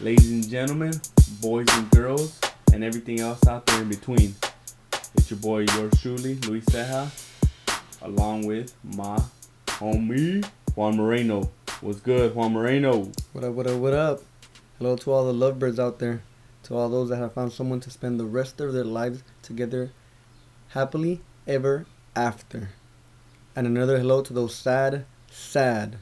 ladies 0.00 0.30
and 0.30 0.46
gentlemen, 0.48 0.92
boys 1.40 1.66
and 1.72 1.90
girls, 1.90 2.38
and 2.72 2.84
everything 2.84 3.20
else 3.20 3.46
out 3.46 3.64
there 3.64 3.80
in 3.80 3.88
between. 3.88 4.34
It's 5.14 5.30
your 5.30 5.40
boy, 5.40 5.60
yours 5.60 5.94
truly, 6.02 6.34
Luis 6.34 6.66
Ceja, 6.66 7.08
along 8.02 8.44
with 8.44 8.74
my 8.84 9.18
homie, 9.66 10.46
Juan 10.74 10.96
Moreno. 10.96 11.50
What's 11.80 12.00
good, 12.00 12.34
Juan 12.34 12.52
Moreno? 12.52 13.10
What 13.32 13.44
up, 13.44 13.54
what 13.54 13.66
up, 13.66 13.78
what 13.78 13.94
up? 13.94 14.20
Hello 14.78 14.96
to 14.96 15.12
all 15.12 15.24
the 15.24 15.32
lovebirds 15.32 15.78
out 15.78 15.98
there. 15.98 16.22
To 16.64 16.76
all 16.76 16.90
those 16.90 17.08
that 17.08 17.16
have 17.16 17.32
found 17.32 17.52
someone 17.52 17.80
to 17.80 17.90
spend 17.90 18.20
the 18.20 18.26
rest 18.26 18.60
of 18.60 18.74
their 18.74 18.84
lives 18.84 19.22
together 19.40 19.92
happily 20.68 21.22
ever 21.46 21.86
after. 22.14 22.70
And 23.54 23.66
another 23.66 23.98
hello 23.98 24.20
to 24.22 24.32
those 24.34 24.54
sad, 24.54 25.06
sad, 25.30 25.96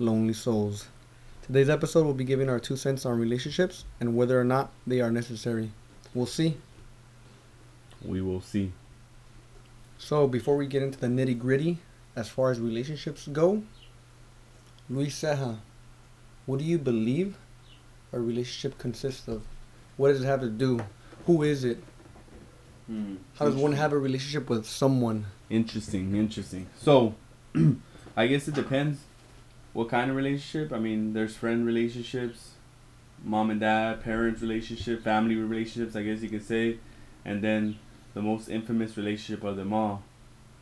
lonely 0.00 0.34
souls. 0.34 0.88
Today's 1.46 1.70
episode 1.70 2.04
will 2.04 2.12
be 2.12 2.24
giving 2.24 2.48
our 2.48 2.58
two 2.58 2.74
cents 2.76 3.06
on 3.06 3.20
relationships 3.20 3.84
and 4.00 4.16
whether 4.16 4.40
or 4.40 4.42
not 4.42 4.72
they 4.84 5.00
are 5.00 5.12
necessary. 5.12 5.70
We'll 6.12 6.26
see. 6.26 6.56
We 8.04 8.20
will 8.20 8.40
see. 8.40 8.72
So, 9.96 10.26
before 10.26 10.56
we 10.56 10.66
get 10.66 10.82
into 10.82 10.98
the 10.98 11.06
nitty 11.06 11.38
gritty, 11.38 11.78
as 12.16 12.28
far 12.28 12.50
as 12.50 12.58
relationships 12.58 13.28
go, 13.28 13.62
Luis 14.90 15.20
Ceja, 15.20 15.58
what 16.46 16.58
do 16.58 16.64
you 16.64 16.78
believe 16.78 17.36
a 18.12 18.18
relationship 18.18 18.76
consists 18.76 19.28
of? 19.28 19.42
What 19.96 20.08
does 20.08 20.22
it 20.22 20.26
have 20.26 20.40
to 20.40 20.48
do? 20.48 20.80
Who 21.26 21.44
is 21.44 21.62
it? 21.62 21.78
Hmm. 22.88 23.16
How 23.38 23.44
does 23.44 23.54
one 23.54 23.72
have 23.74 23.92
a 23.92 23.98
relationship 23.98 24.50
with 24.50 24.66
someone? 24.66 25.26
Interesting, 25.48 26.16
interesting. 26.16 26.66
So, 26.76 27.14
I 28.16 28.26
guess 28.26 28.48
it 28.48 28.54
depends 28.54 28.98
what 29.76 29.88
kind 29.96 30.10
of 30.10 30.16
relationship. 30.16 30.72
I 30.72 30.78
mean, 30.86 31.00
there's 31.16 31.34
friend 31.42 31.66
relationships, 31.72 32.40
mom 33.32 33.50
and 33.50 33.60
dad, 33.60 34.02
parents 34.02 34.40
relationship, 34.40 35.02
family 35.02 35.36
relationships, 35.36 35.94
I 36.00 36.02
guess 36.02 36.20
you 36.24 36.30
could 36.34 36.46
say, 36.54 36.78
and 37.24 37.42
then 37.46 37.78
the 38.14 38.22
most 38.22 38.48
infamous 38.48 38.96
relationship 38.96 39.44
of 39.44 39.54
them 39.60 39.72
all, 39.72 40.02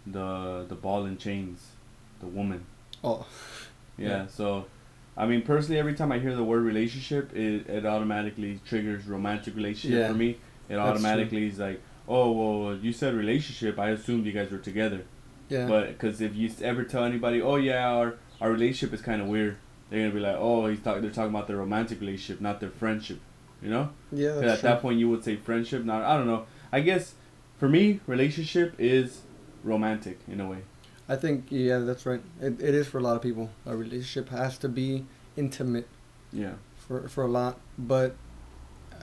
the 0.07 0.29
the 0.69 0.75
ball 0.75 1.05
and 1.05 1.19
chains, 1.27 1.59
the 2.21 2.27
woman. 2.27 2.61
Oh, 3.03 3.27
Yeah. 3.97 4.09
Yeah. 4.09 4.27
So, 4.27 4.65
I 5.17 5.27
mean, 5.27 5.43
personally, 5.43 5.79
every 5.79 5.95
time 5.95 6.11
I 6.11 6.19
hear 6.19 6.35
the 6.35 6.43
word 6.53 6.63
relationship, 6.73 7.25
it, 7.37 7.69
it 7.69 7.87
automatically 7.87 8.53
triggers 8.67 9.07
romantic 9.07 9.55
relationship 9.55 9.99
Yeah, 10.01 10.09
for 10.09 10.15
me. 10.15 10.31
It 10.69 10.75
true. 10.75 10.79
automatically 10.89 11.47
is 11.47 11.59
like, 11.59 11.81
oh 12.09 12.33
well, 12.33 12.77
you 12.77 12.93
said 12.93 13.15
relationship. 13.15 13.79
I 13.79 13.91
assumed 13.91 14.27
you 14.27 14.33
guys 14.33 14.51
were 14.51 14.59
together. 14.71 15.03
yeah. 15.49 15.67
But 15.69 15.85
because 15.93 16.21
if 16.21 16.35
you 16.35 16.51
ever 16.63 16.83
tell 16.85 17.05
anybody, 17.05 17.41
oh 17.41 17.57
yeah, 17.57 17.89
our 18.01 18.15
our 18.41 18.51
relationship 18.51 18.95
is 18.95 19.01
kind 19.05 19.21
of 19.23 19.29
weird, 19.29 19.57
they're 19.91 20.01
gonna 20.01 20.15
be 20.15 20.21
like, 20.21 20.37
oh, 20.39 20.67
he's 20.67 20.81
talking. 20.81 21.03
They're 21.03 21.11
talking 21.11 21.31
about 21.31 21.47
their 21.47 21.57
romantic 21.57 22.01
relationship, 22.01 22.41
not 22.41 22.61
their 22.61 22.71
friendship. 22.71 23.21
You 23.63 23.71
know? 23.71 23.91
yeah, 24.13 24.31
at 24.37 24.61
true. 24.61 24.69
that 24.69 24.83
point, 24.83 24.99
you 24.99 25.09
would 25.09 25.25
say 25.25 25.37
friendship. 25.37 25.85
Not. 25.85 26.03
I 26.03 26.17
don't 26.17 26.27
know. 26.27 26.45
I 26.71 26.81
guess 26.81 27.15
for 27.59 27.69
me, 27.69 28.01
relationship 28.07 28.75
is 28.79 29.23
romantic 29.63 30.19
in 30.29 30.41
a 30.41 30.47
way. 30.49 30.59
I 31.09 31.17
think, 31.17 31.47
yeah, 31.51 31.79
that's 31.79 32.05
right. 32.07 32.21
It, 32.41 32.61
it 32.61 32.75
is 32.75 32.87
for 32.87 32.99
a 32.99 33.03
lot 33.03 33.17
of 33.17 33.23
people. 33.23 33.51
A 33.67 33.77
relationship 33.77 34.29
has 34.31 34.59
to 34.59 34.69
be 34.69 35.05
intimate 35.37 35.87
Yeah. 36.33 36.55
for, 36.77 37.09
for 37.09 37.25
a 37.25 37.29
lot. 37.29 37.59
But 37.79 38.17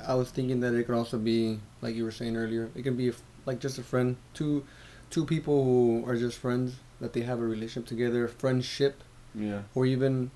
I 0.07 0.15
was 0.15 0.31
thinking 0.31 0.59
that 0.61 0.73
it 0.73 0.85
could 0.85 0.95
also 0.95 1.17
be, 1.17 1.59
like 1.81 1.95
you 1.95 2.03
were 2.03 2.11
saying 2.11 2.35
earlier, 2.35 2.69
it 2.75 2.81
can 2.83 2.95
be 2.95 3.13
like 3.45 3.59
just 3.59 3.77
a 3.77 3.83
friend. 3.83 4.17
Two, 4.33 4.65
two 5.09 5.25
people 5.25 5.63
who 5.63 6.03
are 6.07 6.15
just 6.15 6.37
friends, 6.37 6.75
that 6.99 7.13
they 7.13 7.21
have 7.21 7.39
a 7.39 7.45
relationship 7.45 7.87
together, 7.87 8.27
friendship. 8.27 9.03
Yeah. 9.33 9.61
or 9.75 9.85
even 9.85 10.31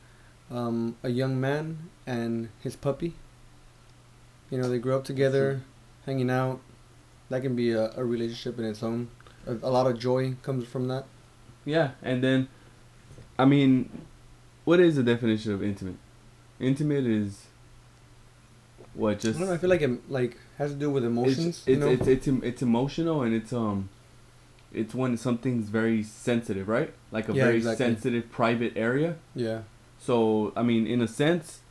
um, 0.51 0.95
a 1.03 1.09
young 1.09 1.39
man 1.39 1.89
and 2.05 2.49
his 2.61 2.75
puppy. 2.75 3.13
You 4.49 4.59
know, 4.59 4.69
they 4.69 4.77
grew 4.77 4.95
up 4.95 5.03
together, 5.03 5.61
hanging 6.05 6.29
out. 6.29 6.61
That 7.29 7.41
can 7.41 7.55
be 7.55 7.71
a, 7.71 7.91
a 7.95 8.05
relationship 8.05 8.59
in 8.59 8.65
its 8.65 8.83
own. 8.83 9.09
A, 9.47 9.53
a 9.53 9.71
lot 9.71 9.87
of 9.87 9.99
joy 9.99 10.35
comes 10.43 10.67
from 10.67 10.87
that. 10.89 11.05
Yeah, 11.65 11.91
and 12.03 12.23
then, 12.23 12.47
I 13.39 13.45
mean, 13.45 13.89
what 14.63 14.79
is 14.79 14.95
the 14.95 15.03
definition 15.03 15.51
of 15.51 15.63
intimate? 15.63 15.97
Intimate 16.59 17.05
is 17.05 17.47
what 18.93 19.11
I 19.11 19.15
just 19.15 19.39
don't 19.39 19.47
know. 19.47 19.53
I 19.53 19.57
feel 19.57 19.69
like 19.69 19.81
it 19.81 20.09
like 20.09 20.37
has 20.57 20.71
to 20.71 20.77
do 20.77 20.89
with 20.89 21.03
emotions. 21.03 21.63
it's 21.65 21.67
you 21.67 21.73
it's, 21.73 21.81
know? 21.81 21.89
it's 21.89 22.07
it's 22.07 22.27
em- 22.27 22.41
it's 22.43 22.61
emotional 22.61 23.23
and 23.23 23.33
it's 23.33 23.51
um 23.51 23.89
it's 24.75 24.93
when 24.93 25.17
something's 25.17 25.69
very 25.69 26.03
sensitive, 26.03 26.67
right? 26.67 26.93
Like 27.11 27.29
a 27.29 27.33
Yeah, 27.33 27.45
very 27.45 27.57
exactly. 27.57 27.85
sensitive 27.85 28.31
private 28.31 28.73
area. 28.75 29.15
yeah, 29.35 29.61
So 29.97 30.53
I 30.55 30.63
mean, 30.63 30.85
in 30.87 31.01
a 31.01 31.07
sense, 31.07 31.61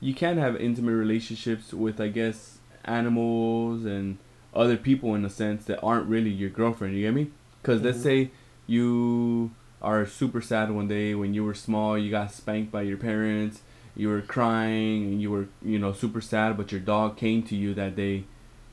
you 0.00 0.14
can 0.14 0.38
have 0.38 0.56
intimate 0.56 0.94
relationships 0.94 1.72
with 1.72 2.00
I 2.00 2.08
guess 2.08 2.58
animals 2.84 3.84
and 3.84 4.18
other 4.54 4.76
people 4.76 5.14
in 5.14 5.24
a 5.24 5.30
sense 5.30 5.64
that 5.66 5.80
aren't 5.82 6.06
really 6.08 6.30
your 6.30 6.50
girlfriend. 6.50 6.94
You 6.96 7.02
get 7.02 7.14
me? 7.14 7.30
Because 7.62 7.82
let's 7.82 7.98
Mhm. 7.98 8.02
say 8.02 8.30
you 8.66 9.50
are 9.82 10.06
super 10.06 10.40
sad 10.40 10.70
one 10.70 10.88
day 10.88 11.14
when 11.14 11.34
you 11.34 11.44
were 11.44 11.54
small, 11.54 11.98
you 11.98 12.10
got 12.10 12.32
spanked 12.32 12.70
by 12.72 12.82
your 12.82 12.96
parents, 12.96 13.60
you 13.96 14.08
were 14.08 14.22
crying, 14.22 15.04
and 15.04 15.20
you 15.22 15.30
were 15.30 15.46
you 15.64 15.78
know 15.78 15.92
super 15.92 16.20
sad, 16.20 16.56
but 16.56 16.72
your 16.72 16.80
dog 16.80 17.16
came 17.16 17.42
to 17.42 17.54
you 17.56 17.74
that 17.74 17.94
day, 17.96 18.24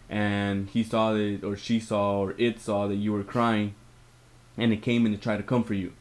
and 0.09 0.69
he 0.69 0.83
saw 0.83 1.13
that 1.13 1.39
or 1.43 1.55
she 1.55 1.79
saw 1.79 2.19
or 2.19 2.33
it 2.37 2.59
saw 2.59 2.87
that 2.87 2.95
you 2.95 3.11
were 3.13 3.23
crying, 3.23 3.73
and 4.57 4.71
it 4.73 4.81
came 4.81 5.05
in 5.05 5.11
to 5.11 5.17
try 5.17 5.37
to 5.37 5.43
comfort 5.43 5.75
you. 5.75 5.93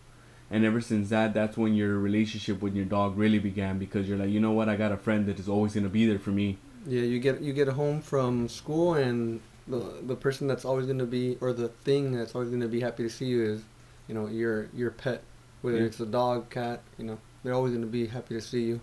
And 0.50 0.64
ever 0.64 0.80
since 0.80 1.10
that, 1.10 1.32
that's 1.32 1.56
when 1.56 1.74
your 1.74 1.98
relationship 1.98 2.60
with 2.60 2.74
your 2.74 2.84
dog 2.84 3.16
really 3.16 3.38
began 3.38 3.78
because 3.78 4.08
you're 4.08 4.18
like, 4.18 4.30
you 4.30 4.40
know 4.40 4.50
what, 4.52 4.68
I 4.68 4.76
got 4.76 4.90
a 4.90 4.96
friend 4.96 5.26
that 5.26 5.38
is 5.38 5.48
always 5.48 5.74
gonna 5.74 5.88
be 5.88 6.06
there 6.06 6.18
for 6.18 6.30
me. 6.30 6.58
yeah. 6.86 7.02
You 7.02 7.18
get 7.20 7.40
you 7.40 7.52
get 7.52 7.68
home 7.68 8.00
from 8.00 8.48
school 8.48 8.94
and 8.94 9.40
the 9.68 9.82
the 10.02 10.16
person 10.16 10.48
that's 10.48 10.64
always 10.64 10.86
gonna 10.86 11.06
be 11.06 11.36
or 11.40 11.52
the 11.52 11.68
thing 11.68 12.12
that's 12.12 12.34
always 12.34 12.50
gonna 12.50 12.66
be 12.68 12.80
happy 12.80 13.04
to 13.04 13.10
see 13.10 13.26
you 13.26 13.44
is, 13.44 13.62
you 14.08 14.14
know, 14.14 14.26
your 14.26 14.68
your 14.74 14.90
pet, 14.90 15.22
whether 15.62 15.78
Yeah. 15.78 15.84
it's 15.84 16.00
a 16.00 16.06
dog, 16.06 16.50
cat. 16.50 16.80
You 16.98 17.04
know, 17.04 17.18
they're 17.44 17.54
always 17.54 17.72
gonna 17.72 17.86
be 17.86 18.06
happy 18.06 18.34
to 18.34 18.40
see 18.40 18.64
you. 18.64 18.80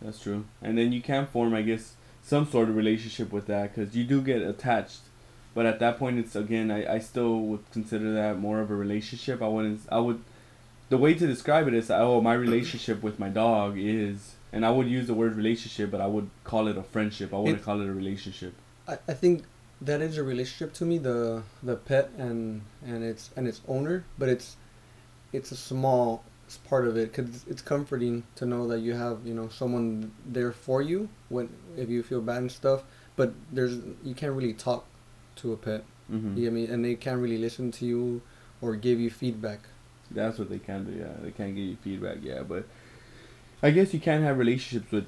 That's 0.00 0.20
true. 0.22 0.44
And 0.60 0.78
then 0.78 0.92
you 0.92 1.00
can 1.00 1.26
form, 1.26 1.52
I 1.54 1.62
guess, 1.62 1.94
some 2.22 2.46
sort 2.46 2.68
of 2.68 2.76
relationship 2.76 3.32
with 3.32 3.46
that 3.46 3.74
because 3.74 3.96
you 3.96 4.04
do 4.04 4.20
get 4.20 4.42
attached. 4.42 5.00
But 5.54 5.66
at 5.66 5.78
that 5.80 5.98
point, 5.98 6.18
it's 6.18 6.34
again, 6.34 6.70
I, 6.70 6.94
I 6.94 6.98
still 6.98 7.40
would 7.40 7.70
consider 7.72 8.12
that 8.14 8.38
more 8.38 8.60
of 8.60 8.70
a 8.70 8.74
relationship. 8.74 9.42
I 9.42 9.48
wouldn't, 9.48 9.80
I 9.90 9.98
would, 9.98 10.22
the 10.88 10.96
way 10.96 11.14
to 11.14 11.26
describe 11.26 11.68
it 11.68 11.74
is, 11.74 11.90
oh, 11.90 12.20
my 12.20 12.32
relationship 12.34 13.02
with 13.02 13.18
my 13.18 13.28
dog 13.28 13.74
is, 13.76 14.34
and 14.52 14.64
I 14.64 14.70
would 14.70 14.88
use 14.88 15.06
the 15.06 15.14
word 15.14 15.36
relationship, 15.36 15.90
but 15.90 16.00
I 16.00 16.06
would 16.06 16.30
call 16.44 16.68
it 16.68 16.76
a 16.78 16.82
friendship. 16.82 17.34
I 17.34 17.38
wouldn't 17.38 17.58
It- 17.60 17.64
call 17.64 17.80
it 17.80 17.88
a 17.88 17.92
relationship. 17.92 18.54
I, 18.88 18.98
I 19.06 19.14
think 19.14 19.44
that 19.80 20.00
is 20.00 20.16
a 20.16 20.22
relationship 20.22 20.72
to 20.74 20.84
me 20.84 20.96
the 20.98 21.42
the 21.62 21.74
pet 21.76 22.10
and 22.16 22.62
and 22.86 23.02
its 23.02 23.30
and 23.36 23.48
its 23.48 23.60
owner 23.66 24.04
but 24.16 24.28
it's 24.28 24.56
it's 25.32 25.50
a 25.50 25.56
small 25.56 26.22
part 26.68 26.86
of 26.86 26.96
it 26.96 27.10
because 27.12 27.44
it's 27.48 27.62
comforting 27.62 28.22
to 28.36 28.46
know 28.46 28.68
that 28.68 28.78
you 28.80 28.92
have 28.92 29.26
you 29.26 29.34
know 29.34 29.48
someone 29.48 30.12
there 30.24 30.52
for 30.52 30.82
you 30.82 31.08
when 31.30 31.48
if 31.76 31.88
you 31.88 32.02
feel 32.02 32.20
bad 32.20 32.38
and 32.38 32.52
stuff 32.52 32.84
but 33.16 33.32
there's 33.50 33.78
you 34.04 34.14
can't 34.14 34.32
really 34.34 34.52
talk 34.52 34.84
to 35.36 35.52
a 35.52 35.56
pet 35.56 35.84
hmm 36.10 36.36
you 36.36 36.44
get 36.44 36.52
me 36.52 36.66
and 36.66 36.84
they 36.84 36.94
can't 36.94 37.20
really 37.20 37.38
listen 37.38 37.70
to 37.70 37.86
you 37.86 38.20
or 38.60 38.76
give 38.76 38.98
you 39.00 39.10
feedback 39.10 39.60
That's 40.10 40.38
what 40.38 40.48
they 40.50 40.58
can 40.58 40.84
do. 40.84 40.92
Yeah, 40.92 41.12
they 41.22 41.30
can't 41.30 41.54
give 41.54 41.64
you 41.64 41.76
feedback. 41.82 42.18
Yeah, 42.22 42.42
but 42.42 42.64
I 43.62 43.70
guess 43.70 43.94
you 43.94 44.00
can 44.00 44.22
have 44.22 44.36
relationships 44.38 44.92
with 44.92 45.06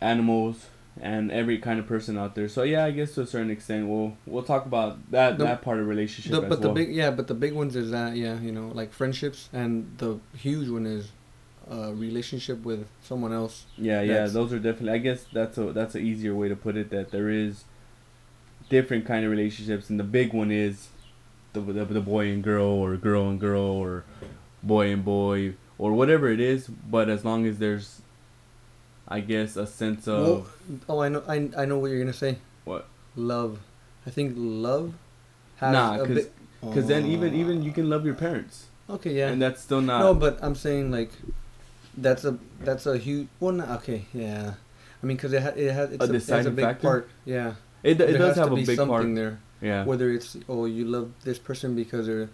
animals 0.00 0.66
and 1.00 1.32
every 1.32 1.58
kind 1.58 1.78
of 1.80 1.86
person 1.86 2.16
out 2.18 2.34
there. 2.34 2.48
So 2.48 2.62
yeah, 2.62 2.84
I 2.84 2.90
guess 2.90 3.14
to 3.14 3.22
a 3.22 3.26
certain 3.26 3.50
extent, 3.50 3.88
we'll 3.88 4.16
we'll 4.26 4.42
talk 4.42 4.66
about 4.66 4.98
that 5.10 5.38
The- 5.38 5.44
that 5.44 5.62
part 5.62 5.78
of 5.80 5.86
relationship 5.86 6.32
the, 6.32 6.42
as 6.42 6.48
but 6.48 6.60
well. 6.60 6.68
the 6.74 6.74
big 6.84 6.94
yeah 6.94 7.10
but 7.10 7.26
the 7.26 7.34
big 7.34 7.52
ones 7.54 7.74
is 7.76 7.90
that 7.90 8.16
yeah 8.16 8.38
you 8.40 8.52
know 8.52 8.68
like 8.74 8.92
friendships 8.92 9.48
and 9.52 9.90
the 9.98 10.18
huge 10.36 10.68
one 10.68 10.86
is 10.86 11.10
a 11.70 11.94
relationship 11.94 12.62
with 12.64 12.86
someone 13.02 13.32
else 13.32 13.64
yeah, 13.78 14.02
yeah, 14.02 14.26
those 14.26 14.52
are 14.52 14.58
definitely. 14.58 14.92
I 14.92 14.98
guess 14.98 15.24
that's 15.32 15.56
a 15.58 15.72
that's 15.72 15.94
an 15.94 16.02
easier 16.04 16.34
way 16.34 16.48
to 16.48 16.56
put 16.56 16.76
it. 16.76 16.90
That 16.90 17.10
there 17.10 17.28
is 17.30 17.64
different 18.68 19.06
kind 19.06 19.24
of 19.24 19.30
relationships, 19.30 19.90
and 19.90 19.98
the 19.98 20.04
big 20.04 20.32
one 20.32 20.50
is 20.50 20.88
the 21.52 21.60
the, 21.60 21.84
the 21.84 22.00
boy 22.00 22.28
and 22.28 22.42
girl, 22.42 22.64
or 22.66 22.96
girl 22.96 23.28
and 23.28 23.38
girl, 23.40 23.60
or 23.62 24.04
boy 24.62 24.90
and 24.92 25.04
boy, 25.04 25.54
or 25.78 25.92
whatever 25.92 26.28
it 26.28 26.40
is. 26.40 26.66
But 26.68 27.08
as 27.08 27.24
long 27.24 27.46
as 27.46 27.58
there's, 27.58 28.00
I 29.08 29.20
guess, 29.20 29.56
a 29.56 29.66
sense 29.66 30.08
of 30.08 30.26
Well, 30.88 30.98
oh, 30.98 31.00
I 31.00 31.08
know, 31.08 31.22
I, 31.28 31.50
I 31.56 31.64
know 31.64 31.78
what 31.78 31.90
you're 31.90 32.00
gonna 32.00 32.12
say. 32.12 32.38
What? 32.64 32.86
Love. 33.16 33.60
I 34.06 34.10
think 34.10 34.34
love 34.36 34.94
has 35.56 35.72
Nah, 35.72 35.94
a 35.96 35.98
'cause- 36.06 36.08
bit. 36.14 36.32
Because 36.60 36.86
then 36.86 37.04
even 37.04 37.34
oh. 37.34 37.36
even 37.36 37.62
you 37.62 37.72
can 37.72 37.90
love 37.90 38.06
your 38.06 38.14
parents, 38.14 38.68
Okay, 38.88 39.12
yeah. 39.12 39.28
and 39.28 39.42
that's 39.42 39.60
still 39.60 39.82
not. 39.82 40.00
no, 40.00 40.14
but 40.14 40.38
I'm 40.40 40.54
saying 40.54 40.90
like, 40.90 41.10
that's 41.94 42.24
a 42.24 42.38
that's 42.60 42.86
a 42.86 42.96
huge. 42.96 43.28
Well, 43.38 43.52
not, 43.52 43.68
okay, 43.82 44.06
yeah. 44.14 44.54
I 45.02 45.06
mean, 45.06 45.18
because 45.18 45.34
it 45.34 45.42
ha, 45.42 45.48
it 45.54 45.70
has 45.72 45.92
it's 45.92 46.02
A 46.02 46.32
a, 46.32 46.36
has 46.36 46.46
a 46.46 46.50
big 46.50 46.64
factor? 46.64 46.80
part. 46.88 47.08
Yeah. 47.26 47.52
It, 47.84 48.00
it 48.00 48.18
does 48.18 48.36
have 48.36 48.48
to 48.48 48.52
a 48.52 48.56
be 48.56 48.66
big 48.66 48.76
something 48.76 48.88
part. 48.88 49.14
there. 49.14 49.38
Yeah. 49.60 49.84
Whether 49.84 50.10
it's 50.12 50.36
oh 50.48 50.64
you 50.66 50.84
love 50.86 51.12
this 51.22 51.38
person 51.38 51.74
because 51.76 52.06
they're 52.06 52.28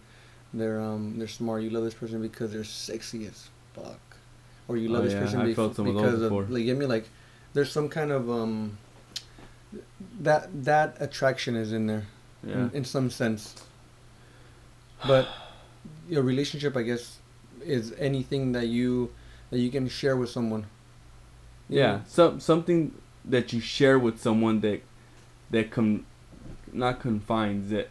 they're 0.55 0.81
um 0.81 1.19
they're 1.19 1.29
smart. 1.29 1.63
You 1.63 1.71
love 1.71 1.85
this 1.85 1.95
person 1.95 2.23
because 2.23 2.53
they're 2.53 2.65
sexy 2.65 3.27
as 3.27 3.49
fuck. 3.75 4.01
Or 4.69 4.77
you 4.77 4.89
Oh, 4.89 4.93
love 4.95 5.05
this 5.05 5.13
yeah, 5.15 5.21
person 5.21 5.41
I 5.41 5.47
bef- 5.47 5.59
of 5.59 5.77
those 5.77 5.87
because 5.95 6.23
of 6.23 6.51
like 6.51 6.65
get 6.65 6.77
me 6.77 6.87
like 6.87 7.09
there's 7.53 7.71
some 7.71 7.89
kind 7.89 8.11
of 8.11 8.31
um 8.31 8.79
that 10.21 10.49
that 10.65 10.97
attraction 11.01 11.57
is 11.57 11.73
in 11.73 11.87
there 11.87 12.07
Yeah. 12.47 12.55
in, 12.55 12.71
in 12.75 12.85
some 12.85 13.11
sense. 13.11 13.55
But 15.07 15.29
your 16.09 16.23
relationship, 16.23 16.77
I 16.77 16.83
guess, 16.83 17.19
is 17.65 17.93
anything 17.99 18.53
that 18.53 18.67
you 18.67 19.11
that 19.51 19.59
you 19.59 19.71
can 19.71 19.89
share 19.89 20.17
with 20.17 20.31
someone. 20.31 20.67
You 21.69 21.79
Yeah, 21.81 21.93
know? 21.93 22.03
some 22.07 22.41
something 22.41 22.93
that 23.25 23.53
you 23.53 23.61
share 23.61 23.99
with 23.99 24.21
someone 24.21 24.61
that 24.61 24.81
that 25.51 25.71
com 25.71 26.07
not 26.73 27.01
confines 27.01 27.71
that 27.71 27.89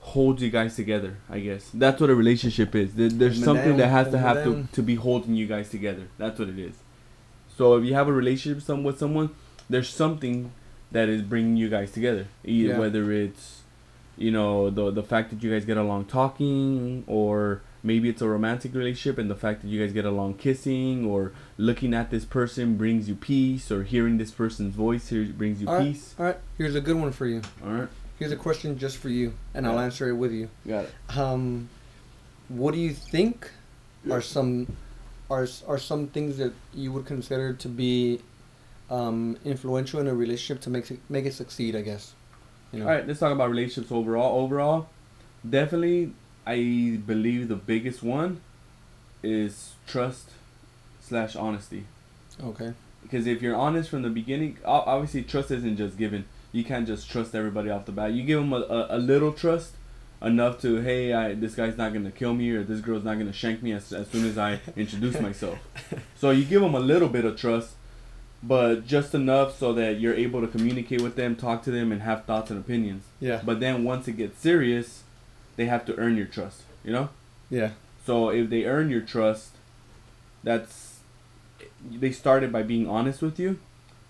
holds 0.00 0.42
you 0.42 0.50
guys 0.50 0.76
together. 0.76 1.16
I 1.30 1.40
guess 1.40 1.70
that's 1.72 2.00
what 2.00 2.10
a 2.10 2.14
relationship 2.14 2.74
is. 2.74 2.94
There, 2.94 3.08
there's 3.08 3.42
something 3.42 3.76
that 3.78 3.88
has 3.88 4.10
to 4.10 4.18
have 4.18 4.44
to, 4.44 4.66
to 4.72 4.82
be 4.82 4.96
holding 4.96 5.34
you 5.34 5.46
guys 5.46 5.70
together. 5.70 6.08
That's 6.18 6.38
what 6.38 6.48
it 6.48 6.58
is. 6.58 6.74
So 7.56 7.76
if 7.76 7.84
you 7.84 7.94
have 7.94 8.08
a 8.08 8.12
relationship 8.12 8.56
with 8.58 8.64
some 8.64 8.84
with 8.84 8.98
someone, 8.98 9.30
there's 9.70 9.88
something 9.88 10.52
that 10.92 11.08
is 11.08 11.22
bringing 11.22 11.56
you 11.56 11.68
guys 11.68 11.90
together. 11.92 12.26
Either 12.44 12.74
Yeah. 12.74 12.78
whether 12.78 13.10
it's 13.12 13.62
you 14.16 14.30
know 14.30 14.70
the 14.70 14.90
the 14.90 15.02
fact 15.02 15.30
that 15.30 15.42
you 15.42 15.50
guys 15.50 15.64
get 15.64 15.76
along 15.76 16.04
talking 16.06 17.04
or 17.06 17.62
maybe 17.84 18.08
it's 18.08 18.22
a 18.22 18.28
romantic 18.28 18.74
relationship 18.74 19.18
and 19.18 19.30
the 19.30 19.34
fact 19.36 19.60
that 19.62 19.68
you 19.68 19.78
guys 19.80 19.92
get 19.92 20.04
along 20.06 20.34
kissing 20.34 21.04
or 21.06 21.32
looking 21.58 21.92
at 21.94 22.10
this 22.10 22.24
person 22.24 22.76
brings 22.76 23.08
you 23.08 23.14
peace 23.14 23.70
or 23.70 23.84
hearing 23.84 24.16
this 24.18 24.30
person's 24.32 24.74
voice 24.74 25.10
here 25.10 25.24
brings 25.26 25.60
you 25.60 25.68
All 25.68 25.74
right. 25.76 25.84
peace 25.92 26.14
All 26.18 26.24
right, 26.26 26.38
here's 26.58 26.74
a 26.74 26.80
good 26.80 26.96
one 26.96 27.12
for 27.12 27.26
you. 27.26 27.42
all 27.64 27.70
right 27.72 27.88
Here's 28.18 28.30
a 28.32 28.36
question 28.36 28.78
just 28.78 28.96
for 28.98 29.08
you, 29.08 29.34
and 29.54 29.66
I'll 29.66 29.80
answer 29.80 30.08
it 30.08 30.12
with 30.14 30.30
you. 30.32 30.48
got 30.66 30.84
it 30.84 31.16
Um, 31.18 31.68
what 32.48 32.72
do 32.72 32.78
you 32.80 32.92
think 32.92 33.50
are 34.10 34.20
some 34.20 34.66
are 35.28 35.46
are 35.66 35.78
some 35.78 36.06
things 36.08 36.36
that 36.38 36.52
you 36.72 36.92
would 36.92 37.06
consider 37.06 37.52
to 37.54 37.68
be 37.68 38.20
um, 38.88 39.36
influential 39.44 39.98
in 40.00 40.06
a 40.06 40.14
relationship 40.14 40.62
to 40.62 40.70
make 40.70 40.90
it 40.90 41.00
make 41.08 41.26
it 41.26 41.34
succeed? 41.34 41.74
I 41.74 41.82
guess. 41.82 42.14
You 42.72 42.78
know. 42.80 42.86
all 42.86 42.92
right 42.92 43.06
let's 43.06 43.18
talk 43.20 43.32
about 43.32 43.50
relationships 43.50 43.90
overall 43.92 44.40
overall 44.42 44.88
definitely 45.48 46.12
i 46.46 46.56
believe 47.06 47.48
the 47.48 47.56
biggest 47.56 48.02
one 48.02 48.40
is 49.22 49.72
trust 49.86 50.30
slash 51.00 51.34
honesty. 51.36 51.84
Okay. 52.42 52.72
because 53.02 53.26
if 53.26 53.40
you're 53.42 53.54
honest 53.54 53.88
from 53.90 54.02
the 54.02 54.10
beginning 54.10 54.58
obviously 54.64 55.22
trust 55.22 55.50
isn't 55.50 55.76
just 55.76 55.96
given. 55.96 56.24
You 56.52 56.62
can't 56.64 56.86
just 56.86 57.10
trust 57.10 57.34
everybody 57.34 57.68
off 57.70 57.84
the 57.84 57.92
bat. 57.92 58.12
You 58.12 58.22
give 58.22 58.38
them 58.40 58.52
a, 58.52 58.56
a, 58.58 58.96
a 58.96 58.98
little 58.98 59.32
trust 59.32 59.72
enough 60.22 60.60
to 60.62 60.80
hey 60.80 61.12
I, 61.12 61.34
this 61.34 61.54
guy's 61.54 61.76
not 61.76 61.92
gonna 61.92 62.10
kill 62.10 62.34
me 62.34 62.50
or 62.50 62.62
this 62.64 62.80
girl's 62.80 63.04
not 63.04 63.18
gonna 63.18 63.32
shank 63.32 63.62
me 63.62 63.72
as, 63.72 63.92
as 63.92 64.08
soon 64.08 64.26
as 64.26 64.36
i 64.38 64.60
introduce 64.76 65.20
myself. 65.20 65.58
So 66.18 66.30
you 66.30 66.44
give 66.44 66.60
them 66.62 66.74
a 66.74 66.80
little 66.80 67.08
bit 67.08 67.24
of 67.24 67.36
trust 67.38 67.74
but 68.42 68.86
just 68.86 69.14
enough 69.14 69.56
so 69.58 69.72
that 69.74 70.00
you're 70.00 70.14
able 70.14 70.40
to 70.42 70.46
communicate 70.48 71.00
with 71.00 71.14
them 71.16 71.34
talk 71.36 71.62
to 71.64 71.70
them 71.70 71.92
and 71.92 72.02
have 72.02 72.24
thoughts 72.24 72.50
and 72.50 72.58
opinions. 72.60 73.04
Yeah. 73.20 73.40
but 73.44 73.60
then 73.60 73.84
once 73.84 74.08
it 74.08 74.16
gets 74.16 74.38
serious 74.40 75.03
they 75.56 75.66
have 75.66 75.84
to 75.86 75.96
earn 75.96 76.16
your 76.16 76.26
trust 76.26 76.62
you 76.84 76.92
know 76.92 77.08
Yeah. 77.50 77.70
so 78.06 78.28
if 78.30 78.50
they 78.50 78.64
earn 78.64 78.90
your 78.90 79.00
trust, 79.00 79.50
that's 80.42 81.00
they 81.90 82.12
started 82.12 82.52
by 82.52 82.62
being 82.62 82.88
honest 82.88 83.20
with 83.22 83.38
you, 83.38 83.58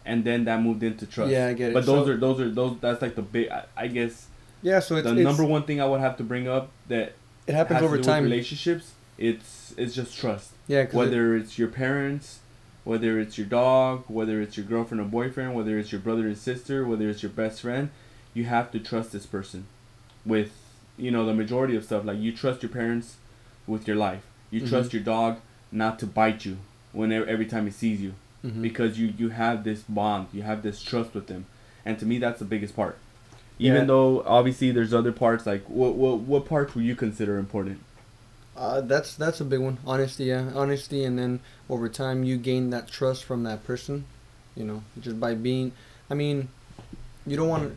and 0.04 0.24
then 0.24 0.44
that 0.44 0.60
moved 0.62 0.82
into 0.82 1.06
trust. 1.06 1.30
Yeah, 1.32 1.48
I 1.48 1.52
get 1.54 1.70
it. 1.70 1.74
But 1.74 1.86
those 1.86 2.06
So- 2.06 2.12
are 2.12 2.16
those 2.16 2.40
are 2.40 2.50
those. 2.50 2.76
That's 2.80 3.02
like 3.02 3.14
the 3.16 3.22
big. 3.22 3.48
I, 3.50 3.64
I 3.76 3.86
guess 3.88 4.26
Yeah. 4.62 4.80
So 4.80 4.96
it's, 4.96 5.06
the 5.08 5.14
number 5.14 5.44
one 5.44 5.64
thing 5.64 5.80
I 5.80 5.86
would 5.86 6.00
have 6.00 6.16
to 6.18 6.24
bring 6.24 6.48
up 6.48 6.70
that 6.88 7.14
it 7.46 7.54
happens 7.54 7.82
over 7.82 7.96
to 7.96 8.02
do 8.02 8.06
with 8.08 8.14
time. 8.14 8.24
relationships. 8.24 8.92
It's 9.18 9.74
it's 9.76 9.94
just 9.94 10.16
trust. 10.18 10.50
Yeah. 10.68 10.84
'cause 10.84 10.94
it- 10.94 10.98
Whether 10.98 11.36
it's 11.36 11.58
your 11.58 11.68
parents, 11.68 12.38
whether 12.84 13.18
it's 13.20 13.36
your 13.38 13.46
dog, 13.46 14.04
whether 14.08 14.40
it's 14.40 14.56
your 14.56 14.66
girlfriend 14.66 15.00
or 15.00 15.04
boyfriend, 15.04 15.54
whether 15.54 15.78
it's 15.78 15.90
your 15.92 16.00
brother 16.00 16.26
and 16.26 16.38
sister, 16.38 16.84
whether 16.86 17.08
it's 17.08 17.22
your 17.22 17.30
best 17.32 17.60
friend, 17.60 17.90
you 18.34 18.44
have 18.44 18.70
to 18.72 18.78
trust 18.78 19.12
this 19.12 19.26
person 19.26 19.66
with 20.24 20.50
you 20.96 21.10
know 21.10 21.24
the 21.26 21.34
majority 21.34 21.76
of 21.76 21.84
stuff. 21.84 22.04
Like 22.04 22.18
you 22.18 22.32
trust 22.32 22.62
your 22.62 22.70
parents 22.70 23.16
with 23.66 23.86
your 23.88 23.96
life. 23.96 24.22
You 24.50 24.60
Mhm. 24.62 24.68
trust 24.68 24.92
your 24.92 25.02
dog 25.02 25.38
not 25.72 25.98
to 26.00 26.06
bite 26.06 26.44
you 26.44 26.58
whenever 26.92 27.26
every 27.26 27.46
time 27.46 27.64
he 27.66 27.72
sees 27.72 28.00
you 28.00 28.14
Mhm. 28.44 28.62
because 28.62 28.98
you 28.98 29.12
you 29.18 29.30
have 29.30 29.64
this 29.64 29.82
bond, 29.88 30.28
you 30.32 30.42
have 30.42 30.62
this 30.62 30.82
trust 30.82 31.14
with 31.14 31.26
them, 31.26 31.46
and 31.84 31.98
to 31.98 32.06
me 32.06 32.18
that's 32.18 32.38
the 32.38 32.44
biggest 32.44 32.76
part. 32.76 32.96
Even 33.58 33.82
Yeah. 33.82 33.84
though 33.86 34.22
obviously 34.26 34.70
there's 34.72 34.92
other 34.94 35.12
parts 35.12 35.46
like 35.46 35.64
what 35.68 35.94
what 35.94 36.20
what 36.20 36.44
parts 36.46 36.74
would 36.74 36.84
you 36.84 36.94
consider 36.96 37.38
important? 37.38 37.78
Uh, 38.56 38.80
that's 38.80 39.14
that's 39.16 39.40
a 39.40 39.44
big 39.44 39.58
one. 39.60 39.78
Honesty, 39.84 40.24
yeah, 40.24 40.50
honesty, 40.54 41.04
and 41.04 41.18
then 41.18 41.40
over 41.68 41.88
time 41.88 42.22
you 42.22 42.36
gain 42.36 42.70
that 42.70 42.86
trust 42.88 43.24
from 43.24 43.42
that 43.42 43.64
person. 43.64 44.04
You 44.54 44.64
know, 44.64 44.82
just 45.00 45.18
by 45.18 45.34
being. 45.34 45.72
I 46.08 46.14
mean, 46.14 46.48
you 47.26 47.36
don't 47.36 47.48
want 47.48 47.64
to. 47.64 47.76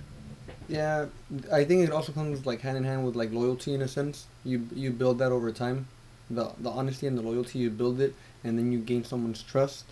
Yeah, 0.67 1.05
I 1.51 1.63
think 1.63 1.87
it 1.87 1.91
also 1.91 2.11
comes 2.11 2.45
like 2.45 2.61
hand 2.61 2.77
in 2.77 2.83
hand 2.83 3.05
with 3.05 3.15
like 3.15 3.31
loyalty 3.31 3.73
in 3.73 3.81
a 3.81 3.87
sense. 3.87 4.27
You 4.43 4.67
you 4.75 4.91
build 4.91 5.19
that 5.19 5.31
over 5.31 5.51
time, 5.51 5.87
the 6.29 6.51
the 6.59 6.69
honesty 6.69 7.07
and 7.07 7.17
the 7.17 7.21
loyalty 7.21 7.59
you 7.59 7.69
build 7.69 8.01
it, 8.01 8.13
and 8.43 8.57
then 8.57 8.71
you 8.71 8.79
gain 8.79 9.03
someone's 9.03 9.41
trust. 9.41 9.85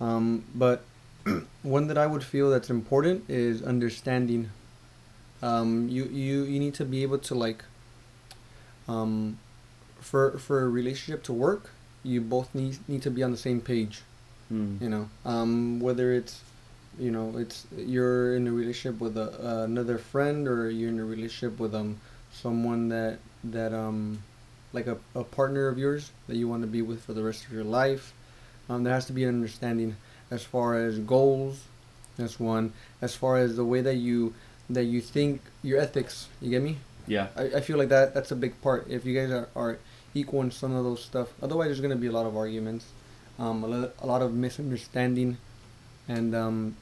Um, 0.00 0.44
but 0.54 0.84
one 1.62 1.86
that 1.86 1.96
I 1.96 2.06
would 2.06 2.24
feel 2.24 2.50
that's 2.50 2.68
important 2.68 3.24
is 3.28 3.62
understanding. 3.62 4.50
Um, 5.42 5.88
you 5.88 6.04
you 6.04 6.44
you 6.44 6.60
need 6.60 6.74
to 6.74 6.84
be 6.84 7.02
able 7.02 7.18
to 7.18 7.34
like. 7.34 7.64
Um, 8.88 9.38
for 10.00 10.36
for 10.38 10.62
a 10.62 10.68
relationship 10.68 11.22
to 11.24 11.32
work, 11.32 11.70
you 12.02 12.20
both 12.20 12.54
need 12.54 12.78
need 12.88 13.02
to 13.02 13.10
be 13.10 13.22
on 13.22 13.30
the 13.30 13.36
same 13.38 13.60
page. 13.60 14.02
Hmm. 14.48 14.76
You 14.80 14.88
know, 14.90 15.08
um, 15.24 15.80
whether 15.80 16.12
it's 16.12 16.42
you 16.98 17.10
know 17.10 17.34
it's 17.36 17.66
you're 17.76 18.36
in 18.36 18.46
a 18.46 18.52
relationship 18.52 19.00
with 19.00 19.16
a, 19.16 19.60
uh, 19.60 19.64
another 19.64 19.98
friend 19.98 20.46
or 20.46 20.70
you're 20.70 20.90
in 20.90 20.98
a 20.98 21.04
relationship 21.04 21.58
with 21.58 21.74
um 21.74 21.98
someone 22.32 22.88
that 22.88 23.18
that 23.44 23.72
um 23.72 24.22
like 24.72 24.86
a, 24.86 24.96
a 25.14 25.24
partner 25.24 25.68
of 25.68 25.78
yours 25.78 26.10
that 26.28 26.36
you 26.36 26.48
want 26.48 26.62
to 26.62 26.68
be 26.68 26.82
with 26.82 27.02
for 27.04 27.12
the 27.12 27.22
rest 27.22 27.44
of 27.44 27.52
your 27.52 27.64
life. 27.64 28.12
Um, 28.68 28.84
there 28.84 28.94
has 28.94 29.06
to 29.06 29.12
be 29.12 29.22
an 29.24 29.28
understanding 29.28 29.96
as 30.30 30.42
far 30.42 30.76
as 30.76 30.98
goals. 30.98 31.64
That's 32.16 32.40
one. 32.40 32.72
As 33.00 33.14
far 33.14 33.36
as 33.36 33.56
the 33.56 33.64
way 33.64 33.80
that 33.82 33.96
you 33.96 34.34
that 34.70 34.84
you 34.84 35.00
think 35.00 35.42
your 35.62 35.78
ethics. 35.78 36.28
You 36.40 36.50
get 36.50 36.62
me? 36.62 36.78
Yeah. 37.06 37.28
I, 37.36 37.42
I 37.56 37.60
feel 37.60 37.76
like 37.78 37.88
that 37.90 38.14
that's 38.14 38.30
a 38.30 38.36
big 38.36 38.60
part. 38.62 38.86
If 38.88 39.04
you 39.04 39.14
guys 39.18 39.30
are, 39.30 39.48
are 39.54 39.78
equal 40.14 40.42
in 40.42 40.50
some 40.50 40.74
of 40.74 40.84
those 40.84 41.04
stuff, 41.04 41.28
otherwise 41.42 41.68
there's 41.68 41.80
gonna 41.80 41.96
be 41.96 42.06
a 42.06 42.12
lot 42.12 42.26
of 42.26 42.36
arguments, 42.36 42.86
um, 43.38 43.64
a, 43.64 43.66
lo- 43.66 43.90
a 44.00 44.06
lot 44.06 44.22
of 44.22 44.32
misunderstanding, 44.32 45.36
and 46.08 46.34
um, 46.34 46.76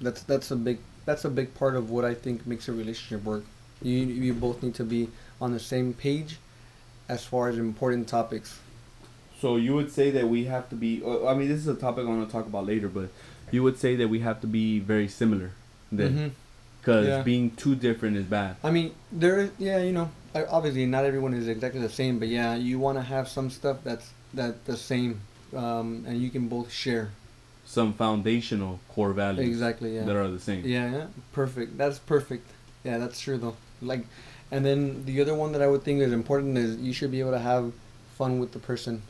that's 0.00 0.22
that's 0.22 0.50
a 0.50 0.56
big 0.56 0.78
that's 1.04 1.24
a 1.24 1.30
big 1.30 1.54
part 1.54 1.76
of 1.76 1.90
what 1.90 2.04
I 2.04 2.14
think 2.14 2.46
makes 2.46 2.68
a 2.68 2.72
relationship 2.72 3.24
work. 3.24 3.44
You 3.82 3.98
you 3.98 4.32
both 4.34 4.62
need 4.62 4.74
to 4.76 4.84
be 4.84 5.08
on 5.40 5.52
the 5.52 5.60
same 5.60 5.92
page, 5.92 6.38
as 7.08 7.24
far 7.24 7.48
as 7.48 7.58
important 7.58 8.08
topics. 8.08 8.58
So 9.40 9.56
you 9.56 9.74
would 9.74 9.92
say 9.92 10.10
that 10.12 10.28
we 10.28 10.44
have 10.44 10.68
to 10.70 10.76
be. 10.76 11.02
uh, 11.04 11.26
I 11.26 11.34
mean, 11.34 11.48
this 11.48 11.58
is 11.58 11.68
a 11.68 11.74
topic 11.74 12.06
I 12.06 12.08
want 12.08 12.26
to 12.26 12.32
talk 12.32 12.46
about 12.46 12.66
later, 12.66 12.88
but 12.88 13.10
you 13.50 13.62
would 13.62 13.78
say 13.78 13.94
that 13.96 14.08
we 14.08 14.20
have 14.20 14.40
to 14.40 14.46
be 14.46 14.78
very 14.80 15.08
similar, 15.08 15.50
then, 15.92 16.32
because 16.80 17.06
Yeah. 17.06 17.22
being 17.22 17.50
too 17.50 17.74
different 17.74 18.16
is 18.16 18.24
bad. 18.24 18.56
I 18.64 18.70
mean, 18.70 18.92
there 19.12 19.38
is 19.38 19.50
yeah, 19.58 19.78
you 19.82 19.92
know, 19.92 20.10
obviously 20.34 20.86
not 20.86 21.04
everyone 21.04 21.34
is 21.34 21.48
exactly 21.48 21.80
the 21.80 21.90
same, 21.90 22.18
but 22.18 22.28
yeah, 22.28 22.54
you 22.56 22.78
want 22.78 22.96
to 22.98 23.02
have 23.02 23.28
some 23.28 23.50
stuff 23.50 23.78
that's 23.84 24.10
that 24.34 24.64
the 24.64 24.76
same, 24.76 25.20
um, 25.54 26.04
and 26.08 26.20
you 26.20 26.30
can 26.30 26.48
both 26.48 26.72
share. 26.72 27.10
Some 27.66 27.92
foundational 27.92 28.78
core 28.88 29.12
values 29.12 29.46
Exactly. 29.46 29.96
Yeah. 29.96 30.04
that 30.04 30.16
are 30.16 30.28
the 30.28 30.40
same. 30.40 30.64
Yeah, 30.64 30.90
yeah, 30.90 31.06
perfect. 31.32 31.76
That's 31.76 31.98
perfect. 31.98 32.48
Yeah, 32.84 32.98
that's 32.98 33.20
true 33.20 33.38
though. 33.38 33.56
Like, 33.82 34.06
and 34.50 34.64
then 34.64 35.04
the 35.04 35.20
other 35.20 35.34
one 35.34 35.52
that 35.52 35.60
I 35.62 35.66
would 35.66 35.82
think 35.82 36.00
is 36.00 36.12
important 36.12 36.56
is 36.56 36.76
you 36.78 36.92
should 36.92 37.10
be 37.10 37.20
able 37.20 37.32
to 37.32 37.38
have 37.40 37.72
fun 38.16 38.38
with 38.38 38.52
the 38.52 38.58
person. 38.60 39.02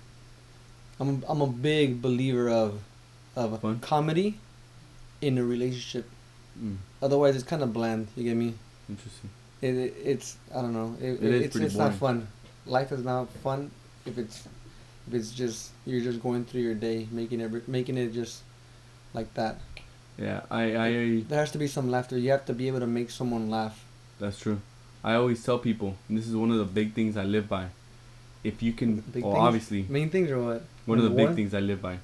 I'm 0.99 1.23
I'm 1.29 1.43
a 1.43 1.47
big 1.47 2.01
believer 2.01 2.49
of 2.49 2.81
of 3.37 3.61
Fun? 3.61 3.79
comedy 3.81 4.39
in 5.21 5.37
a 5.39 5.45
relationship. 5.45 6.09
Mm, 6.59 6.77
Otherwise, 7.03 7.35
it's 7.37 7.45
kind 7.45 7.63
of 7.63 7.73
bland. 7.75 8.09
You 8.17 8.25
get 8.25 8.37
me? 8.37 8.55
interesting. 8.89 9.31
It, 9.61 9.75
it 9.77 9.95
it's 10.03 10.37
I 10.55 10.63
don't 10.63 10.73
know. 10.73 10.97
It, 11.01 11.23
It 11.23 11.23
is 11.23 11.43
it's 11.47 11.57
it's 11.57 11.75
not 11.77 11.95
fun. 11.95 12.27
Life 12.65 12.91
is 12.93 13.05
not 13.05 13.29
fun 13.45 13.71
if 14.07 14.17
it's 14.17 14.49
if 15.07 15.15
it's 15.15 15.31
just 15.33 15.71
you're 15.85 16.01
just 16.01 16.23
going 16.23 16.45
through 16.47 16.63
your 16.63 16.75
day 16.75 17.07
making 17.13 17.41
it 17.41 17.69
making 17.69 17.97
it 17.99 18.13
just 18.13 18.43
like 19.17 19.33
that. 19.35 19.57
Yeah, 20.19 20.41
I, 20.51 20.63
I, 20.77 20.91
There 21.29 21.39
has 21.41 21.51
to 21.53 21.59
be 21.59 21.67
some 21.67 21.91
laughter. 21.91 22.17
You 22.19 22.31
have 22.31 22.47
to 22.47 22.55
be 22.55 22.69
able 22.69 22.81
to 22.81 22.87
make 22.87 23.11
someone 23.11 23.51
laugh. 23.51 23.85
that's 24.21 24.39
true. 24.39 24.61
I 25.05 25.15
always 25.15 25.43
tell 25.45 25.59
people, 25.59 25.97
and 26.09 26.17
this 26.19 26.27
is 26.27 26.35
one 26.35 26.51
of 26.51 26.59
the 26.59 26.65
big 26.65 26.93
things 26.95 27.17
I 27.17 27.25
live 27.25 27.49
by. 27.49 27.67
If 28.43 28.63
you 28.63 28.73
can, 28.73 28.97
Big 29.01 29.23
well, 29.25 29.35
things? 29.35 29.45
obviously, 29.47 29.83
Main 29.89 30.11
things 30.11 30.31
or 30.31 30.41
what? 30.43 30.63
one 30.85 30.99
of 30.99 31.05
the 31.05 31.11
big 31.11 31.27
one? 31.27 31.37
things 31.37 31.53
I 31.55 31.61
live 31.61 31.81
by. 31.83 31.99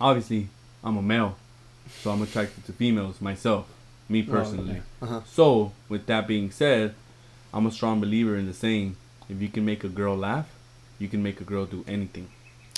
Obviously, 0.00 0.48
I'm 0.82 0.96
a 0.96 1.02
male, 1.02 1.36
so 2.00 2.10
I'm 2.10 2.22
attracted 2.22 2.64
to 2.66 2.72
females 2.72 3.20
myself, 3.20 3.66
me 4.08 4.24
Oh, 4.26 4.30
personally. 4.30 4.80
Uh-huh. 5.02 5.20
So, 5.26 5.72
with 5.88 6.06
that 6.06 6.26
being 6.26 6.50
said, 6.50 6.94
I'm 7.52 7.66
a 7.66 7.70
strong 7.70 8.00
believer 8.00 8.36
in 8.36 8.46
the 8.46 8.54
saying, 8.54 8.96
if 9.28 9.40
you 9.42 9.48
can 9.48 9.64
make 9.64 9.84
a 9.84 9.88
girl 9.88 10.16
laugh, 10.16 10.48
you 10.98 11.08
can 11.08 11.22
make 11.22 11.40
a 11.40 11.44
girl 11.44 11.66
do 11.66 11.84
anything. 11.86 12.28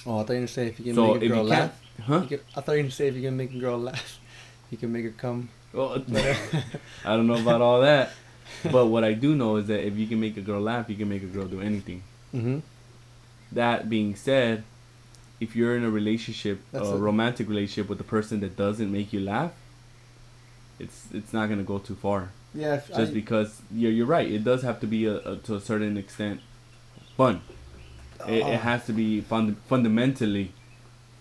Oh, 0.07 0.19
I 0.19 0.25
thought 0.25 0.33
you 0.33 0.35
were 0.35 0.35
gonna 0.35 0.49
say 0.49 0.67
if 0.69 0.79
you 0.81 0.87
can 0.87 0.95
so 0.95 1.15
make 1.15 1.23
a 1.23 1.25
if 1.27 1.31
girl 1.31 1.43
you 1.45 1.49
laugh. 1.51 1.82
Huh? 2.07 2.21
You 2.23 2.29
can, 2.29 2.41
I 2.57 2.61
thought 2.61 2.73
you 2.73 2.79
were 2.79 2.83
gonna 2.85 2.91
say 2.91 3.09
if 3.09 3.15
you 3.17 3.23
can 3.23 3.37
make 3.37 3.53
a 3.55 3.59
girl 3.59 3.79
laugh. 3.79 4.19
you 4.71 4.79
can 4.79 4.93
make 4.93 5.05
her 5.05 5.11
come. 5.11 5.49
Well, 5.73 6.03
I 7.05 7.17
don't 7.17 7.27
know 7.27 7.41
about 7.41 7.61
all 7.63 7.81
that, 7.81 8.11
but 8.71 8.87
what 8.87 9.05
I 9.05 9.13
do 9.15 9.35
know 9.35 9.57
is 9.57 9.67
that 9.69 9.87
if 9.87 9.97
you 9.97 10.07
can 10.07 10.21
make 10.21 10.37
a 10.37 10.41
girl 10.43 10.61
laugh, 10.61 10.89
you 10.91 10.97
can 10.97 11.09
make 11.09 11.23
a 11.23 11.27
girl 11.27 11.47
do 11.47 11.61
anything. 11.61 12.03
Mm-hmm. 12.35 12.59
That 13.53 13.89
being 13.91 14.15
said, 14.17 14.65
if 15.41 15.57
you're 15.57 15.77
in 15.77 15.85
a 15.85 15.91
relationship, 15.91 16.61
That's 16.73 16.89
a 16.89 16.93
a- 16.93 16.97
romantic 16.99 17.49
relationship 17.49 17.89
with 17.89 18.01
a 18.01 18.05
person 18.05 18.41
that 18.41 18.57
doesn't 18.57 18.91
make 18.91 19.13
you 19.13 19.21
laugh, 19.21 19.53
it's 20.79 21.07
it's 21.13 21.33
not 21.33 21.49
gonna 21.49 21.63
go 21.63 21.79
too 21.79 21.95
far. 21.95 22.31
Yeah. 22.55 22.75
if 22.75 22.89
Just 22.89 23.13
I- 23.13 23.15
because 23.15 23.63
you're 23.73 23.93
you're 23.93 24.07
right, 24.07 24.31
it 24.31 24.45
does 24.45 24.63
have 24.63 24.81
to 24.81 24.87
be 24.87 25.07
a, 25.07 25.17
a 25.19 25.37
to 25.37 25.55
a 25.57 25.61
certain 25.61 25.97
extent 25.97 26.41
fun. 27.17 27.41
It, 28.27 28.47
it 28.47 28.61
has 28.61 28.87
to 28.87 28.93
be 28.93 29.21
fund- 29.21 29.57
fundamentally 29.69 30.53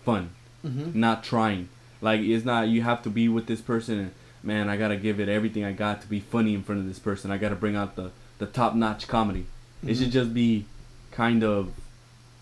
fun, 0.04 0.30
Mhm. 0.64 0.94
not 0.94 1.24
trying. 1.24 1.68
Like 2.00 2.20
it's 2.20 2.44
not 2.44 2.68
you 2.68 2.82
have 2.82 3.02
to 3.02 3.10
be 3.10 3.28
with 3.28 3.46
this 3.46 3.60
person 3.60 3.98
and 3.98 4.10
man, 4.42 4.68
I 4.68 4.76
gotta 4.76 4.96
give 4.96 5.20
it 5.20 5.28
everything 5.28 5.64
I 5.64 5.72
got 5.72 6.02
to 6.02 6.08
be 6.08 6.20
funny 6.20 6.54
in 6.54 6.62
front 6.62 6.80
of 6.80 6.88
this 6.88 6.98
person. 6.98 7.30
I 7.30 7.38
gotta 7.38 7.54
bring 7.56 7.76
out 7.76 7.96
the 7.96 8.10
the 8.38 8.46
top 8.46 8.74
notch 8.74 9.06
comedy. 9.08 9.46
It 9.86 9.96
should 9.96 10.10
just 10.12 10.32
be 10.34 10.64
kind 11.10 11.42
of 11.44 11.70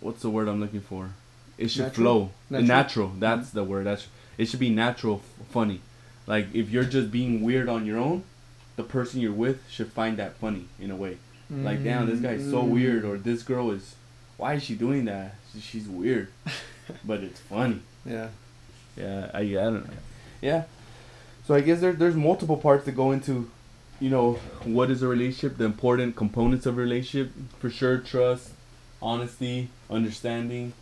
what's 0.01 0.23
the 0.23 0.31
word 0.31 0.49
I'm 0.49 0.61
looking 0.61 0.81
for? 0.81 1.11
It 1.59 1.71
should 1.71 1.83
Natural? 1.83 2.05
flow. 2.05 2.31
Natural? 2.49 2.67
Natural. 2.69 3.13
That's 3.19 3.51
the 3.51 3.65
word. 3.65 3.87
That's 3.87 4.07
it 4.39 4.47
should 4.49 4.61
be 4.61 4.71
natural 4.71 5.17
f- 5.23 5.47
funny. 5.49 5.81
Like 6.27 6.47
if 6.55 6.71
you're 6.71 6.85
just 6.85 7.11
being 7.11 7.43
weird 7.43 7.69
on 7.69 7.85
your 7.85 7.99
own, 7.99 8.25
the 8.77 8.83
person 8.83 9.21
you're 9.21 9.33
with 9.33 9.69
should 9.69 9.93
find 9.93 10.17
that 10.17 10.37
funny 10.37 10.67
in 10.79 10.91
a 10.91 10.97
way. 10.97 11.19
Like 11.51 11.83
damn, 11.83 12.07
this 12.07 12.21
guy's 12.21 12.49
so 12.49 12.63
weird 12.63 13.05
or 13.05 13.19
this 13.19 13.43
girl 13.43 13.73
is 13.73 13.97
why 14.37 14.55
is 14.55 14.63
she 14.63 14.75
doing 14.77 15.05
that? 15.07 15.35
She's 15.61 15.89
weird. 15.89 16.29
but 17.05 17.21
it's 17.25 17.41
funny. 17.41 17.81
Yeah. 18.05 18.29
Yeah, 18.97 19.31
I, 19.33 19.41
I 19.41 19.53
don't 19.53 19.87
know. 19.87 19.95
Yeah. 20.41 20.65
So 21.47 21.55
I 21.55 21.61
guess 21.61 21.81
there, 21.81 21.93
there's 21.93 22.15
multiple 22.15 22.57
parts 22.57 22.85
that 22.87 22.93
go 22.93 23.13
into, 23.13 23.51
you 23.99 24.11
know, 24.11 24.35
what 24.65 24.91
is 24.91 25.03
a 25.03 25.09
relationship, 25.09 25.59
the 25.59 25.65
important 25.65 26.17
components 26.17 26.67
of 26.67 26.79
a 26.79 26.81
relationship. 26.81 27.33
For 27.59 27.71
sure, 27.71 27.99
trust, 27.99 28.51
honesty, 29.03 29.69
understanding. 29.89 30.73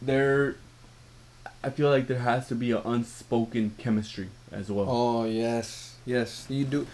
There, 0.00 0.56
I 1.62 1.70
feel 1.70 1.90
like 1.90 2.06
there 2.06 2.18
has 2.18 2.48
to 2.48 2.54
be 2.54 2.72
an 2.72 2.82
unspoken 2.84 3.74
chemistry 3.78 4.28
as 4.50 4.70
well. 4.70 4.86
Oh 4.88 5.24
yes, 5.24 5.96
yes. 6.04 6.46
You 6.48 6.64
do 6.64 6.86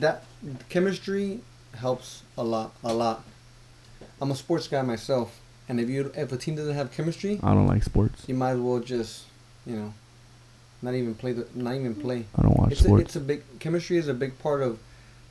that. 0.00 0.24
Chemistry 0.68 1.40
helps 1.74 2.22
a 2.36 2.42
lot, 2.42 2.74
a 2.82 2.92
lot. 2.92 3.24
I'm 4.20 4.30
a 4.30 4.34
sports 4.36 4.68
guy 4.68 4.82
myself, 4.82 5.39
and 5.70 5.78
if 5.78 5.88
you 5.88 6.12
if 6.16 6.32
a 6.32 6.36
team 6.36 6.56
doesn't 6.56 6.74
have 6.74 6.90
chemistry, 6.92 7.38
I 7.44 7.54
don't 7.54 7.68
like 7.68 7.84
sports. 7.84 8.24
you 8.26 8.34
might 8.34 8.50
as 8.50 8.58
well 8.58 8.80
just, 8.80 9.24
you 9.64 9.76
know, 9.76 9.94
not 10.82 10.94
even 10.94 11.14
play 11.14 11.32
the 11.32 11.46
not 11.54 11.74
even 11.74 11.94
play. 11.94 12.24
I 12.36 12.42
don't 12.42 12.56
watch 12.58 12.72
It's 12.72 12.84
a, 12.84 12.96
it's 12.96 13.16
a 13.16 13.20
big 13.20 13.42
chemistry 13.60 13.96
is 13.96 14.08
a 14.08 14.14
big 14.14 14.36
part 14.40 14.62
of 14.62 14.80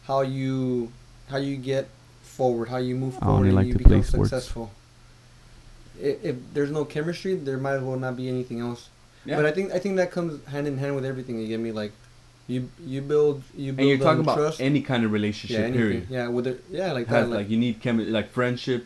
how 0.06 0.22
you 0.22 0.92
how 1.28 1.38
you 1.38 1.58
get 1.58 1.90
forward, 2.22 2.70
how 2.70 2.78
you 2.78 2.96
move 2.96 3.18
I 3.18 3.26
forward, 3.26 3.36
only 3.36 3.50
and 3.50 3.58
like 3.58 3.68
you 3.68 3.74
to 3.74 3.78
become 3.80 4.02
sports. 4.04 4.30
successful. 4.30 4.72
If, 6.02 6.24
if 6.24 6.36
there's 6.54 6.72
no 6.72 6.86
chemistry, 6.86 7.36
there 7.36 7.58
might 7.58 7.74
as 7.74 7.84
well 7.84 8.00
not 8.00 8.16
be 8.16 8.30
anything 8.30 8.62
else. 8.62 8.88
Yeah. 9.26 9.36
But 9.36 9.46
I 9.46 9.52
think 9.52 9.74
I 9.74 9.80
think 9.80 9.98
that 9.98 10.12
comes 10.12 10.44
hand 10.46 10.68
in 10.68 10.78
hand 10.78 10.96
with 10.96 11.04
everything. 11.06 11.38
You 11.40 11.48
get 11.48 11.60
me? 11.60 11.74
Like, 11.74 11.92
you 12.48 12.70
you 12.86 13.02
build 13.02 13.44
you 13.58 13.74
build 13.74 13.80
and 13.80 13.90
you're 13.90 13.98
talking 13.98 14.22
about 14.22 14.38
trust. 14.38 14.62
any 14.62 14.82
kind 14.82 15.04
of 15.04 15.12
yeah, 15.12 15.14
relationship, 15.20 15.60
anything. 15.60 15.74
period. 15.82 16.08
Yeah, 16.10 16.30
with 16.30 16.48
it. 16.48 16.64
Yeah, 16.72 16.94
like 16.94 17.08
Has 17.08 17.28
that. 17.28 17.36
like, 17.36 17.50
you 17.50 17.58
need 17.58 17.82
chemistry, 17.82 18.12
like 18.14 18.32
friendships, 18.32 18.86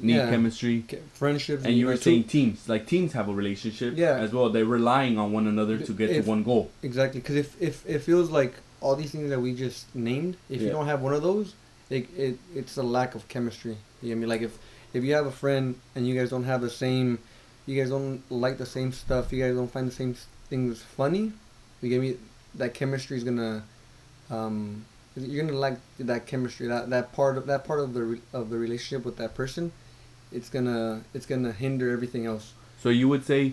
need 0.00 0.14
Yeah. 0.16 0.30
chemistry. 0.30 0.84
friendships. 1.14 1.64
And 1.64 1.76
you 1.76 1.86
were 1.86 1.96
saying 1.96 2.24
teams, 2.24 2.68
like 2.68 2.86
teams 2.86 3.12
have 3.12 3.28
a 3.28 3.34
relationship 3.34 3.94
Yeah. 3.96 4.16
as 4.18 4.32
well. 4.32 4.48
They're 4.50 4.64
relying 4.64 5.18
on 5.18 5.32
one 5.32 5.46
another 5.46 5.78
to 5.78 5.92
get 5.92 6.10
If- 6.10 6.24
to 6.24 6.30
one 6.30 6.42
goal. 6.42 6.70
exactly 6.82 7.20
because 7.20 7.36
if 7.36 7.60
if 7.60 7.86
it 7.88 8.00
feels 8.00 8.30
like 8.30 8.54
all 8.80 8.96
these 8.96 9.10
things 9.12 9.30
that 9.30 9.40
we 9.40 9.54
just 9.54 9.94
named, 9.94 10.36
if 10.50 10.60
you 10.62 10.70
don't 10.70 10.86
have 10.86 11.00
one 11.02 11.14
of 11.14 11.22
those, 11.22 11.54
it, 11.90 12.08
it 12.16 12.38
it's 12.54 12.76
a 12.76 12.82
lack 12.82 13.14
of 13.14 13.28
chemistry. 13.28 13.76
You 14.02 14.08
get 14.10 14.18
me? 14.18 14.26
Like 14.26 14.42
if 14.42 14.58
if 14.94 15.04
you 15.04 15.14
have 15.14 15.26
a 15.26 15.32
friend 15.32 15.74
and 15.94 16.06
you 16.06 16.14
guys 16.18 16.30
don't 16.30 16.44
have 16.44 16.60
the 16.62 16.70
same, 16.70 17.18
you 17.66 17.78
guys 17.80 17.90
don't 17.90 18.20
like 18.30 18.58
the 18.58 18.66
same 18.66 18.92
stuff, 18.92 19.32
you 19.32 19.42
guys 19.42 19.54
don't 19.54 19.70
find 19.70 19.86
the 19.86 19.92
same 19.94 20.14
things 20.50 20.82
funny, 20.96 21.32
you 21.80 21.88
get 21.88 22.00
me? 22.00 22.16
That 22.56 22.74
chemistry 22.74 23.16
is 23.16 23.24
gonna, 23.24 23.62
um, 24.30 24.84
you're 25.16 25.44
gonna 25.44 25.58
like 25.58 25.78
that 25.98 26.26
chemistry, 26.26 26.66
that 26.68 26.90
that 26.90 27.12
part 27.12 27.36
of 27.38 27.46
that 27.46 27.64
part 27.64 27.80
of 27.80 27.94
the 27.94 28.02
re- 28.02 28.20
of 28.32 28.50
the 28.50 28.58
relationship 28.58 29.04
with 29.04 29.16
that 29.16 29.34
person. 29.34 29.72
It's 30.30 30.48
gonna 30.48 31.02
it's 31.14 31.26
gonna 31.26 31.52
hinder 31.52 31.90
everything 31.90 32.26
else. 32.26 32.52
So 32.82 32.88
you 32.88 33.08
would 33.08 33.24
say, 33.24 33.52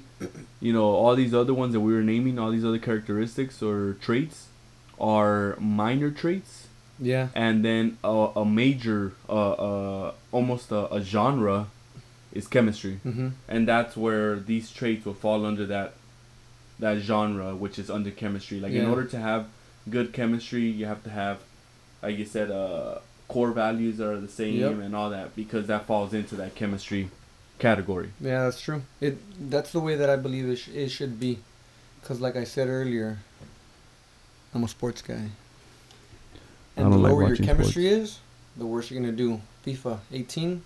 you 0.60 0.74
know, 0.74 0.86
all 0.86 1.16
these 1.16 1.34
other 1.36 1.54
ones 1.54 1.74
that 1.74 1.82
we 1.82 1.94
were 1.94 2.02
naming, 2.02 2.40
all 2.40 2.50
these 2.52 2.66
other 2.66 2.80
characteristics 2.80 3.62
or 3.62 3.96
traits, 4.02 4.48
are 5.00 5.56
minor 5.60 6.10
traits, 6.10 6.68
Yeah. 7.00 7.28
and 7.36 7.64
then 7.64 7.98
a, 8.04 8.30
a 8.38 8.44
major, 8.46 9.14
uh, 9.30 9.52
uh, 9.52 10.12
almost 10.32 10.72
a, 10.72 10.92
a 10.92 11.02
genre, 11.04 11.68
is 12.34 12.48
chemistry, 12.48 13.00
Mm-hmm. 13.06 13.30
and 13.48 13.68
that's 13.68 13.96
where 13.96 14.36
these 14.40 14.72
traits 14.72 15.06
will 15.06 15.14
fall 15.14 15.46
under 15.46 15.66
that, 15.68 15.94
that 16.80 16.98
genre, 17.00 17.56
which 17.56 17.78
is 17.78 17.90
under 17.92 18.10
chemistry. 18.10 18.60
Like 18.60 18.74
in 18.74 18.88
order 18.88 19.06
to 19.06 19.18
have 19.20 19.46
good 19.92 20.12
chemistry, 20.12 20.66
you 20.66 20.86
have 20.88 21.04
to 21.04 21.10
have, 21.12 21.38
like 22.02 22.18
you 22.18 22.26
said, 22.26 22.50
uh, 22.52 23.00
core 23.28 23.52
values 23.52 24.00
are 24.02 24.20
the 24.20 24.28
same 24.28 24.56
Yep. 24.60 24.72
and 24.80 24.96
all 24.96 25.10
that 25.12 25.36
because 25.36 25.68
that 25.68 25.86
falls 25.86 26.14
into 26.14 26.36
that 26.36 26.56
chemistry 26.56 27.10
category. 27.60 28.12
Yeah, 28.22 28.46
that's 28.46 28.62
true. 28.62 28.82
It 29.02 29.18
that's 29.50 29.72
the 29.72 29.80
way 29.80 29.96
that 29.96 30.10
I 30.10 30.16
believe 30.16 30.50
it, 30.50 30.56
sh- 30.58 30.70
it 30.70 30.90
should 30.90 31.20
be, 31.20 31.40
because 32.02 32.20
like 32.22 32.36
I 32.36 32.44
said 32.46 32.68
earlier, 32.68 33.20
I'm 34.54 34.64
a 34.64 34.68
sports 34.68 35.02
guy. 35.02 35.30
And 36.76 36.86
don't 36.86 36.92
the 36.92 36.98
like 36.98 37.12
lower 37.12 37.22
your 37.22 37.30
watching 37.32 37.46
chemistry 37.46 37.88
is, 37.88 38.20
the 38.58 38.66
worse 38.66 38.90
you're 38.90 39.00
gonna 39.00 39.12
do. 39.12 39.42
FIFA 39.66 40.00
18, 40.14 40.62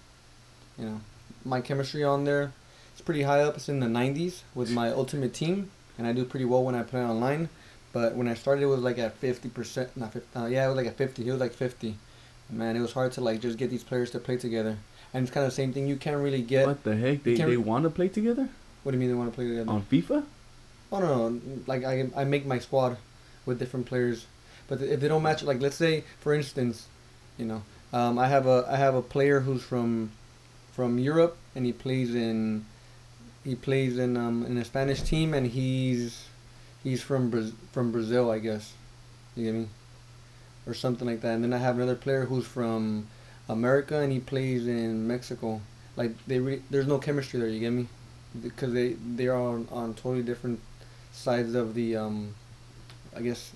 you 0.78 0.86
know, 0.86 1.02
my 1.44 1.60
chemistry 1.62 2.04
on 2.04 2.24
there, 2.26 2.52
it's 2.94 3.02
pretty 3.02 3.24
high 3.24 3.42
up. 3.42 3.56
It's 3.56 3.68
in 3.68 3.80
the 3.80 3.88
90s 3.88 4.42
with 4.54 4.70
my 4.70 4.90
ultimate 4.92 5.34
team, 5.34 5.72
and 5.98 6.06
I 6.06 6.14
do 6.14 6.24
pretty 6.24 6.46
well 6.46 6.64
when 6.64 6.76
I 6.76 6.84
play 6.84 7.02
online. 7.04 7.50
But 7.94 8.16
when 8.16 8.28
I 8.28 8.34
started, 8.34 8.64
it 8.64 8.68
was 8.68 8.82
like 8.82 8.98
at 8.98 9.16
50 9.18 9.50
percent. 9.50 9.96
Not 9.96 10.12
50. 10.14 10.40
Uh, 10.40 10.46
yeah, 10.48 10.66
it 10.66 10.68
was 10.68 10.76
like 10.78 10.88
at 10.88 10.98
50. 10.98 11.24
He 11.24 11.32
was 11.32 11.40
like 11.40 11.54
50. 11.54 11.96
Man, 12.50 12.76
it 12.76 12.82
was 12.82 12.92
hard 12.94 13.12
to 13.14 13.22
like 13.22 13.40
just 13.40 13.58
get 13.58 13.70
these 13.70 13.84
players 13.84 14.12
to 14.12 14.20
play 14.20 14.38
together. 14.38 14.78
And 15.14 15.24
it's 15.24 15.32
kind 15.34 15.46
of 15.46 15.52
the 15.52 15.56
same 15.56 15.72
thing. 15.74 15.88
You 15.88 15.96
can't 15.96 16.22
really 16.22 16.42
get. 16.42 16.66
What 16.68 16.84
the 16.84 16.96
heck? 16.96 17.24
They, 17.24 17.36
they 17.36 17.46
re- 17.46 17.58
want 17.58 17.84
to 17.86 17.90
play 17.92 18.10
together 18.10 18.50
What 18.82 18.92
do 18.92 18.98
you 18.98 19.00
mean 19.00 19.10
they 19.10 19.16
want 19.16 19.32
to 19.32 19.36
play 19.36 19.48
together? 19.48 19.70
on 19.72 19.84
FIFA? 19.84 20.26
Oh 20.92 21.00
no, 21.00 21.30
no, 21.30 21.40
like 21.66 21.84
I 21.84 22.08
I 22.16 22.24
make 22.24 22.46
my 22.46 22.60
squad 22.60 22.98
with 23.46 23.58
different 23.58 23.86
players, 23.88 24.26
but 24.68 24.80
if 24.82 25.00
they 25.00 25.08
don't 25.08 25.24
match, 25.24 25.42
like 25.42 25.60
let's 25.62 25.76
say 25.76 26.04
for 26.20 26.34
instance, 26.36 26.88
you 27.38 27.46
know, 27.46 27.64
um, 27.92 28.20
I 28.20 28.28
have 28.28 28.46
a 28.46 28.66
I 28.70 28.76
have 28.78 28.94
a 28.94 29.02
player 29.02 29.40
who's 29.40 29.64
from 29.64 30.12
from 30.72 31.00
Europe 31.00 31.38
and 31.56 31.66
he 31.66 31.74
plays 31.74 32.14
in 32.14 32.66
he 33.44 33.56
plays 33.56 33.98
in 33.98 34.18
um 34.18 34.46
in 34.46 34.58
a 34.58 34.66
Spanish 34.66 35.02
team 35.02 35.34
and 35.34 35.48
he's 35.48 36.26
he's 36.84 37.02
from 37.02 37.32
Braz- 37.32 37.54
from 37.72 37.92
Brazil 37.92 38.30
I 38.32 38.40
guess, 38.40 38.74
you 39.36 39.46
get 39.46 39.54
me, 39.54 39.68
or 40.68 40.74
something 40.74 41.08
like 41.08 41.22
that. 41.22 41.34
And 41.36 41.44
then 41.44 41.54
I 41.54 41.58
have 41.58 41.76
another 41.78 41.96
player 41.96 42.26
who's 42.26 42.46
from 42.46 43.08
America 43.50 44.00
and 44.00 44.12
he 44.12 44.20
plays 44.20 44.68
in 44.68 45.08
Mexico. 45.08 45.62
Like 45.96 46.12
they 46.28 46.40
re- 46.40 46.62
there's 46.70 46.88
no 46.88 46.98
chemistry 46.98 47.40
there. 47.40 47.50
You 47.50 47.60
get 47.60 47.72
me? 47.72 47.88
Because 48.42 48.74
they 48.74 48.94
they 49.16 49.28
are 49.28 49.40
on, 49.40 49.68
on 49.72 49.94
totally 49.94 50.24
different 50.24 50.60
sides 51.12 51.54
of 51.54 51.74
the 51.76 51.96
um, 51.98 52.34
I 53.16 53.22
guess. 53.22 53.52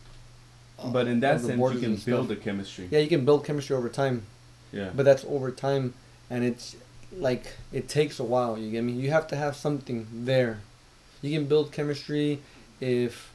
uh, 0.78 0.92
But 0.92 1.08
in 1.08 1.20
that 1.22 1.42
sense, 1.42 1.60
you 1.74 1.80
can 1.80 1.96
build 1.96 2.28
the 2.28 2.36
chemistry. 2.36 2.88
Yeah, 2.92 3.00
you 3.00 3.08
can 3.10 3.26
build 3.26 3.44
chemistry 3.46 3.76
over 3.76 3.90
time, 3.90 4.24
Yeah. 4.72 4.92
but 4.96 5.04
that's 5.04 5.26
over 5.26 5.50
time, 5.50 5.96
and 6.30 6.44
it's 6.44 6.76
like 7.18 7.54
it 7.74 7.88
takes 7.90 8.20
a 8.20 8.24
while. 8.24 8.58
You 8.60 8.70
get 8.70 8.84
me? 8.84 8.92
You 8.94 9.10
have 9.10 9.28
to 9.30 9.36
have 9.36 9.56
something 9.56 10.06
there. 10.14 10.60
You 11.24 11.32
can 11.40 11.48
build 11.48 11.72
chemistry 11.72 12.40
if 12.80 13.32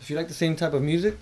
if 0.00 0.10
you 0.10 0.16
like 0.16 0.28
the 0.28 0.34
same 0.34 0.56
type 0.56 0.72
of 0.72 0.82
music, 0.82 1.18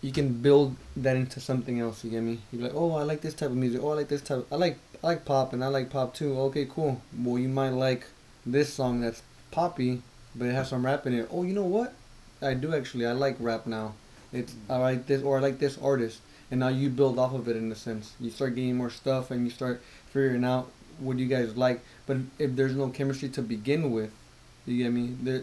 you 0.00 0.12
can 0.12 0.34
build 0.34 0.76
that 0.96 1.16
into 1.16 1.40
something 1.40 1.80
else. 1.80 2.04
You 2.04 2.10
get 2.10 2.22
me? 2.22 2.40
You're 2.52 2.62
like, 2.62 2.74
oh, 2.74 2.92
I 2.92 3.02
like 3.02 3.20
this 3.22 3.34
type 3.34 3.50
of 3.50 3.56
music. 3.56 3.80
Oh, 3.82 3.90
I 3.90 3.94
like 3.94 4.08
this 4.08 4.22
type. 4.22 4.46
I 4.52 4.56
like 4.56 4.78
I 5.02 5.08
like 5.08 5.24
pop, 5.24 5.52
and 5.52 5.64
I 5.64 5.68
like 5.68 5.90
pop 5.90 6.14
too. 6.14 6.38
Okay, 6.40 6.66
cool. 6.68 7.00
Well, 7.18 7.38
you 7.38 7.48
might 7.48 7.70
like 7.70 8.06
this 8.46 8.72
song 8.72 9.00
that's 9.00 9.22
poppy, 9.50 10.02
but 10.34 10.46
it 10.46 10.52
has 10.52 10.68
some 10.68 10.84
rap 10.84 11.06
in 11.06 11.14
it. 11.14 11.28
Oh, 11.30 11.42
you 11.42 11.54
know 11.54 11.64
what? 11.64 11.94
I 12.42 12.54
do 12.54 12.74
actually. 12.74 13.06
I 13.06 13.12
like 13.12 13.36
rap 13.38 13.66
now. 13.66 13.94
It's 14.32 14.54
I 14.68 14.76
like 14.76 15.06
this 15.06 15.22
or 15.22 15.38
I 15.38 15.40
like 15.40 15.58
this 15.58 15.78
artist, 15.78 16.20
and 16.50 16.60
now 16.60 16.68
you 16.68 16.90
build 16.90 17.18
off 17.18 17.34
of 17.34 17.48
it 17.48 17.56
in 17.56 17.70
a 17.72 17.76
sense. 17.76 18.14
You 18.20 18.30
start 18.30 18.54
getting 18.54 18.76
more 18.76 18.90
stuff, 18.90 19.30
and 19.30 19.44
you 19.44 19.50
start 19.50 19.82
figuring 20.10 20.44
out 20.44 20.70
what 20.98 21.18
you 21.18 21.26
guys 21.26 21.56
like. 21.56 21.82
But 22.06 22.18
if 22.38 22.54
there's 22.56 22.76
no 22.76 22.88
chemistry 22.88 23.28
to 23.30 23.42
begin 23.42 23.90
with, 23.90 24.10
you 24.66 24.82
get 24.84 24.92
me? 24.92 25.14
There, 25.22 25.42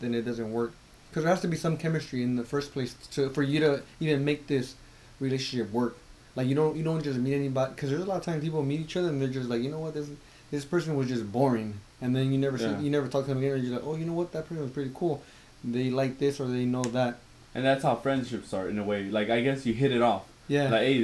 then 0.00 0.14
it 0.14 0.22
doesn't 0.22 0.52
work. 0.52 0.72
Because 1.10 1.24
there 1.24 1.32
has 1.32 1.42
to 1.42 1.48
be 1.48 1.56
some 1.56 1.76
chemistry 1.76 2.22
in 2.22 2.36
the 2.36 2.44
first 2.44 2.72
place 2.72 2.94
to 3.12 3.28
for 3.30 3.42
you 3.42 3.60
to 3.60 3.82
even 4.00 4.24
make 4.24 4.46
this 4.46 4.74
relationship 5.20 5.70
work. 5.72 5.96
Like 6.36 6.46
you 6.46 6.54
don't 6.54 6.76
you 6.76 6.82
don't 6.82 7.02
just 7.02 7.18
meet 7.18 7.34
anybody 7.34 7.72
because 7.74 7.90
there's 7.90 8.02
a 8.02 8.06
lot 8.06 8.16
of 8.18 8.24
times 8.24 8.42
people 8.42 8.62
meet 8.62 8.80
each 8.80 8.96
other 8.96 9.08
and 9.08 9.20
they're 9.20 9.28
just 9.28 9.48
like 9.48 9.62
you 9.62 9.70
know 9.70 9.78
what 9.78 9.92
this 9.94 10.08
this 10.50 10.64
person 10.64 10.96
was 10.96 11.08
just 11.08 11.30
boring 11.30 11.74
and 12.00 12.16
then 12.16 12.32
you 12.32 12.38
never 12.38 12.56
Yeah. 12.56 12.78
see 12.78 12.84
you 12.84 12.90
never 12.90 13.08
talk 13.08 13.24
to 13.24 13.28
them 13.28 13.38
again 13.38 13.52
and 13.52 13.64
you're 13.64 13.74
like 13.76 13.86
oh 13.86 13.96
you 13.96 14.06
know 14.06 14.14
what 14.14 14.32
that 14.32 14.48
person 14.48 14.62
was 14.62 14.72
pretty 14.72 14.90
cool 14.94 15.22
they 15.62 15.90
like 15.90 16.18
this 16.18 16.40
or 16.40 16.46
they 16.46 16.64
know 16.64 16.82
that. 16.84 17.18
And 17.54 17.64
that's 17.64 17.82
how 17.84 17.96
friendships 17.96 18.48
start 18.48 18.70
in 18.70 18.78
a 18.78 18.82
way. 18.84 19.04
Like 19.04 19.28
I 19.28 19.42
guess 19.42 19.66
you 19.66 19.74
hit 19.74 19.92
it 19.92 20.00
off. 20.00 20.24
Yeah. 20.48 20.70
Like 20.70 20.80
hey, 20.80 20.94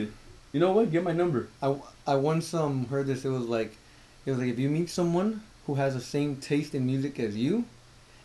you 0.52 0.60
know 0.60 0.72
what? 0.72 0.90
Get 0.90 1.04
my 1.04 1.12
number. 1.12 1.48
I, 1.62 1.76
I 2.06 2.14
once 2.16 2.54
um 2.54 2.86
heard 2.86 3.06
this. 3.06 3.24
It 3.26 3.28
was 3.28 3.44
like, 3.44 3.76
it 4.24 4.30
was 4.30 4.40
like 4.40 4.48
if 4.48 4.58
you 4.58 4.70
meet 4.70 4.88
someone 4.88 5.42
who 5.68 5.74
has 5.74 5.92
the 5.92 6.00
same 6.00 6.34
taste 6.36 6.74
in 6.74 6.86
music 6.86 7.20
as 7.20 7.36
you, 7.36 7.66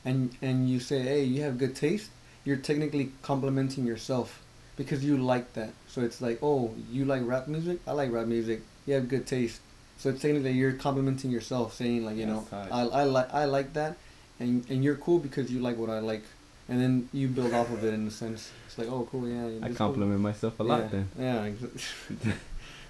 and 0.06 0.32
and 0.42 0.70
you 0.70 0.80
say, 0.80 1.02
hey, 1.02 1.24
you 1.26 1.42
have 1.42 1.58
good 1.58 1.76
taste, 1.76 2.10
you're 2.46 2.58
technically 2.70 3.12
complimenting 3.22 3.86
yourself 3.86 4.42
because 4.78 5.04
you 5.04 5.18
like 5.18 5.52
that. 5.54 5.72
So 5.90 6.02
it's 6.02 6.22
like, 6.22 6.40
oh, 6.42 6.74
you 6.90 7.04
like 7.04 7.22
rap 7.26 7.50
music, 7.50 7.80
I 7.86 7.92
like 7.92 8.14
rap 8.14 8.28
music. 8.28 8.62
You 8.86 8.94
have 8.96 9.10
good 9.10 9.28
taste. 9.28 9.60
So 9.98 10.10
it's 10.10 10.22
saying 10.22 10.44
that 10.44 10.54
you're 10.54 10.72
complimenting 10.72 11.32
yourself, 11.32 11.74
saying 11.74 12.06
like, 12.06 12.16
you 12.16 12.26
know, 12.26 12.48
I, 12.52 12.82
I 13.02 13.04
like 13.04 13.34
I 13.34 13.44
like 13.44 13.74
that, 13.74 13.98
and 14.40 14.66
and 14.70 14.82
you're 14.82 14.96
cool 14.96 15.20
because 15.20 15.52
you 15.52 15.60
like 15.60 15.78
what 15.78 15.90
I 15.90 16.00
like, 16.00 16.24
and 16.70 16.80
then 16.82 17.10
you 17.12 17.28
build 17.28 17.54
off 17.54 17.70
of 17.72 17.84
it 17.84 17.94
in 17.94 18.08
a 18.08 18.12
sense. 18.12 18.52
It's 18.68 18.78
like, 18.78 18.88
oh, 18.88 19.06
cool, 19.12 19.28
yeah. 19.28 19.68
I 19.68 19.70
compliment 19.74 20.22
myself 20.22 20.58
a 20.62 20.64
lot 20.64 20.84
yeah, 20.84 20.88
then. 20.88 21.10
Yeah. 21.20 21.50
exa- 21.50 22.34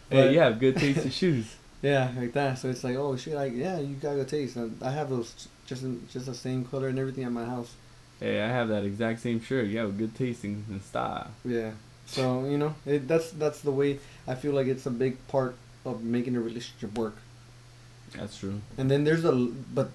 Hey, 0.10 0.34
you 0.34 0.40
have 0.42 0.60
good 0.60 0.78
taste 0.78 1.06
in 1.06 1.12
shoes. 1.22 1.56
Yeah, 1.84 2.10
like 2.18 2.32
that. 2.32 2.58
So 2.58 2.70
it's 2.70 2.84
like, 2.84 2.96
oh 2.96 3.16
shit, 3.18 3.36
like 3.36 3.54
yeah, 3.54 3.78
you 3.78 3.96
got 3.96 4.16
good 4.16 4.30
taste. 4.30 4.56
And 4.56 4.82
I 4.82 4.90
have 4.92 5.10
those 5.10 5.50
just 5.68 5.84
in, 5.84 6.08
just 6.10 6.26
the 6.26 6.34
same 6.34 6.64
color 6.64 6.88
and 6.88 6.98
everything 6.98 7.26
at 7.26 7.32
my 7.32 7.46
house. 7.46 7.76
Hey, 8.22 8.42
I 8.42 8.48
have 8.48 8.70
that 8.70 8.86
exact 8.86 9.20
same 9.20 9.42
shirt. 9.42 9.68
You 9.68 9.80
have 9.80 9.98
good 9.98 10.16
tasting 10.16 10.64
in, 10.70 10.76
in 10.76 10.82
style. 10.82 11.28
Yeah. 11.44 11.72
So 12.06 12.46
you 12.46 12.58
know, 12.58 12.74
it, 12.86 13.08
that's 13.08 13.32
that's 13.32 13.60
the 13.60 13.72
way 13.72 14.00
I 14.26 14.36
feel 14.36 14.54
like 14.54 14.68
it's 14.68 14.86
a 14.86 14.92
big 14.92 15.28
part 15.28 15.56
of 15.86 16.04
making 16.04 16.38
a 16.38 16.42
relationship 16.42 16.98
work. 16.98 17.18
That's 18.16 18.38
true. 18.38 18.62
And 18.78 18.90
then 18.90 19.04
there's 19.04 19.26
a 19.26 19.34
but 19.34 19.90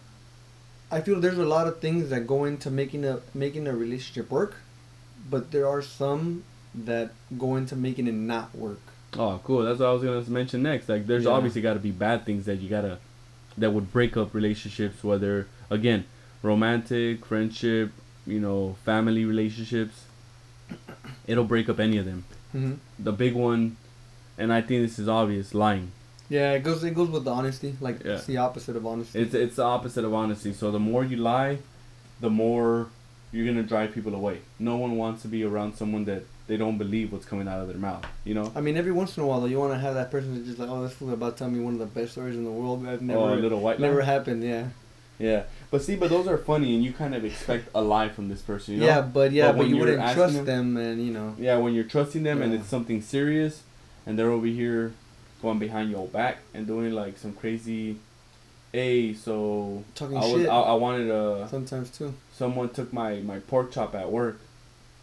I 0.90 1.00
feel 1.00 1.20
there's 1.20 1.38
a 1.38 1.46
lot 1.46 1.68
of 1.68 1.80
things 1.80 2.10
that 2.10 2.26
go 2.26 2.44
into 2.44 2.70
making 2.70 3.06
a 3.06 3.20
making 3.32 3.66
a 3.66 3.74
relationship 3.74 4.30
work, 4.30 4.56
but 5.30 5.52
there 5.52 5.66
are 5.66 5.80
some 5.80 6.44
that 6.74 7.12
go 7.38 7.56
into 7.56 7.76
making 7.76 8.08
it 8.08 8.14
not 8.14 8.54
work. 8.54 8.80
Oh, 9.16 9.40
cool. 9.44 9.62
That's 9.62 9.78
what 9.80 9.88
I 9.88 9.92
was 9.92 10.02
gonna 10.02 10.22
mention 10.28 10.62
next. 10.62 10.88
Like, 10.88 11.06
there's 11.06 11.24
Yeah. 11.24 11.30
obviously 11.30 11.62
got 11.62 11.74
to 11.74 11.80
be 11.80 11.90
bad 11.90 12.26
things 12.26 12.44
that 12.46 12.60
you 12.60 12.68
gotta, 12.68 12.98
that 13.56 13.72
would 13.72 13.92
break 13.92 14.16
up 14.16 14.34
relationships. 14.34 15.02
Whether 15.02 15.46
again, 15.70 16.04
romantic, 16.42 17.24
friendship, 17.24 17.90
you 18.26 18.40
know, 18.40 18.76
family 18.84 19.24
relationships. 19.24 20.04
It'll 21.26 21.44
break 21.44 21.68
up 21.68 21.80
any 21.80 21.96
of 21.98 22.04
them. 22.04 22.24
Mm-hmm. 22.54 22.74
The 22.98 23.12
big 23.12 23.34
one, 23.34 23.76
and 24.36 24.52
I 24.52 24.60
think 24.60 24.82
this 24.86 24.98
is 24.98 25.08
obvious, 25.08 25.54
lying. 25.54 25.92
Yeah, 26.28 26.52
it 26.52 26.62
goes 26.62 26.84
it 26.84 26.94
goes 26.94 27.08
with 27.08 27.24
the 27.24 27.30
honesty. 27.32 27.74
Like 27.80 28.04
Yeah. 28.04 28.12
it's 28.16 28.26
the 28.26 28.36
opposite 28.36 28.76
of 28.76 28.86
honesty. 28.86 29.18
It's 29.18 29.32
it's 29.34 29.56
the 29.56 29.64
opposite 29.64 30.04
of 30.04 30.12
honesty. 30.12 30.52
So 30.52 30.70
the 30.70 30.78
more 30.78 31.02
you 31.04 31.16
lie, 31.16 31.58
the 32.20 32.28
more 32.30 32.88
you're 33.32 33.46
gonna 33.46 33.62
drive 33.62 33.94
people 33.94 34.14
away. 34.14 34.40
No 34.58 34.76
one 34.76 34.96
wants 34.96 35.22
to 35.22 35.28
be 35.28 35.42
around 35.42 35.74
someone 35.76 36.04
that 36.04 36.24
they 36.48 36.56
don't 36.56 36.78
believe 36.78 37.12
what's 37.12 37.26
coming 37.26 37.46
out 37.46 37.60
of 37.60 37.68
their 37.68 37.76
mouth. 37.76 38.04
You 38.24 38.34
know. 38.34 38.50
I 38.56 38.60
mean, 38.60 38.76
every 38.76 38.90
once 38.92 39.16
in 39.16 39.22
a 39.22 39.26
while, 39.26 39.40
though, 39.40 39.46
you 39.46 39.58
want 39.60 39.72
to 39.74 39.78
have 39.78 39.94
that 39.94 40.10
person 40.10 40.34
that's 40.34 40.46
just 40.46 40.58
like, 40.58 40.68
oh, 40.68 40.82
this 40.82 40.94
fool 40.94 41.12
about 41.12 41.36
to 41.36 41.38
tell 41.44 41.50
me 41.50 41.60
one 41.60 41.74
of 41.74 41.78
the 41.78 41.86
best 41.86 42.12
stories 42.12 42.34
in 42.34 42.44
the 42.44 42.50
world. 42.50 42.84
That 42.84 43.00
never, 43.00 43.20
oh, 43.20 43.34
a 43.34 43.36
little 43.36 43.60
white 43.60 43.78
never 43.78 44.02
happened. 44.02 44.42
Yeah. 44.42 44.68
Yeah, 45.20 45.42
but 45.72 45.82
see, 45.82 45.96
but 45.96 46.10
those 46.10 46.28
are 46.28 46.38
funny, 46.38 46.76
and 46.76 46.84
you 46.84 46.92
kind 46.92 47.12
of 47.12 47.24
expect 47.24 47.70
a 47.74 47.82
lie 47.82 48.08
from 48.08 48.28
this 48.28 48.40
person. 48.40 48.74
You 48.74 48.80
know? 48.80 48.86
Yeah, 48.86 49.00
but 49.00 49.32
yeah, 49.32 49.50
But 49.50 49.58
but, 49.58 49.66
you 49.66 49.76
wouldn't 49.76 50.14
trust 50.14 50.34
them- 50.34 50.44
them, 50.44 50.76
and 50.76 51.04
you 51.04 51.12
know. 51.12 51.34
Yeah, 51.38 51.58
when 51.58 51.74
you're 51.74 51.84
trusting 51.84 52.22
them 52.22 52.40
and 52.40 52.54
it's 52.54 52.68
something 52.68 53.02
serious, 53.02 53.62
and 54.06 54.16
they're 54.16 54.30
over 54.30 54.46
here 54.46 54.92
going 55.42 55.58
behind 55.58 55.90
your 55.90 56.06
back 56.06 56.38
and 56.54 56.66
doing 56.68 56.92
like 56.92 57.18
some 57.18 57.32
crazy. 57.32 57.96
Hey, 58.70 59.12
so 59.12 59.82
Talking 59.96 60.18
I 60.18 60.20
was 60.20 60.30
shit. 60.42 60.48
I, 60.48 60.60
I 60.60 60.74
wanted 60.74 61.10
a 61.10 61.48
Sometimes 61.48 61.90
too. 61.90 62.14
someone 62.32 62.68
took 62.68 62.92
my 62.92 63.16
my 63.16 63.40
pork 63.40 63.72
chop 63.72 63.96
at 63.96 64.12
work, 64.12 64.38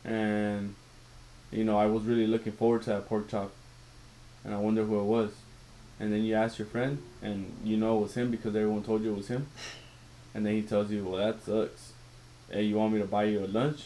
and 0.05 0.75
you 1.55 1.63
know 1.63 1.77
I 1.77 1.85
was 1.85 2.03
really 2.03 2.27
looking 2.27 2.53
forward 2.53 2.83
to 2.83 2.89
that 2.91 3.07
pork 3.07 3.29
chop, 3.29 3.51
and 4.43 4.53
I 4.53 4.57
wonder 4.57 4.83
who 4.83 4.99
it 4.99 5.03
was, 5.03 5.31
and 5.99 6.11
then 6.11 6.23
you 6.23 6.35
ask 6.35 6.59
your 6.59 6.67
friend, 6.67 6.97
and 7.21 7.51
you 7.63 7.77
know 7.77 7.97
it 7.97 8.01
was 8.01 8.13
him 8.15 8.31
because 8.31 8.55
everyone 8.55 8.83
told 8.83 9.03
you 9.03 9.13
it 9.13 9.17
was 9.17 9.27
him, 9.27 9.47
and 10.33 10.45
then 10.45 10.53
he 10.53 10.61
tells 10.61 10.91
you, 10.91 11.03
well 11.05 11.17
that 11.25 11.43
sucks, 11.43 11.93
hey 12.51 12.63
you 12.63 12.75
want 12.75 12.93
me 12.93 12.99
to 12.99 13.05
buy 13.05 13.23
you 13.25 13.39
a 13.45 13.47
lunch, 13.47 13.83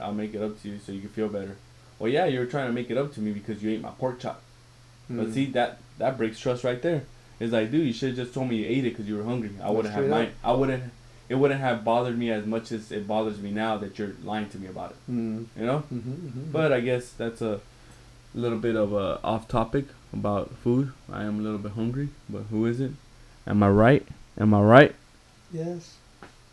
I'll 0.00 0.14
make 0.14 0.34
it 0.34 0.42
up 0.42 0.60
to 0.62 0.68
you 0.68 0.78
so 0.78 0.92
you 0.92 1.00
can 1.00 1.10
feel 1.10 1.28
better. 1.28 1.56
Well 1.98 2.10
yeah, 2.10 2.26
you 2.26 2.38
were 2.38 2.46
trying 2.46 2.66
to 2.68 2.72
make 2.72 2.90
it 2.90 2.98
up 2.98 3.12
to 3.14 3.20
me 3.20 3.32
because 3.32 3.62
you 3.62 3.70
ate 3.70 3.80
my 3.80 3.90
pork 3.90 4.20
chop, 4.20 4.42
but 5.08 5.26
Mm. 5.28 5.34
see 5.34 5.46
that 5.46 5.78
that 5.98 6.16
breaks 6.18 6.38
trust 6.38 6.64
right 6.64 6.80
there. 6.82 7.02
It's 7.40 7.52
like 7.52 7.70
dude, 7.70 7.86
you 7.86 7.92
should 7.92 8.10
have 8.10 8.16
just 8.18 8.34
told 8.34 8.48
me 8.48 8.56
you 8.56 8.66
ate 8.66 8.84
it 8.84 8.90
because 8.90 9.08
you 9.08 9.16
were 9.16 9.24
hungry. 9.24 9.50
I 9.62 9.70
wouldn't 9.70 9.94
have 9.94 10.08
mind. 10.08 10.32
I 10.44 10.52
wouldn't. 10.52 10.84
It 11.30 11.36
wouldn't 11.36 11.60
have 11.60 11.84
bothered 11.84 12.18
me 12.18 12.30
as 12.30 12.44
much 12.44 12.72
as 12.72 12.90
it 12.90 13.06
bothers 13.06 13.38
me 13.38 13.52
now 13.52 13.78
that 13.78 13.98
you're 13.98 14.14
lying 14.24 14.48
to 14.50 14.58
me 14.58 14.66
about 14.66 14.90
it. 14.90 14.96
Mm. 15.10 15.46
You 15.56 15.64
know. 15.64 15.78
Mm-hmm, 15.94 16.10
mm-hmm. 16.10 16.50
But 16.50 16.72
I 16.72 16.80
guess 16.80 17.10
that's 17.10 17.40
a 17.40 17.60
little 18.34 18.58
bit 18.58 18.74
of 18.76 18.92
a 18.92 19.20
off 19.24 19.46
topic 19.46 19.86
about 20.12 20.50
food. 20.64 20.92
I 21.10 21.22
am 21.22 21.38
a 21.38 21.42
little 21.42 21.58
bit 21.58 21.72
hungry, 21.72 22.08
but 22.28 22.42
who 22.50 22.66
isn't? 22.66 22.96
Am 23.46 23.62
I 23.62 23.68
right? 23.68 24.06
Am 24.38 24.52
I 24.52 24.60
right? 24.60 24.94
yes. 25.52 25.96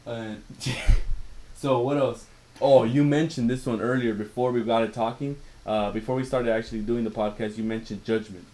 Uh, 0.05 0.35
so 1.55 1.79
what 1.79 1.97
else? 1.97 2.27
Oh, 2.61 2.83
you 2.83 3.03
mentioned 3.03 3.49
this 3.49 3.65
one 3.65 3.81
earlier 3.81 4.13
before 4.13 4.51
we 4.51 4.63
got 4.63 4.83
it 4.83 4.93
talking. 4.93 5.37
Uh, 5.65 5.91
before 5.91 6.15
we 6.15 6.23
started 6.23 6.51
actually 6.51 6.81
doing 6.81 7.03
the 7.03 7.09
podcast, 7.09 7.57
you 7.57 7.63
mentioned 7.63 8.05
judgment. 8.05 8.45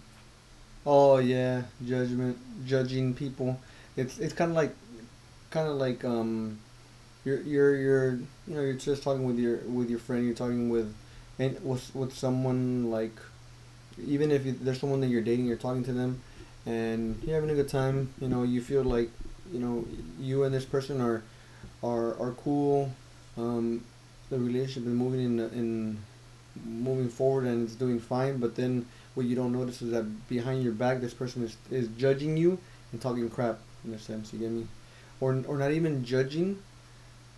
Oh 0.86 1.18
yeah, 1.20 1.64
judgment, 1.86 2.38
judging 2.66 3.14
people. 3.14 3.60
It's 3.96 4.18
it's 4.20 4.34
kind 4.34 4.52
of 4.52 4.58
like, 4.58 4.76
kind 5.54 5.68
of 5.70 5.76
like 5.76 6.04
um, 6.04 6.58
you're 7.24 7.42
you're 7.42 7.76
you're 7.76 8.12
you 8.48 8.56
know 8.56 8.62
you're 8.62 8.74
just 8.74 9.04
talking 9.04 9.24
with 9.24 9.38
your 9.38 9.58
with 9.78 9.90
your 9.90 10.00
friend. 10.00 10.26
You're 10.26 10.36
talking 10.36 10.70
with, 10.70 10.94
and 11.40 11.64
with 11.64 11.94
with 11.96 12.14
someone 12.14 12.90
like, 12.90 13.16
even 14.06 14.32
if 14.32 14.46
you, 14.46 14.54
there's 14.60 14.80
someone 14.80 15.02
that 15.02 15.08
you're 15.08 15.22
dating, 15.22 15.46
you're 15.46 15.58
talking 15.68 15.84
to 15.86 15.94
them, 15.94 16.22
and 16.66 17.22
you're 17.24 17.36
having 17.36 17.52
a 17.52 17.56
good 17.56 17.70
time. 17.70 18.14
You 18.20 18.30
know, 18.30 18.44
you 18.44 18.62
feel 18.62 18.84
like, 18.84 19.12
you 19.54 19.60
know, 19.60 19.86
you 20.20 20.44
and 20.44 20.54
this 20.54 20.66
person 20.66 21.00
are, 21.00 21.22
are 21.84 22.10
are 22.20 22.34
cool. 22.44 22.92
Um, 23.38 23.84
the 24.30 24.40
relationship 24.40 24.84
is 24.90 24.96
moving 25.04 25.22
in 25.22 25.40
in, 25.40 25.98
moving 26.66 27.10
forward 27.10 27.46
and 27.46 27.66
it's 27.66 27.76
doing 27.76 28.00
fine. 28.00 28.38
But 28.38 28.56
then 28.56 28.86
what 29.16 29.26
you 29.26 29.36
don't 29.36 29.54
notice 29.54 29.82
is 29.82 29.92
that 29.92 30.06
behind 30.28 30.64
your 30.64 30.74
back, 30.74 31.02
this 31.02 31.14
person 31.14 31.44
is, 31.44 31.58
is 31.72 31.88
judging 31.98 32.38
you 32.38 32.58
and 32.92 33.02
talking 33.02 33.30
crap 33.30 33.60
in 33.86 33.94
a 33.94 34.00
sense. 34.00 34.34
You 34.34 34.40
get 34.40 34.52
me, 34.52 34.68
or 35.24 35.44
or 35.48 35.58
not 35.58 35.72
even 35.72 36.04
judging. 36.04 36.62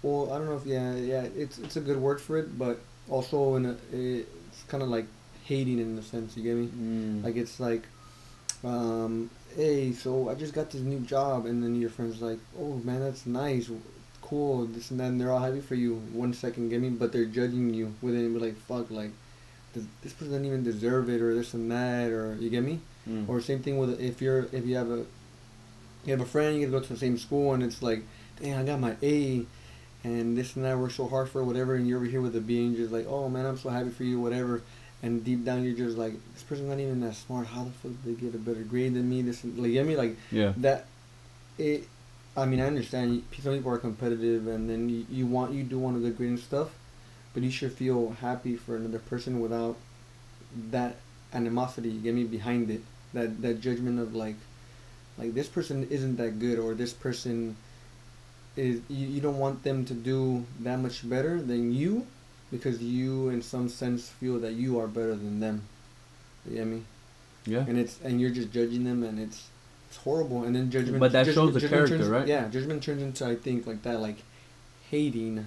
Well, 0.02 0.32
I 0.32 0.38
don't 0.38 0.48
know 0.48 0.58
if 0.58 0.66
yeah 0.66 0.96
yeah 0.96 1.26
it's 1.36 1.58
it's 1.60 1.78
a 1.78 1.82
good 1.82 1.98
word 1.98 2.20
for 2.20 2.38
it, 2.38 2.58
but 2.58 2.80
also 3.10 3.56
in 3.56 3.66
a 3.66 3.76
it's 3.94 4.64
kind 4.68 4.82
of 4.84 4.90
like 4.90 5.06
hating 5.46 5.80
in 5.80 5.98
a 5.98 6.02
sense. 6.02 6.36
You 6.36 6.44
get 6.44 6.56
me? 6.56 6.68
Mm. 6.68 7.24
Like 7.24 7.36
it's 7.36 7.60
like, 7.60 7.84
um, 8.64 9.30
hey, 9.56 9.94
so 9.94 10.30
I 10.30 10.36
just 10.36 10.54
got 10.54 10.72
this 10.72 10.82
new 10.82 11.00
job, 11.00 11.46
and 11.46 11.62
then 11.62 11.80
your 11.80 11.92
friend's 11.92 12.22
like, 12.22 12.40
oh 12.60 12.82
man, 12.84 13.02
that's 13.02 13.26
nice, 13.26 13.70
cool, 14.22 14.66
this 14.66 14.92
and 14.92 15.00
that, 15.00 15.08
and 15.08 15.22
they're 15.22 15.32
all 15.32 15.40
happy 15.40 15.62
for 15.62 15.76
you. 15.76 15.96
One 16.14 16.34
second, 16.34 16.70
get 16.70 16.82
me, 16.82 16.90
but 16.90 17.12
they're 17.14 17.26
judging 17.26 17.74
you 17.74 17.94
with 18.02 18.16
it, 18.16 18.34
be 18.34 18.40
like, 18.40 18.58
fuck, 18.62 18.90
like, 18.90 19.12
this 20.02 20.14
person 20.14 20.32
doesn't 20.32 20.46
even 20.46 20.64
deserve 20.64 21.10
it, 21.10 21.22
or 21.22 21.36
this 21.36 21.54
and 21.54 21.70
that, 21.72 22.10
or 22.12 22.36
you 22.40 22.50
get 22.50 22.64
me? 22.64 22.80
Mm. 23.08 23.30
Or 23.30 23.40
same 23.42 23.62
thing 23.62 23.78
with 23.78 24.00
if 24.02 24.22
you're 24.22 24.48
if 24.52 24.66
you 24.66 24.76
have 24.78 24.90
a 24.90 25.06
you 26.06 26.12
have 26.12 26.22
a 26.22 26.26
friend, 26.26 26.56
you 26.56 26.64
guys 26.66 26.72
go 26.72 26.80
to 26.80 26.94
the 26.94 27.00
same 27.00 27.18
school, 27.18 27.54
and 27.54 27.64
it's 27.64 27.82
like, 27.82 28.04
dang, 28.42 28.54
I 28.56 28.64
got 28.64 28.80
my 28.80 28.96
A, 29.02 29.46
and 30.04 30.38
this 30.38 30.56
and 30.56 30.66
that, 30.66 30.78
worked 30.78 30.96
so 30.96 31.08
hard 31.08 31.30
for 31.30 31.44
whatever, 31.44 31.76
and 31.76 31.88
you're 31.88 31.98
over 31.98 32.06
here 32.06 32.22
with 32.22 32.36
a 32.36 32.42
B, 32.42 32.60
and 32.64 32.74
you're 32.76 32.84
just 32.86 32.94
like, 32.94 33.08
oh 33.08 33.30
man, 33.30 33.46
I'm 33.46 33.58
so 33.58 33.70
happy 33.70 33.90
for 33.90 34.04
you, 34.04 34.20
whatever. 34.20 34.62
And 35.04 35.24
deep 35.24 35.46
down, 35.46 35.64
you're 35.64 35.76
just 35.76 35.98
like, 35.98 36.14
this 36.34 36.44
person's 36.44 36.70
not 36.70 36.80
even 36.80 37.02
that 37.02 37.16
smart. 37.16 37.48
How 37.48 37.66
the 37.66 37.72
fuck 37.72 37.92
did 38.04 38.18
they 38.18 38.22
get 38.22 38.34
a 38.34 38.38
better 38.38 38.64
grade 38.64 38.94
than 38.96 39.10
me? 39.10 39.22
This, 39.22 39.44
and- 39.44 39.58
like, 39.58 39.68
you 39.68 39.74
get 39.74 39.86
me? 39.86 39.96
Like, 39.96 40.16
yeah. 40.32 40.54
that 40.58 40.86
it 41.58 41.88
i 42.38 42.44
mean 42.46 42.60
i 42.60 42.68
understand 42.68 43.24
some 43.42 43.54
people 43.56 43.72
are 43.72 43.78
competitive 43.78 44.46
and 44.48 44.70
then 44.70 44.90
you, 44.90 45.06
you 45.10 45.26
want 45.26 45.54
you 45.54 45.64
do 45.64 45.80
want 45.80 45.96
a 45.96 46.00
good 46.02 46.18
grade 46.18 46.32
and 46.32 46.38
stuff 46.40 46.72
but 47.34 47.42
you 47.42 47.50
should 47.50 47.72
feel 47.72 48.12
happy 48.20 48.58
for 48.58 48.76
another 48.76 49.00
person 49.00 49.40
without 49.40 49.78
that 50.70 50.98
animosity 51.34 51.88
you 51.90 52.02
get 52.02 52.14
me 52.14 52.26
behind 52.26 52.70
it 52.70 52.82
that 53.14 53.42
that 53.42 53.62
judgment 53.62 53.98
of 54.00 54.14
like 54.14 54.36
like 55.18 55.34
this 55.34 55.48
person 55.48 55.88
isn't 55.90 56.18
that 56.18 56.40
good 56.40 56.60
or 56.60 56.74
this 56.74 56.94
person 56.94 57.56
is 58.58 58.82
you, 58.90 59.08
you 59.08 59.22
don't 59.22 59.38
want 59.40 59.64
them 59.64 59.86
to 59.86 59.94
do 59.94 60.46
that 60.62 60.80
much 60.80 61.08
better 61.10 61.42
than 61.42 61.74
you 61.74 62.06
because 62.52 62.82
you 62.82 63.30
in 63.30 63.42
some 63.42 63.68
sense 63.70 64.10
feel 64.10 64.40
that 64.40 64.54
you 64.54 64.80
are 64.80 64.88
better 64.88 65.16
than 65.16 65.40
them 65.40 65.62
you 66.48 66.56
get 66.58 66.68
me 66.68 66.82
Yeah. 67.46 67.66
and 67.68 67.78
it's 67.78 68.00
and 68.04 68.20
you're 68.22 68.30
just 68.30 68.52
judging 68.52 68.84
them 68.84 69.04
and 69.04 69.20
it's 69.20 69.50
it's 69.90 69.98
horrible 69.98 70.44
and 70.44 70.56
then 70.56 70.70
judgment 70.72 71.00
But 71.00 71.12
that 71.14 71.26
judgment- 71.26 71.54
shows 71.54 71.62
the 71.62 71.68
character, 71.70 71.98
turns- 71.98 72.10
right? 72.10 72.28
yeah 72.28 72.48
judgment 72.50 72.84
turns 72.84 73.02
into 73.02 73.26
i 73.26 73.36
think 73.36 73.66
like 73.68 73.82
that 73.84 74.00
like 74.00 74.18
hating 74.90 75.38
you 75.38 75.46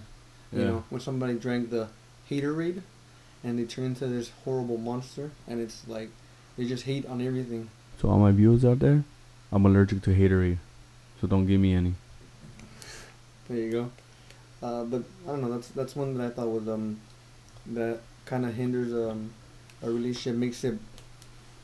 Yeah. 0.61 0.65
know 0.65 0.85
when 0.91 1.01
somebody 1.01 1.35
drank 1.35 1.71
the 1.71 1.89
haterade 2.31 2.83
and 3.45 3.59
they 3.59 3.65
turn 3.65 3.85
into 3.87 4.07
this 4.07 4.31
horrible 4.45 4.77
monster 4.79 5.31
and 5.47 5.61
it's 5.61 5.87
like 5.89 6.11
they 6.57 6.65
just 6.67 6.85
hate 6.85 7.07
on 7.07 7.21
everything 7.21 7.69
So 8.01 8.09
all 8.11 8.19
my 8.19 8.33
viewers 8.33 8.65
out 8.65 8.79
there, 8.81 9.05
I'm 9.53 9.65
allergic 9.67 10.03
to 10.03 10.11
haterade, 10.11 10.59
so 11.21 11.27
don't 11.27 11.47
give 11.47 11.61
me 11.61 11.75
any. 11.75 11.95
there 13.49 13.57
you 13.59 13.71
go 13.73 13.91
Uh, 14.63 14.85
but 14.85 15.03
I 15.27 15.31
don't 15.31 15.41
know. 15.43 15.51
That's 15.51 15.69
that's 15.69 15.95
one 15.97 16.17
that 16.19 16.27
I 16.27 16.31
thought 16.31 16.49
was 16.49 16.69
um 16.69 17.01
that 17.67 18.01
kind 18.27 18.45
of 18.45 18.55
hinders 18.55 18.93
um 18.93 19.31
a 19.83 19.91
relationship, 19.91 20.37
makes 20.39 20.65
it 20.65 20.79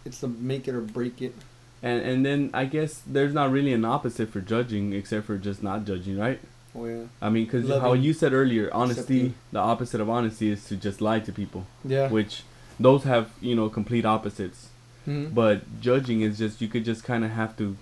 it's 0.04 0.20
the 0.20 0.28
make 0.28 0.68
it 0.68 0.74
or 0.74 0.80
break 0.80 1.20
it. 1.20 1.34
And 1.82 2.00
and 2.02 2.24
then 2.24 2.50
I 2.54 2.64
guess 2.66 3.02
there's 3.06 3.34
not 3.34 3.50
really 3.50 3.72
an 3.74 3.84
opposite 3.84 4.30
for 4.30 4.40
judging 4.40 4.92
except 4.92 5.26
for 5.26 5.36
just 5.36 5.62
not 5.62 5.84
judging, 5.84 6.16
right? 6.18 6.40
Oh 6.76 6.86
yeah. 6.86 7.04
I 7.20 7.28
mean, 7.30 7.44
because 7.44 7.68
how 7.68 7.92
you 7.92 8.12
said 8.12 8.32
earlier, 8.32 8.70
honesty, 8.72 9.02
accepting. 9.02 9.34
the 9.52 9.58
opposite 9.60 10.00
of 10.00 10.08
honesty 10.08 10.50
is 10.50 10.64
to 10.68 10.76
just 10.76 11.00
lie 11.00 11.20
to 11.20 11.32
people, 11.32 11.66
Yeah. 11.84 12.08
which 12.08 12.42
those 12.80 13.04
have 13.04 13.30
you 13.40 13.54
know 13.54 13.68
complete 13.68 14.04
opposites. 14.04 14.68
Mhm. 15.06 15.34
But 15.34 15.80
judging 15.80 16.20
is 16.22 16.38
just 16.38 16.60
you 16.60 16.68
could 16.68 16.84
just 16.84 17.04
kind 17.04 17.24
of 17.24 17.30
have 17.32 17.56
to, 17.58 17.76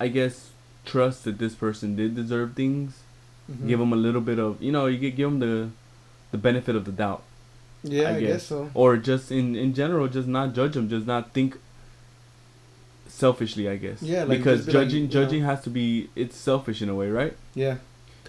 I 0.00 0.08
guess, 0.08 0.50
trust 0.84 1.24
that 1.24 1.38
this 1.38 1.54
person 1.54 1.96
did 1.96 2.14
deserve 2.14 2.54
things. 2.54 3.00
Mhm. 3.50 3.68
Give 3.68 3.78
them 3.78 3.92
a 3.92 3.96
little 3.96 4.20
bit 4.20 4.38
of 4.38 4.62
you 4.62 4.72
know 4.72 4.86
you 4.86 4.98
could 4.98 5.16
give 5.16 5.30
them 5.30 5.38
the, 5.40 5.68
the 6.30 6.38
benefit 6.38 6.74
of 6.76 6.84
the 6.84 6.92
doubt. 6.92 7.22
Yeah, 7.84 8.10
I, 8.10 8.16
I 8.16 8.20
guess. 8.20 8.28
guess. 8.30 8.42
so. 8.46 8.70
or 8.74 8.96
just 8.96 9.32
in 9.32 9.56
in 9.56 9.74
general 9.74 10.06
just 10.08 10.28
not 10.28 10.54
judge 10.54 10.74
them 10.74 10.88
just 10.88 11.04
not 11.06 11.32
think 11.32 11.58
selfishly 13.08 13.68
i 13.68 13.76
guess 13.76 14.00
Yeah, 14.02 14.24
like, 14.24 14.38
because 14.38 14.66
be 14.66 14.72
like, 14.72 14.84
judging 14.84 15.04
know- 15.04 15.10
judging 15.10 15.42
has 15.42 15.62
to 15.64 15.70
be 15.70 16.08
it's 16.16 16.36
selfish 16.36 16.80
in 16.80 16.88
a 16.88 16.94
way 16.94 17.10
right 17.10 17.36
Yeah. 17.54 17.76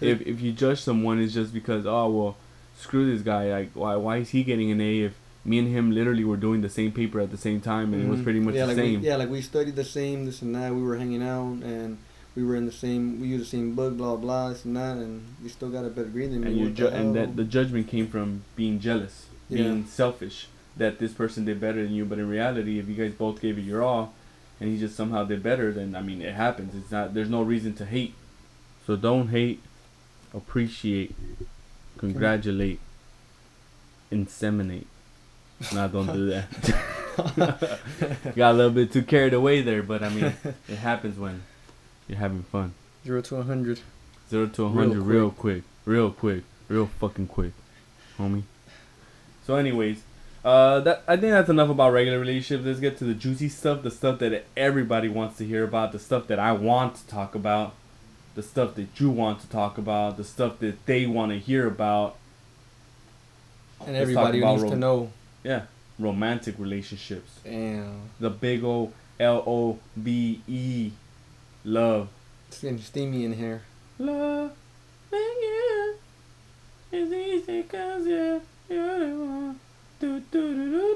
if 0.00 0.20
if 0.22 0.40
you 0.40 0.52
judge 0.52 0.80
someone 0.80 1.20
it's 1.20 1.32
just 1.32 1.54
because 1.54 1.86
oh 1.86 2.10
well 2.10 2.36
screw 2.78 3.10
this 3.10 3.22
guy 3.22 3.50
like 3.50 3.70
why 3.74 3.94
why 3.96 4.16
is 4.18 4.30
he 4.30 4.42
getting 4.44 4.70
an 4.72 4.80
a 4.80 5.00
if 5.02 5.14
me 5.44 5.58
and 5.58 5.68
him 5.68 5.90
literally 5.92 6.24
were 6.24 6.36
doing 6.38 6.60
the 6.62 6.68
same 6.70 6.90
paper 6.92 7.20
at 7.20 7.30
the 7.30 7.36
same 7.36 7.60
time 7.60 7.92
and 7.92 8.02
it 8.02 8.08
was 8.08 8.20
Mhm. 8.20 8.24
pretty 8.24 8.40
much 8.40 8.54
yeah, 8.54 8.62
the 8.62 8.68
like 8.68 8.76
same 8.76 9.00
We, 9.00 9.06
yeah, 9.06 9.16
like 9.16 9.28
we 9.30 9.42
studied 9.42 9.76
the 9.76 9.84
same, 9.84 10.24
this 10.24 10.40
and 10.42 10.54
that. 10.54 10.74
We 10.74 10.82
were 10.82 10.96
hanging 10.96 11.22
out 11.22 11.62
and 11.62 11.98
we 12.34 12.42
were 12.42 12.56
in 12.56 12.66
the 12.66 12.72
same. 12.72 13.20
We 13.20 13.28
used 13.28 13.44
the 13.44 13.48
same 13.56 13.74
book, 13.74 13.96
blah 13.96 14.16
blah, 14.16 14.48
this 14.50 14.64
and 14.64 14.76
that, 14.76 14.96
and 14.96 15.22
you 15.42 15.48
still 15.50 15.68
got 15.70 15.84
a 15.84 15.88
better 15.90 16.08
grade 16.08 16.30
than 16.32 16.40
me. 16.40 16.46
and 16.48 16.56
you 16.56 16.70
ju- 16.70 16.84
the 16.84 16.94
and 16.96 17.14
that 17.14 17.36
the 17.36 17.44
judgment 17.44 17.88
came 17.88 18.06
from 18.06 18.42
being 18.56 18.78
jealous 18.80 19.26
Yeah. 19.48 19.58
being 19.58 19.86
selfish 19.86 20.48
that 20.76 20.98
this 20.98 21.12
person 21.12 21.44
did 21.44 21.60
better 21.60 21.82
than 21.84 21.92
you 21.94 22.04
but 22.04 22.18
in 22.18 22.28
reality 22.28 22.78
if 22.80 22.88
you 22.88 22.94
guys 22.94 23.12
both 23.12 23.40
gave 23.40 23.58
it 23.58 23.62
your 23.62 23.82
all 23.82 24.12
and 24.58 24.70
he 24.70 24.78
just 24.78 24.96
somehow 24.96 25.22
did 25.22 25.40
better 25.42 25.70
then 25.70 25.94
i 25.94 26.00
mean 26.02 26.20
it 26.22 26.34
happens 26.34 26.74
it's 26.74 26.90
not 26.90 27.12
there's 27.14 27.28
no 27.30 27.42
reason 27.42 27.72
to 27.74 27.84
hate 27.84 28.14
so 28.86 28.96
don't 28.96 29.28
hate 29.28 29.60
appreciate 30.32 31.14
congratulate 31.98 32.80
inseminate 34.10 34.86
no 35.72 35.88
don't 35.88 36.12
do 36.12 36.26
that 36.26 36.48
got 38.36 38.52
a 38.52 38.54
little 38.54 38.72
bit 38.72 38.92
too 38.92 39.02
carried 39.02 39.32
away 39.34 39.62
there 39.62 39.82
but 39.82 40.02
i 40.02 40.08
mean 40.08 40.34
it 40.68 40.76
happens 40.76 41.18
when 41.18 41.42
you're 42.08 42.18
having 42.18 42.42
fun 42.42 42.74
Zero 43.04 43.20
to 43.20 43.36
a 43.36 43.42
hundred. 43.42 43.80
Zero 44.30 44.46
to 44.46 44.64
a 44.64 44.68
Real 44.68 44.88
hundred 44.88 45.02
real 45.02 45.30
quick, 45.30 45.62
real 45.84 46.10
quick, 46.10 46.44
real 46.68 46.86
fucking 46.86 47.26
quick, 47.26 47.52
homie. 48.18 48.44
So, 49.46 49.56
anyways, 49.56 50.02
uh, 50.42 50.80
that 50.80 51.02
I 51.06 51.16
think 51.18 51.32
that's 51.32 51.50
enough 51.50 51.68
about 51.68 51.92
regular 51.92 52.18
relationships. 52.18 52.64
Let's 52.64 52.80
get 52.80 52.96
to 52.98 53.04
the 53.04 53.12
juicy 53.12 53.50
stuff, 53.50 53.82
the 53.82 53.90
stuff 53.90 54.20
that 54.20 54.46
everybody 54.56 55.08
wants 55.08 55.36
to 55.38 55.46
hear 55.46 55.64
about, 55.64 55.92
the 55.92 55.98
stuff 55.98 56.26
that 56.28 56.38
I 56.38 56.52
want 56.52 56.96
to 56.96 57.06
talk 57.06 57.34
about, 57.34 57.74
the 58.34 58.42
stuff 58.42 58.74
that 58.76 58.98
you 58.98 59.10
want 59.10 59.40
to 59.40 59.50
talk 59.50 59.76
about, 59.76 60.16
the 60.16 60.24
stuff 60.24 60.60
that 60.60 60.86
they 60.86 61.04
want 61.04 61.30
to 61.32 61.38
hear 61.38 61.66
about. 61.66 62.16
And 63.80 63.92
Let's 63.92 64.00
everybody 64.00 64.40
needs 64.40 64.62
to 64.62 64.76
know. 64.76 65.12
Yeah, 65.44 65.62
romantic 65.98 66.56
relationships. 66.58 67.38
Damn. 67.44 68.08
The 68.18 68.30
big 68.30 68.64
old 68.64 68.92
L 69.20 69.42
O 69.46 69.78
V 69.96 70.40
E, 70.48 70.90
love. 71.64 72.08
It's 72.48 72.60
getting 72.62 72.78
steamy 72.78 73.24
in 73.24 73.34
here. 73.34 73.62
Love 73.98 74.52
you 75.12 75.94
is 76.90 77.12
easy 77.12 77.62
cause 77.64 78.06
you're, 78.06 78.40
you're 78.68 78.98
the 79.00 79.16
one. 79.16 79.60
Do, 80.00 80.20
do, 80.30 80.54
do, 80.54 80.70
do, 80.70 80.94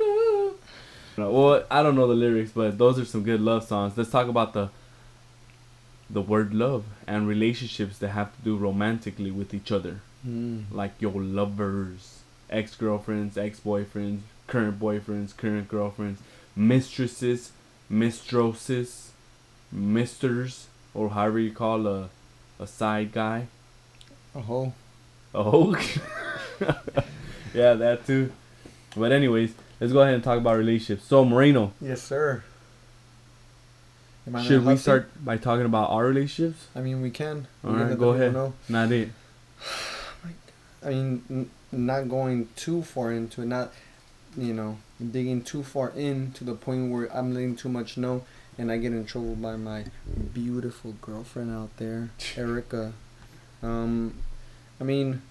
do. 1.16 1.24
Well, 1.30 1.64
I 1.70 1.82
don't 1.82 1.94
know 1.96 2.06
the 2.06 2.14
lyrics, 2.14 2.52
but 2.52 2.78
those 2.78 2.98
are 2.98 3.04
some 3.04 3.22
good 3.24 3.40
love 3.40 3.64
songs. 3.64 3.94
Let's 3.96 4.11
talk 4.11 4.28
about 4.28 4.52
the 4.54 4.70
the 6.11 6.22
word 6.22 6.54
love 6.54 6.84
and 7.06 7.28
relationships 7.28 7.98
that 7.98 8.08
have 8.08 8.34
to 8.37 8.42
do 8.42 8.56
romantically 8.56 9.30
with 9.30 9.52
each 9.52 9.70
other, 9.70 10.00
Mm. 10.26 10.64
like 10.72 10.92
your 11.00 11.20
lovers, 11.22 12.20
ex 12.48 12.74
girlfriends, 12.74 13.37
ex 13.37 13.61
boyfriends, 13.61 14.20
current 14.48 14.80
boyfriends, 14.80 15.37
current 15.37 15.68
girlfriends, 15.68 16.20
mistresses, 16.56 17.52
mistresses, 17.88 19.12
misters, 19.70 20.66
or 20.94 21.11
however 21.11 21.38
you 21.38 21.52
call 21.52 21.87
a 21.87 22.08
a 22.58 22.66
side 22.66 23.12
guy. 23.12 23.46
A 24.34 24.40
hoe. 24.40 24.72
A 25.32 25.38
Oh, 25.38 25.76
yeah, 27.54 27.74
that 27.74 28.04
too. 28.06 28.32
But 28.96 29.12
anyways, 29.12 29.52
let's 29.80 29.92
go 29.92 30.00
ahead 30.00 30.14
and 30.14 30.24
talk 30.24 30.38
about 30.38 30.56
relationships. 30.56 31.04
So 31.06 31.24
Moreno, 31.24 31.72
Yes, 31.80 32.02
sir. 32.02 32.42
Am 34.26 34.34
I 34.37 34.38
not 34.40 34.46
should 34.46 34.64
we 34.66 34.76
start 34.76 35.24
by 35.24 35.37
talking 35.37 35.64
about 35.66 35.90
our 35.90 36.06
relationships? 36.06 36.66
I 36.74 36.80
mean, 36.80 37.00
we 37.00 37.11
can. 37.11 37.46
We 37.62 37.70
All 37.70 37.76
can 37.76 37.88
right, 37.90 37.98
go 37.98 38.11
ahead. 38.11 38.32
know. 38.32 38.54
Not 38.68 38.90
it. 38.92 39.11
I 40.84 40.88
mean, 40.90 41.22
n- 41.30 41.50
not 41.72 42.08
going 42.08 42.48
too 42.56 42.82
far 42.82 43.12
into 43.12 43.42
it, 43.42 43.46
not, 43.46 43.72
you 44.36 44.52
know, 44.52 44.78
digging 45.12 45.42
too 45.42 45.62
far 45.62 45.90
in 45.90 46.32
to 46.32 46.44
the 46.44 46.54
point 46.54 46.90
where 46.90 47.06
I'm 47.16 47.34
letting 47.34 47.56
too 47.56 47.68
much 47.68 47.96
know 47.96 48.24
and 48.58 48.72
I 48.72 48.78
get 48.78 48.92
in 48.92 49.04
trouble 49.06 49.36
by 49.36 49.56
my 49.56 49.84
beautiful 50.34 50.94
girlfriend 51.00 51.52
out 51.52 51.76
there, 51.76 52.10
Erica. 52.36 52.92
Um, 53.62 54.14
I 54.80 54.84
mean, 54.84 55.22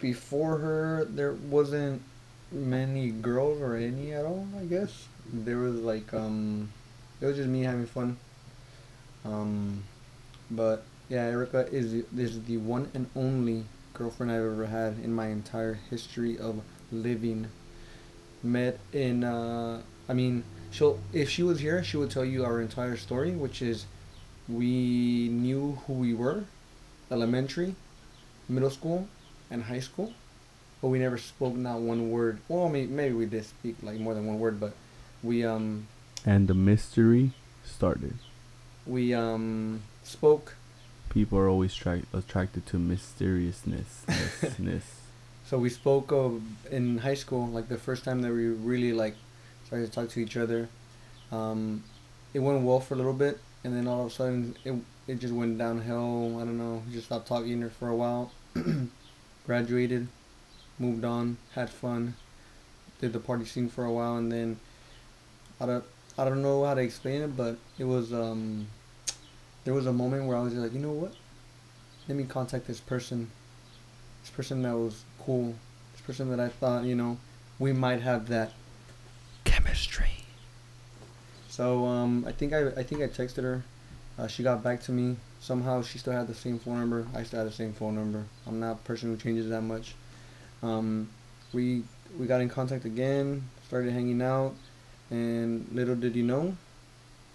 before 0.00 0.58
her, 0.58 1.06
there 1.08 1.32
wasn't 1.32 2.02
many 2.50 3.10
girls 3.10 3.60
or 3.60 3.76
any 3.76 4.12
at 4.12 4.26
all, 4.26 4.46
I 4.58 4.64
guess. 4.64 5.06
There 5.32 5.58
was 5.58 5.76
like, 5.76 6.12
um, 6.12 6.70
it 7.20 7.26
was 7.26 7.36
just 7.36 7.48
me 7.48 7.62
having 7.62 7.86
fun. 7.86 8.18
Um, 9.24 9.84
but 10.50 10.84
yeah, 11.08 11.24
Erica 11.24 11.68
is 11.70 12.04
is 12.16 12.42
the 12.44 12.56
one 12.58 12.90
and 12.94 13.08
only 13.14 13.64
girlfriend 13.94 14.32
I've 14.32 14.42
ever 14.42 14.66
had 14.66 14.98
in 15.02 15.14
my 15.14 15.28
entire 15.28 15.74
history 15.90 16.38
of 16.38 16.62
living. 16.90 17.48
Met 18.42 18.78
in, 18.92 19.22
uh, 19.24 19.80
I 20.08 20.14
mean, 20.14 20.42
she'll 20.70 20.98
if 21.12 21.30
she 21.30 21.42
was 21.42 21.60
here, 21.60 21.82
she 21.84 21.96
would 21.96 22.10
tell 22.10 22.24
you 22.24 22.44
our 22.44 22.60
entire 22.60 22.96
story, 22.96 23.30
which 23.32 23.62
is 23.62 23.86
we 24.48 25.28
knew 25.28 25.78
who 25.86 25.92
we 25.94 26.12
were, 26.14 26.44
elementary, 27.10 27.74
middle 28.48 28.70
school, 28.70 29.06
and 29.50 29.62
high 29.64 29.80
school, 29.80 30.12
but 30.80 30.88
we 30.88 30.98
never 30.98 31.18
spoke 31.18 31.54
not 31.54 31.80
one 31.80 32.10
word. 32.10 32.38
Well, 32.48 32.68
maybe, 32.68 32.88
maybe 32.90 33.14
we 33.14 33.26
did 33.26 33.44
speak 33.44 33.76
like 33.82 33.98
more 34.00 34.14
than 34.14 34.26
one 34.26 34.38
word, 34.40 34.58
but 34.58 34.74
we 35.22 35.44
um 35.44 35.86
And 36.26 36.48
the 36.48 36.54
mystery 36.54 37.30
started. 37.64 38.14
we 38.86 39.14
um 39.14 39.82
spoke 40.02 40.56
People 41.10 41.38
are 41.38 41.48
always 41.48 41.74
tra- 41.74 42.02
attracted 42.14 42.64
to 42.66 42.78
mysteriousness. 42.78 44.02
So 45.52 45.58
we 45.58 45.68
spoke 45.68 46.12
of 46.12 46.40
in 46.70 46.96
high 46.96 47.12
school, 47.12 47.46
like 47.46 47.68
the 47.68 47.76
first 47.76 48.04
time 48.04 48.22
that 48.22 48.32
we 48.32 48.46
really 48.46 48.94
like 48.94 49.14
started 49.66 49.84
to 49.84 49.92
talk 49.92 50.08
to 50.08 50.20
each 50.20 50.38
other. 50.38 50.66
Um, 51.30 51.84
it 52.32 52.38
went 52.38 52.62
well 52.62 52.80
for 52.80 52.94
a 52.94 52.96
little 52.96 53.12
bit, 53.12 53.38
and 53.62 53.76
then 53.76 53.86
all 53.86 54.00
of 54.00 54.06
a 54.06 54.10
sudden 54.10 54.56
it 54.64 54.72
it 55.06 55.20
just 55.20 55.34
went 55.34 55.58
downhill. 55.58 56.38
I 56.40 56.46
don't 56.46 56.56
know. 56.56 56.82
Just 56.90 57.04
stopped 57.04 57.28
talking 57.28 57.68
for 57.68 57.90
a 57.90 57.94
while. 57.94 58.32
Graduated, 59.46 60.08
moved 60.78 61.04
on, 61.04 61.36
had 61.54 61.68
fun, 61.68 62.14
did 63.02 63.12
the 63.12 63.20
party 63.20 63.44
scene 63.44 63.68
for 63.68 63.84
a 63.84 63.92
while, 63.92 64.16
and 64.16 64.32
then 64.32 64.58
I 65.60 65.66
don't 65.66 65.84
I 66.16 66.24
don't 66.24 66.40
know 66.40 66.64
how 66.64 66.72
to 66.72 66.80
explain 66.80 67.20
it, 67.20 67.36
but 67.36 67.58
it 67.78 67.84
was 67.84 68.10
um 68.14 68.68
there 69.64 69.74
was 69.74 69.84
a 69.84 69.92
moment 69.92 70.24
where 70.24 70.38
I 70.38 70.40
was 70.40 70.54
like, 70.54 70.72
you 70.72 70.80
know 70.80 70.92
what? 70.92 71.12
Let 72.08 72.16
me 72.16 72.24
contact 72.24 72.66
this 72.66 72.80
person 72.80 73.30
this 74.22 74.30
person 74.30 74.62
that 74.62 74.76
was 74.76 75.04
cool, 75.24 75.54
this 75.92 76.00
person 76.00 76.30
that 76.30 76.40
I 76.40 76.48
thought, 76.48 76.84
you 76.84 76.94
know, 76.94 77.18
we 77.58 77.72
might 77.72 78.00
have 78.00 78.28
that 78.28 78.52
chemistry. 79.44 80.24
So 81.48 81.84
um, 81.86 82.24
I 82.26 82.32
think 82.32 82.52
I 82.52 82.68
I 82.68 82.82
think 82.82 83.02
I 83.02 83.08
texted 83.08 83.42
her. 83.42 83.62
Uh, 84.18 84.26
she 84.26 84.42
got 84.42 84.62
back 84.62 84.82
to 84.84 84.92
me. 84.92 85.16
Somehow 85.40 85.82
she 85.82 85.98
still 85.98 86.12
had 86.12 86.28
the 86.28 86.34
same 86.34 86.58
phone 86.58 86.78
number. 86.78 87.06
I 87.14 87.24
still 87.24 87.40
had 87.40 87.48
the 87.48 87.52
same 87.52 87.72
phone 87.72 87.94
number. 87.94 88.24
I'm 88.46 88.60
not 88.60 88.72
a 88.72 88.76
person 88.76 89.10
who 89.10 89.16
changes 89.16 89.48
that 89.48 89.62
much. 89.62 89.94
Um, 90.62 91.08
we 91.52 91.82
we 92.18 92.26
got 92.26 92.40
in 92.40 92.48
contact 92.48 92.84
again, 92.84 93.48
started 93.66 93.92
hanging 93.92 94.22
out, 94.22 94.54
and 95.10 95.66
little 95.72 95.96
did 95.96 96.14
you 96.14 96.22
know, 96.22 96.56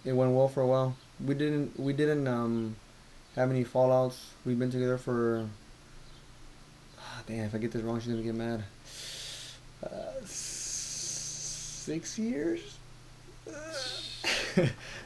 it 0.05 0.13
went 0.13 0.31
well 0.31 0.47
for 0.47 0.61
a 0.61 0.67
while. 0.67 0.95
We 1.23 1.35
didn't 1.35 1.79
we 1.79 1.93
didn't 1.93 2.27
um, 2.27 2.75
have 3.35 3.49
any 3.49 3.65
fallouts. 3.65 4.17
We've 4.45 4.57
been 4.57 4.71
together 4.71 4.97
for 4.97 5.47
damn, 7.27 7.45
if 7.45 7.53
I 7.55 7.57
get 7.57 7.71
this 7.71 7.81
wrong, 7.83 7.99
she's 7.99 8.09
gonna 8.11 8.23
get 8.23 8.35
mad. 8.35 8.63
Uh, 9.83 9.87
six 10.25 12.17
years? 12.17 12.77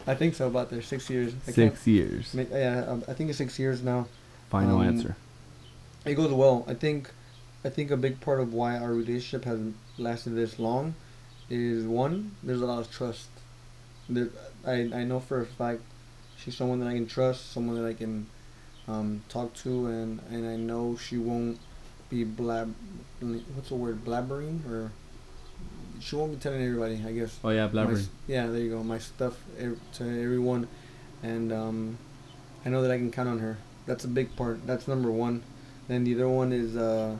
I 0.08 0.16
think 0.16 0.36
so, 0.36 0.48
about 0.48 0.70
there. 0.70 0.82
Six 0.82 1.10
years. 1.10 1.34
I 1.48 1.52
Six 1.52 1.86
years. 1.86 2.34
ma- 2.34 2.44
Yeah, 2.52 2.86
um, 2.88 3.04
I 3.08 3.14
think 3.14 3.30
it's 3.30 3.38
six 3.38 3.60
years 3.60 3.84
now. 3.84 4.08
Final 4.50 4.80
Um, 4.80 4.88
answer. 4.88 5.16
It 6.06 6.16
goes 6.16 6.32
well. 6.32 6.66
I 6.68 6.74
think, 6.74 7.12
I 7.64 7.70
think 7.70 7.92
a 7.92 7.98
big 7.98 8.20
part 8.22 8.40
of 8.40 8.54
why 8.54 8.78
our 8.78 8.92
relationship 8.94 9.46
has 9.46 9.60
lasted 9.98 10.32
this 10.32 10.58
long, 10.58 10.96
is 11.50 11.86
one, 11.86 12.32
there's 12.42 12.62
a 12.62 12.66
lot 12.66 12.80
of 12.80 12.90
trust. 12.92 13.28
There, 14.10 14.30
I 14.66 14.90
I 14.94 15.04
know 15.04 15.20
for 15.20 15.42
a 15.42 15.46
fact, 15.46 15.82
she's 16.38 16.56
someone 16.58 16.80
that 16.80 16.88
I 16.88 16.94
can 16.94 17.06
trust, 17.08 17.52
someone 17.52 17.76
that 17.82 17.88
I 17.88 17.94
can, 17.94 18.26
um, 18.88 19.22
talk 19.30 19.54
to, 19.64 19.86
and 19.88 20.20
and 20.32 20.48
I 20.48 20.56
know 20.56 20.98
she 20.98 21.18
won't 21.18 21.60
be 22.12 22.24
blab, 22.24 22.74
what's 23.56 23.70
the 23.70 23.76
word, 23.76 24.06
blabbering 24.06 24.70
or. 24.70 24.92
She 26.00 26.16
won't 26.16 26.32
be 26.32 26.38
telling 26.40 26.64
everybody, 26.64 27.00
I 27.08 27.12
guess. 27.12 27.38
Oh 27.44 27.50
yeah, 27.50 27.68
blabbering. 27.68 27.98
s- 28.00 28.10
yeah, 28.28 28.48
there 28.48 28.60
you 28.60 28.72
go. 28.72 28.84
My 28.84 28.98
stuff 28.98 29.38
to 29.60 30.04
everyone, 30.04 30.68
and 31.22 31.54
um, 31.54 31.98
I 32.66 32.70
know 32.70 32.82
that 32.82 32.90
I 32.90 32.98
can 32.98 33.12
count 33.12 33.30
on 33.30 33.38
her. 33.38 33.58
That's 33.86 34.04
a 34.04 34.08
big 34.08 34.36
part. 34.36 34.66
That's 34.66 34.88
number 34.88 35.12
one. 35.12 35.44
Then 35.88 36.04
the 36.04 36.16
other 36.16 36.28
one 36.28 36.52
is 36.54 36.76
uh, 36.76 37.18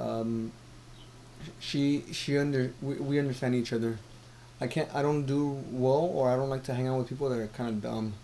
um, 0.00 0.50
she 1.60 2.04
she 2.12 2.36
under 2.38 2.72
we, 2.82 2.94
we 2.94 3.18
understand 3.20 3.54
each 3.54 3.72
other. 3.72 3.98
I 4.60 4.66
can't. 4.66 4.92
I 4.94 5.02
don't 5.02 5.24
do 5.26 5.62
well, 5.70 6.10
or 6.12 6.28
I 6.30 6.34
don't 6.36 6.48
like 6.50 6.64
to 6.64 6.74
hang 6.74 6.88
out 6.88 6.98
with 6.98 7.08
people 7.08 7.28
that 7.28 7.38
are 7.38 7.46
kind 7.48 7.68
of 7.70 7.82
dumb. 7.82 8.14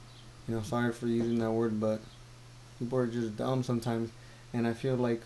You 0.49 0.57
know, 0.57 0.63
sorry 0.63 0.93
for 0.93 1.07
using 1.07 1.39
that 1.39 1.53
word, 1.53 1.79
but 1.79 2.01
people 2.81 2.99
are 2.99 3.07
just 3.07 3.37
dumb 3.37 3.63
sometimes, 3.63 4.11
and 4.53 4.67
I 4.67 4.73
feel 4.73 4.97
like 4.97 5.21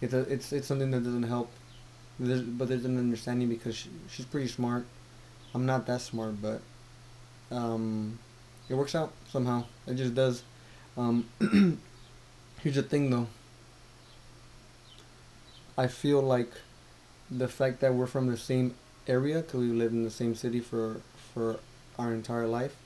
it's 0.00 0.12
a, 0.12 0.20
it's 0.20 0.52
it's 0.52 0.66
something 0.66 0.90
that 0.90 1.04
doesn't 1.04 1.24
help. 1.24 1.50
There's, 2.18 2.42
but 2.42 2.68
there's 2.68 2.84
an 2.84 2.98
understanding 2.98 3.48
because 3.48 3.74
she, 3.76 3.88
she's 4.10 4.26
pretty 4.26 4.48
smart. 4.48 4.84
I'm 5.54 5.66
not 5.66 5.86
that 5.86 6.00
smart, 6.00 6.40
but 6.40 6.60
um, 7.50 8.18
it 8.68 8.74
works 8.74 8.94
out 8.94 9.12
somehow. 9.28 9.64
It 9.86 9.94
just 9.94 10.14
does. 10.14 10.42
Um, 10.96 11.28
here's 12.62 12.76
the 12.76 12.82
thing, 12.82 13.10
though. 13.10 13.26
I 15.76 15.86
feel 15.86 16.20
like 16.20 16.50
the 17.30 17.48
fact 17.48 17.80
that 17.80 17.94
we're 17.94 18.06
from 18.06 18.26
the 18.26 18.36
same 18.36 18.74
area, 19.06 19.40
because 19.40 19.60
we 19.60 19.68
lived 19.68 19.94
in 19.94 20.04
the 20.04 20.10
same 20.10 20.34
city 20.34 20.60
for 20.60 21.00
for 21.32 21.58
our 21.98 22.12
entire 22.12 22.46
life. 22.46 22.76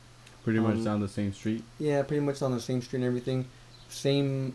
Pretty 0.42 0.60
much 0.60 0.76
um, 0.76 0.84
down 0.84 1.00
the 1.00 1.08
same 1.08 1.32
street. 1.32 1.64
Yeah, 1.78 2.02
pretty 2.02 2.24
much 2.24 2.42
on 2.42 2.52
the 2.52 2.60
same 2.60 2.82
street 2.82 2.98
and 2.98 3.06
everything. 3.06 3.46
Same. 3.88 4.54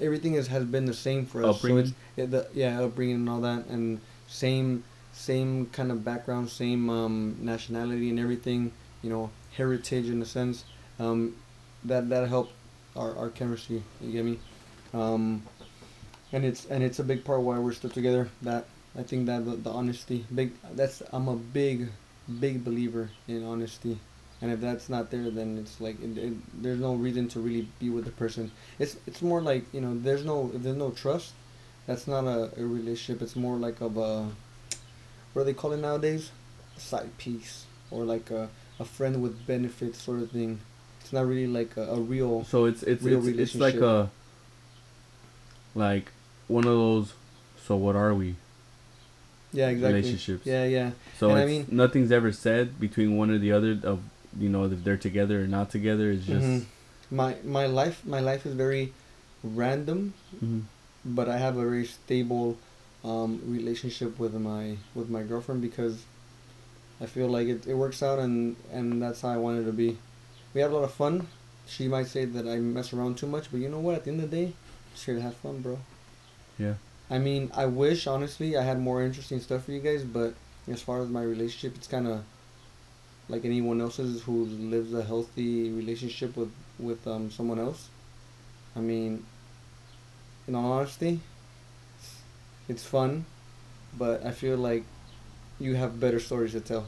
Everything 0.00 0.34
is, 0.34 0.46
has 0.48 0.64
been 0.64 0.84
the 0.84 0.94
same 0.94 1.26
for 1.26 1.44
us. 1.44 1.56
Upbringing? 1.56 1.86
So 1.86 1.90
it's 1.90 1.94
yeah, 2.16 2.26
the, 2.26 2.48
yeah, 2.54 2.82
upbringing 2.82 3.16
and 3.16 3.28
all 3.28 3.40
that, 3.40 3.66
and 3.66 4.00
same 4.28 4.84
same 5.12 5.66
kind 5.66 5.90
of 5.90 6.04
background, 6.04 6.48
same 6.48 6.88
um, 6.88 7.36
nationality 7.40 8.10
and 8.10 8.18
everything. 8.18 8.72
You 9.02 9.10
know, 9.10 9.30
heritage 9.52 10.08
in 10.08 10.20
a 10.22 10.26
sense. 10.26 10.64
Um, 10.98 11.36
that 11.84 12.08
that 12.10 12.28
helped 12.28 12.52
our, 12.96 13.16
our 13.16 13.30
chemistry. 13.30 13.82
You 14.00 14.12
get 14.12 14.24
me? 14.24 14.38
Um, 14.92 15.42
and 16.32 16.44
it's 16.44 16.66
and 16.66 16.82
it's 16.82 16.98
a 16.98 17.04
big 17.04 17.24
part 17.24 17.40
why 17.40 17.58
we're 17.58 17.72
still 17.72 17.90
together. 17.90 18.28
That 18.42 18.66
I 18.98 19.02
think 19.02 19.26
that 19.26 19.44
the, 19.44 19.56
the 19.56 19.70
honesty, 19.70 20.26
big. 20.34 20.52
That's 20.74 21.02
I'm 21.12 21.28
a 21.28 21.36
big, 21.36 21.88
big 22.38 22.64
believer 22.64 23.10
in 23.28 23.44
honesty. 23.44 23.98
And 24.42 24.50
if 24.50 24.60
that's 24.60 24.88
not 24.88 25.10
there, 25.10 25.30
then 25.30 25.58
it's 25.58 25.80
like 25.80 26.02
it, 26.02 26.16
it, 26.16 26.62
there's 26.62 26.80
no 26.80 26.94
reason 26.94 27.28
to 27.28 27.40
really 27.40 27.68
be 27.78 27.90
with 27.90 28.06
the 28.06 28.10
person. 28.12 28.50
It's 28.78 28.96
it's 29.06 29.20
more 29.20 29.42
like 29.42 29.64
you 29.72 29.80
know 29.82 29.98
there's 29.98 30.24
no 30.24 30.50
if 30.54 30.62
there's 30.62 30.76
no 30.76 30.90
trust, 30.92 31.32
that's 31.86 32.06
not 32.06 32.24
a, 32.24 32.50
a 32.56 32.64
relationship. 32.64 33.20
It's 33.22 33.36
more 33.36 33.56
like 33.56 33.80
of 33.82 33.98
a 33.98 34.28
what 35.32 35.42
do 35.42 35.44
they 35.44 35.52
call 35.52 35.72
it 35.72 35.78
nowadays, 35.78 36.30
a 36.76 36.80
side 36.80 37.16
piece 37.18 37.64
or 37.90 38.04
like 38.04 38.30
a, 38.30 38.48
a 38.78 38.84
friend 38.84 39.22
with 39.22 39.46
benefits 39.46 40.02
sort 40.02 40.20
of 40.20 40.30
thing. 40.30 40.60
It's 41.02 41.12
not 41.12 41.26
really 41.26 41.46
like 41.46 41.76
a, 41.76 41.82
a 41.82 42.00
real. 42.00 42.44
So 42.44 42.64
it's 42.64 42.82
it's 42.82 43.02
real 43.02 43.26
it's, 43.28 43.38
it's 43.38 43.54
like 43.56 43.74
a 43.74 44.10
like 45.74 46.10
one 46.48 46.64
of 46.64 46.70
those. 46.70 47.12
So 47.66 47.76
what 47.76 47.94
are 47.94 48.14
we? 48.14 48.36
Yeah, 49.52 49.68
exactly. 49.68 50.00
relationships. 50.00 50.46
Yeah, 50.46 50.64
yeah. 50.64 50.90
So 51.18 51.30
And 51.30 51.38
I 51.38 51.46
mean- 51.46 51.66
nothing's 51.70 52.12
ever 52.12 52.32
said 52.32 52.78
between 52.80 53.16
one 53.16 53.30
or 53.30 53.38
the 53.38 53.52
other 53.52 53.78
of 53.82 54.00
you 54.38 54.48
know 54.48 54.64
if 54.64 54.84
they're 54.84 54.96
together 54.96 55.42
or 55.42 55.46
not 55.46 55.70
together. 55.70 56.10
It's 56.12 56.26
just 56.26 56.46
Mhm. 56.46 56.64
My 57.10 57.36
my 57.44 57.66
life 57.66 58.04
my 58.06 58.20
life 58.20 58.46
is 58.46 58.54
very 58.54 58.92
random, 59.42 60.14
Mhm. 60.44 60.62
but 61.04 61.28
I 61.28 61.38
have 61.38 61.56
a 61.56 61.62
very 61.62 61.86
stable 61.86 62.56
um, 63.04 63.40
relationship 63.46 64.18
with 64.18 64.34
my 64.34 64.76
with 64.94 65.08
my 65.08 65.22
girlfriend 65.22 65.60
because 65.62 66.02
I 67.00 67.06
feel 67.06 67.28
like 67.28 67.48
it, 67.48 67.66
it 67.66 67.74
works 67.74 68.02
out 68.02 68.18
and 68.18 68.56
and 68.72 69.00
that's 69.02 69.22
how 69.22 69.30
I 69.30 69.38
want 69.38 69.58
it 69.60 69.64
to 69.64 69.72
be. 69.72 69.96
We 70.54 70.60
have 70.60 70.70
a 70.72 70.74
lot 70.74 70.84
of 70.84 70.92
fun. 70.92 71.26
She 71.66 71.88
might 71.88 72.08
say 72.08 72.24
that 72.26 72.46
I 72.48 72.56
mess 72.56 72.92
around 72.92 73.16
too 73.16 73.26
much, 73.26 73.50
but 73.50 73.60
you 73.60 73.68
know 73.68 73.78
what? 73.80 73.94
At 73.94 74.04
the 74.04 74.10
end 74.10 74.22
of 74.22 74.30
the 74.30 74.36
day, 74.36 74.52
just 74.92 75.06
here 75.06 75.14
to 75.14 75.22
have 75.22 75.36
fun, 75.36 75.60
bro. 75.62 75.78
yeah. 76.58 76.74
I 77.08 77.18
mean, 77.18 77.50
I 77.54 77.66
wish 77.66 78.06
honestly 78.06 78.56
I 78.56 78.62
had 78.62 78.78
more 78.80 79.02
interesting 79.02 79.40
stuff 79.40 79.64
for 79.64 79.72
you 79.72 79.80
guys, 79.80 80.04
but 80.04 80.34
as 80.68 80.80
far 80.82 81.00
as 81.02 81.08
my 81.08 81.22
relationship, 81.22 81.76
it's 81.76 81.86
kind 81.88 82.06
of 82.06 82.22
like 83.30 83.44
anyone 83.44 83.80
else's 83.80 84.22
who 84.22 84.44
lives 84.44 84.92
a 84.92 85.02
healthy 85.02 85.70
relationship 85.70 86.36
with 86.36 86.52
with 86.78 87.06
um 87.06 87.30
someone 87.30 87.58
else. 87.58 87.88
I 88.76 88.80
mean, 88.80 89.24
in 90.46 90.54
all 90.54 90.72
honesty, 90.72 91.20
it's 92.68 92.84
fun, 92.84 93.24
but 93.96 94.24
I 94.26 94.32
feel 94.32 94.56
like 94.56 94.84
you 95.58 95.76
have 95.76 96.00
better 96.00 96.20
stories 96.20 96.52
to 96.52 96.60
tell. 96.60 96.86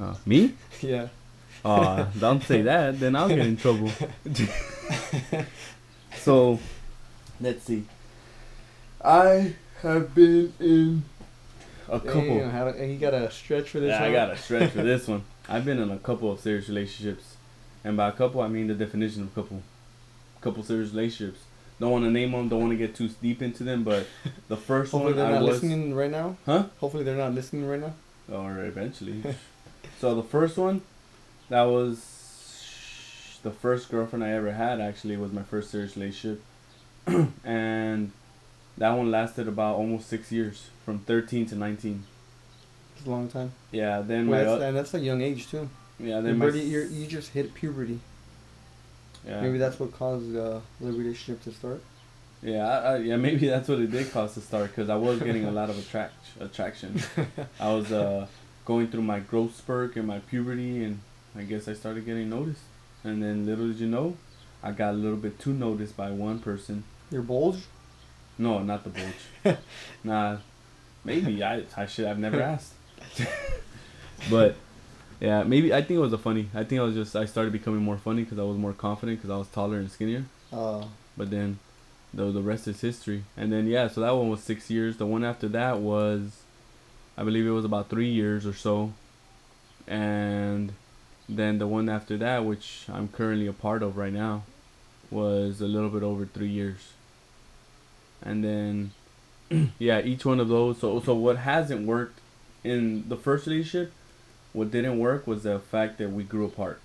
Uh, 0.00 0.14
me? 0.26 0.54
yeah. 0.80 1.08
Uh, 1.64 2.06
don't 2.18 2.42
say 2.42 2.62
that. 2.70 3.00
Then 3.00 3.16
I'll 3.16 3.28
get 3.28 3.38
in 3.38 3.56
trouble. 3.56 3.90
so, 6.16 6.58
let's 7.40 7.64
see. 7.64 7.84
I 9.02 9.54
have 9.82 10.14
been 10.14 10.52
in 10.58 11.04
a 11.88 12.00
couple. 12.00 12.38
Damn, 12.38 12.50
how, 12.50 12.68
you 12.74 12.98
got 12.98 13.14
a 13.14 13.30
stretch 13.30 13.70
for 13.70 13.80
this. 13.80 13.90
Yeah, 13.90 14.04
I 14.04 14.12
got 14.12 14.30
a 14.30 14.36
stretch 14.36 14.72
for 14.72 14.82
this 14.82 15.06
one. 15.06 15.22
I've 15.48 15.64
been 15.64 15.78
in 15.78 15.90
a 15.90 15.98
couple 15.98 16.30
of 16.32 16.40
serious 16.40 16.68
relationships, 16.68 17.36
and 17.84 17.96
by 17.96 18.08
a 18.08 18.12
couple 18.12 18.40
I 18.40 18.48
mean 18.48 18.66
the 18.68 18.74
definition 18.74 19.22
of 19.22 19.34
couple. 19.34 19.62
Couple 20.40 20.62
serious 20.62 20.90
relationships. 20.90 21.40
Don't 21.80 21.90
want 21.90 22.04
to 22.04 22.10
name 22.10 22.32
them. 22.32 22.48
Don't 22.48 22.60
want 22.60 22.72
to 22.72 22.76
get 22.76 22.94
too 22.94 23.08
deep 23.22 23.42
into 23.42 23.64
them. 23.64 23.82
But 23.82 24.06
the 24.48 24.56
first 24.56 24.92
Hopefully 24.92 25.14
one 25.14 25.16
they're 25.22 25.26
I 25.26 25.40
not 25.40 25.42
was, 25.42 25.62
listening 25.62 25.94
right 25.94 26.10
now. 26.10 26.36
huh? 26.46 26.64
Hopefully 26.78 27.02
they're 27.04 27.16
not 27.16 27.34
listening 27.34 27.66
right 27.66 27.80
now. 27.80 27.94
Oh, 28.30 28.44
or 28.44 28.64
eventually. 28.64 29.22
so 30.00 30.14
the 30.14 30.22
first 30.22 30.56
one, 30.56 30.82
that 31.48 31.62
was 31.64 33.38
the 33.42 33.50
first 33.50 33.90
girlfriend 33.90 34.24
I 34.24 34.30
ever 34.32 34.52
had. 34.52 34.80
Actually, 34.80 35.16
was 35.16 35.32
my 35.32 35.42
first 35.42 35.70
serious 35.70 35.96
relationship, 35.96 36.42
and 37.44 38.12
that 38.78 38.90
one 38.92 39.10
lasted 39.10 39.48
about 39.48 39.76
almost 39.76 40.08
six 40.08 40.30
years, 40.32 40.68
from 40.84 41.00
thirteen 41.00 41.46
to 41.46 41.54
nineteen. 41.54 42.04
It's 42.96 43.06
a 43.06 43.10
long 43.10 43.28
time. 43.28 43.52
Yeah. 43.72 44.02
Then 44.02 44.28
Well, 44.28 44.44
that's, 44.58 44.62
and 44.68 44.76
that's 44.76 44.94
a 44.94 45.00
young 45.00 45.20
age 45.22 45.50
too. 45.50 45.68
yeah. 45.98 46.20
Then 46.20 46.38
my 46.38 46.46
you're, 46.48 46.84
you 46.86 47.06
just 47.06 47.30
hit 47.30 47.54
puberty. 47.54 47.98
yeah. 49.26 49.40
Maybe 49.40 49.58
that's 49.58 49.78
what 49.80 49.92
caused 49.92 50.34
uh, 50.36 50.60
the 50.80 50.92
relationship 50.92 51.42
to 51.44 51.52
start. 51.52 51.82
Yeah, 52.42 52.66
I, 52.66 52.76
I, 52.76 52.96
yeah, 52.98 53.16
maybe 53.16 53.48
that's 53.48 53.68
what 53.68 53.78
it 53.78 53.90
did 53.90 54.10
cause 54.12 54.34
to 54.34 54.40
start 54.42 54.68
because 54.70 54.90
I 54.90 54.96
was 54.96 55.18
getting 55.18 55.46
a 55.46 55.50
lot 55.50 55.70
of 55.70 55.78
attract 55.78 56.14
attraction. 56.40 57.00
I 57.60 57.72
was 57.72 57.90
uh, 57.90 58.26
going 58.66 58.88
through 58.88 59.02
my 59.02 59.20
growth 59.20 59.56
spurt 59.56 59.96
and 59.96 60.06
my 60.06 60.18
puberty, 60.18 60.84
and 60.84 61.00
I 61.34 61.42
guess 61.44 61.68
I 61.68 61.72
started 61.72 62.04
getting 62.04 62.28
noticed. 62.28 62.60
And 63.02 63.22
then, 63.22 63.46
little 63.46 63.68
did 63.68 63.78
you 63.80 63.86
know, 63.88 64.18
I 64.62 64.72
got 64.72 64.90
a 64.92 64.96
little 64.96 65.16
bit 65.16 65.38
too 65.38 65.54
noticed 65.54 65.96
by 65.96 66.10
one 66.10 66.38
person. 66.38 66.84
Your 67.10 67.22
bulge? 67.22 67.60
No, 68.36 68.58
not 68.58 68.84
the 68.84 68.90
bulge. 68.90 69.56
nah, 70.04 70.36
maybe 71.02 71.42
I 71.42 71.62
I 71.78 71.86
should 71.86 72.04
I've 72.06 72.18
never 72.18 72.42
asked. 72.52 72.74
but 74.30 74.56
yeah, 75.20 75.42
maybe 75.44 75.72
I 75.74 75.80
think 75.80 75.92
it 75.98 76.00
was 76.00 76.12
a 76.12 76.18
funny. 76.18 76.50
I 76.54 76.64
think 76.64 76.80
I 76.80 76.84
was 76.84 76.94
just 76.94 77.16
I 77.16 77.24
started 77.26 77.52
becoming 77.52 77.82
more 77.82 77.98
funny 77.98 78.24
because 78.24 78.38
I 78.38 78.42
was 78.44 78.58
more 78.58 78.72
confident 78.72 79.18
because 79.18 79.30
I 79.30 79.36
was 79.38 79.48
taller 79.48 79.78
and 79.78 79.90
skinnier. 79.90 80.24
Uh, 80.52 80.84
But 81.16 81.30
then, 81.30 81.58
the 82.14 82.30
the 82.32 82.42
rest 82.42 82.68
is 82.68 82.80
history. 82.80 83.24
And 83.36 83.52
then 83.52 83.66
yeah, 83.66 83.88
so 83.88 84.00
that 84.02 84.12
one 84.16 84.30
was 84.30 84.42
six 84.42 84.70
years. 84.70 84.96
The 84.98 85.06
one 85.06 85.24
after 85.24 85.48
that 85.50 85.80
was, 85.80 86.42
I 87.18 87.24
believe 87.24 87.46
it 87.46 87.50
was 87.50 87.64
about 87.66 87.90
three 87.90 88.10
years 88.10 88.46
or 88.46 88.54
so. 88.54 88.94
And 89.86 90.74
then 91.28 91.58
the 91.58 91.66
one 91.68 91.88
after 91.88 92.16
that, 92.18 92.44
which 92.44 92.86
I'm 92.88 93.08
currently 93.08 93.46
a 93.46 93.52
part 93.52 93.82
of 93.82 93.96
right 93.96 94.12
now, 94.12 94.44
was 95.10 95.60
a 95.62 95.66
little 95.68 95.90
bit 95.90 96.02
over 96.02 96.26
three 96.26 96.48
years. 96.48 96.92
And 98.22 98.42
then, 98.44 98.92
yeah, 99.78 100.00
each 100.00 100.24
one 100.24 100.40
of 100.40 100.48
those. 100.48 100.78
So 100.80 101.00
so 101.00 101.14
what 101.14 101.38
hasn't 101.38 101.86
worked 101.86 102.20
in 102.64 103.08
the 103.08 103.16
first 103.16 103.46
relationship, 103.46 103.92
what 104.52 104.70
didn't 104.70 104.98
work 104.98 105.26
was 105.26 105.42
the 105.42 105.58
fact 105.58 105.98
that 105.98 106.10
we 106.10 106.24
grew 106.24 106.46
apart. 106.46 106.80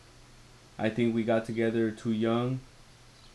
I 0.78 0.90
think 0.90 1.16
we 1.16 1.24
got 1.24 1.46
together 1.46 1.92
too 1.92 2.12
young, 2.12 2.60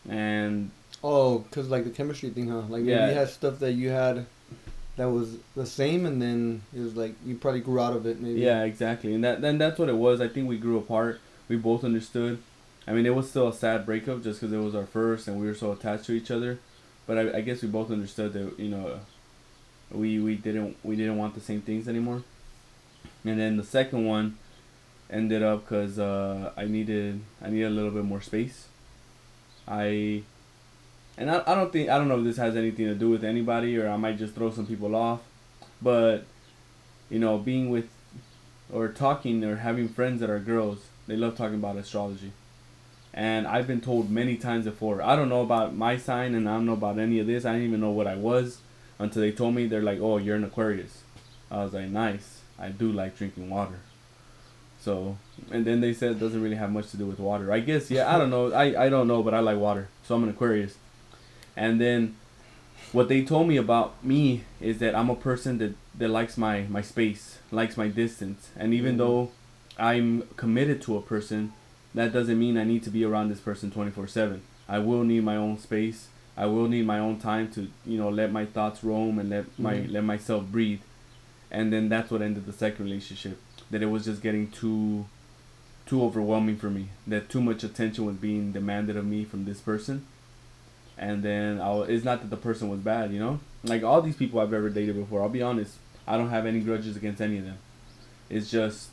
and 0.09 0.71
oh, 1.03 1.45
cause 1.51 1.69
like 1.69 1.85
the 1.85 1.91
chemistry 1.91 2.31
thing, 2.31 2.49
huh? 2.49 2.61
Like 2.61 2.83
maybe 2.83 2.91
Yeah. 2.91 3.09
you 3.09 3.15
had 3.15 3.29
stuff 3.29 3.59
that 3.59 3.73
you 3.73 3.91
had 3.91 4.27
that 4.97 5.11
was 5.11 5.37
the 5.57 5.67
same, 5.67 6.07
and 6.07 6.23
then 6.23 6.63
it 6.75 6.81
was 6.81 6.97
like 6.97 7.15
you 7.27 7.35
probably 7.37 7.61
grew 7.61 7.81
out 7.81 7.97
of 7.97 8.07
it. 8.07 8.21
Maybe. 8.21 8.41
Yeah, 8.41 8.63
exactly. 8.65 9.15
And 9.15 9.25
that 9.25 9.41
then 9.41 9.59
that's 9.59 9.79
what 9.79 9.89
it 9.89 9.97
was. 9.97 10.21
I 10.21 10.29
think 10.29 10.49
we 10.49 10.57
grew 10.59 10.79
apart. 10.79 11.21
We 11.49 11.57
both 11.57 11.85
understood 11.85 12.39
I 12.87 12.93
mean, 12.93 13.07
it 13.07 13.15
was 13.15 13.31
still 13.31 13.49
a 13.49 13.53
sad 13.55 13.87
breakup 13.87 14.23
just 14.23 14.41
because 14.41 14.53
it 14.53 14.59
was 14.59 14.75
our 14.75 14.87
first 14.87 15.27
and 15.27 15.41
we 15.41 15.47
were 15.47 15.55
so 15.55 15.73
attached 15.73 16.05
to 16.07 16.13
each 16.13 16.31
other. 16.31 16.59
But 17.07 17.19
I, 17.19 17.39
I 17.39 17.41
guess 17.41 17.63
we 17.63 17.69
both 17.69 17.91
understood 17.91 18.33
that 18.35 18.59
you 18.59 18.69
know, 18.69 19.01
we 19.91 20.19
we 20.19 20.35
didn't 20.37 20.77
we 20.83 20.97
didn't 20.97 21.17
want 21.17 21.35
the 21.35 21.41
same 21.41 21.63
things 21.63 21.89
anymore. 21.89 22.23
And 23.25 23.41
then 23.41 23.57
the 23.57 23.65
second 23.65 24.07
one 24.07 24.39
ended 25.11 25.43
up 25.43 25.65
because 25.65 25.99
uh, 25.99 26.53
I 26.57 26.65
needed 26.67 27.21
I 27.43 27.51
needed 27.51 27.67
a 27.67 27.71
little 27.71 27.91
bit 27.91 28.05
more 28.05 28.21
space. 28.21 28.67
I 29.67 30.23
and 31.17 31.31
I, 31.31 31.43
I 31.47 31.55
don't 31.55 31.73
think 31.73 31.89
I 31.89 31.99
don't 31.99 32.09
know 32.09 32.19
if 32.19 32.25
this 32.25 32.37
has 32.37 32.57
anything 32.57 32.87
to 32.87 32.95
do 32.95 33.11
with 33.11 33.25
anybody 33.25 33.79
or 33.79 33.89
I 33.89 33.97
might 33.97 34.19
just 34.19 34.35
throw 34.35 34.51
some 34.51 34.67
people 34.67 34.95
off, 34.95 35.21
but 35.81 36.25
you 37.11 37.19
know, 37.19 37.39
being 37.39 37.71
with 37.71 37.89
or 38.73 38.89
talking 38.89 39.45
or 39.45 39.57
having 39.57 39.89
friends 39.89 40.21
that 40.21 40.31
are 40.31 40.39
girls, 40.39 40.87
they 41.07 41.17
love 41.17 41.37
talking 41.37 41.57
about 41.57 41.77
astrology. 41.77 42.33
And 43.13 43.47
I've 43.47 43.69
been 43.69 43.81
told 43.81 44.11
many 44.11 44.37
times 44.37 44.65
before, 44.65 45.01
I 45.01 45.15
don't 45.15 45.29
know 45.29 45.43
about 45.43 45.77
my 45.77 45.97
sign 45.97 46.35
and 46.35 46.49
I 46.49 46.55
don't 46.55 46.67
know 46.67 46.73
about 46.73 46.99
any 46.99 47.21
of 47.21 47.29
this. 47.29 47.45
I 47.45 47.53
didn't 47.53 47.69
even 47.69 47.81
know 47.81 47.93
what 47.93 48.09
I 48.09 48.17
was 48.17 48.59
until 48.99 49.23
they 49.23 49.31
told 49.31 49.55
me 49.55 49.67
they're 49.67 49.83
like, 49.83 50.01
"Oh, 50.01 50.17
you're 50.17 50.37
an 50.37 50.45
Aquarius." 50.45 51.03
I 51.51 51.63
was 51.63 51.73
like, 51.73 51.89
"Nice. 51.89 52.41
I 52.59 52.69
do 52.69 52.93
like 52.93 53.17
drinking 53.17 53.51
water." 53.51 53.81
So, 54.81 55.17
and 55.51 55.65
then 55.65 55.81
they 55.81 55.95
said 55.95 56.13
it 56.13 56.21
doesn't 56.21 56.43
really 56.43 56.57
have 56.57 56.71
much 56.71 56.91
to 56.91 56.99
do 56.99 57.07
with 57.07 57.19
water. 57.19 57.51
I 57.51 57.61
guess 57.61 57.91
yeah, 57.91 58.15
I 58.15 58.19
don't 58.19 58.31
know. 58.31 58.53
I 58.53 58.85
I 58.85 58.89
don't 58.89 59.09
know, 59.09 59.23
but 59.23 59.33
I 59.33 59.41
like 59.41 59.59
water. 59.59 59.89
So 60.05 60.15
I'm 60.15 60.25
an 60.25 60.31
Aquarius. 60.31 60.77
And 61.57 61.81
then 61.81 62.17
what 62.93 63.09
they 63.09 63.25
told 63.25 63.49
me 63.49 63.57
about 63.57 64.05
me 64.05 64.45
is 64.61 64.79
that 64.79 64.95
I'm 64.95 65.11
a 65.11 65.17
person 65.17 65.59
that 65.59 65.75
that 65.99 66.09
likes 66.09 66.37
my 66.37 66.63
my 66.69 66.83
space, 66.83 67.39
likes 67.51 67.77
my 67.77 67.89
distance. 67.89 68.51
And 68.57 68.75
even 68.75 68.93
mm-hmm. 68.93 68.99
though 68.99 69.31
I'm 69.79 70.23
committed 70.37 70.83
to 70.83 70.97
a 70.97 71.03
person, 71.03 71.53
that 71.95 72.13
doesn't 72.13 72.39
mean 72.39 72.59
I 72.59 72.65
need 72.65 72.83
to 72.85 72.91
be 72.91 73.05
around 73.05 73.31
this 73.31 73.41
person 73.41 73.71
24/7. 73.71 74.41
I 74.69 74.79
will 74.81 75.05
need 75.05 75.25
my 75.25 75.37
own 75.37 75.59
space. 75.59 76.09
I 76.37 76.47
will 76.47 76.69
need 76.69 76.85
my 76.85 76.99
own 76.99 77.19
time 77.19 77.51
to, 77.53 77.69
you 77.87 77.97
know, 77.97 78.11
let 78.11 78.33
my 78.33 78.45
thoughts 78.45 78.83
roam 78.83 79.19
and 79.19 79.31
let 79.31 79.59
my 79.59 79.75
mm-hmm. 79.75 79.93
let 79.93 80.05
myself 80.05 80.45
breathe. 80.45 80.81
And 81.55 81.73
then 81.73 81.89
that's 81.89 82.11
what 82.11 82.21
ended 82.21 82.47
the 82.47 82.53
second 82.53 82.85
relationship. 82.85 83.39
That 83.71 83.81
it 83.81 83.87
was 83.87 84.05
just 84.05 84.21
getting 84.21 84.51
too 84.51 85.07
too 85.87 86.03
overwhelming 86.03 86.57
for 86.57 86.69
me. 86.69 86.89
That 87.07 87.29
too 87.29 87.41
much 87.41 87.63
attention 87.63 88.05
was 88.05 88.17
being 88.17 88.51
demanded 88.51 88.97
of 88.97 89.07
me 89.07 89.25
from 89.25 89.45
this 89.45 89.61
person. 89.61 90.05
And 90.99 91.23
then 91.23 91.61
I 91.61 91.71
was, 91.71 91.89
it's 91.91 92.05
not 92.05 92.23
that 92.23 92.31
the 92.31 92.37
person 92.37 92.71
was 92.71 92.81
bad, 92.81 93.13
you 93.13 93.21
know? 93.21 93.39
Like 93.63 93.85
all 93.85 94.03
these 94.03 94.17
people 94.17 94.41
I've 94.41 94.53
ever 94.53 94.69
dated 94.69 94.97
before, 94.97 95.23
I'll 95.23 95.29
be 95.29 95.43
honest, 95.43 95.77
I 96.09 96.17
don't 96.17 96.31
have 96.31 96.45
any 96.45 96.59
grudges 96.59 96.97
against 96.97 97.21
any 97.21 97.39
of 97.39 97.45
them. 97.45 97.59
It's 98.29 98.51
just 98.51 98.89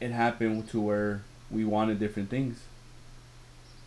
it 0.00 0.10
happened 0.10 0.68
to 0.70 0.80
where 0.80 1.22
we 1.48 1.64
wanted 1.64 2.00
different 2.00 2.28
things. 2.28 2.64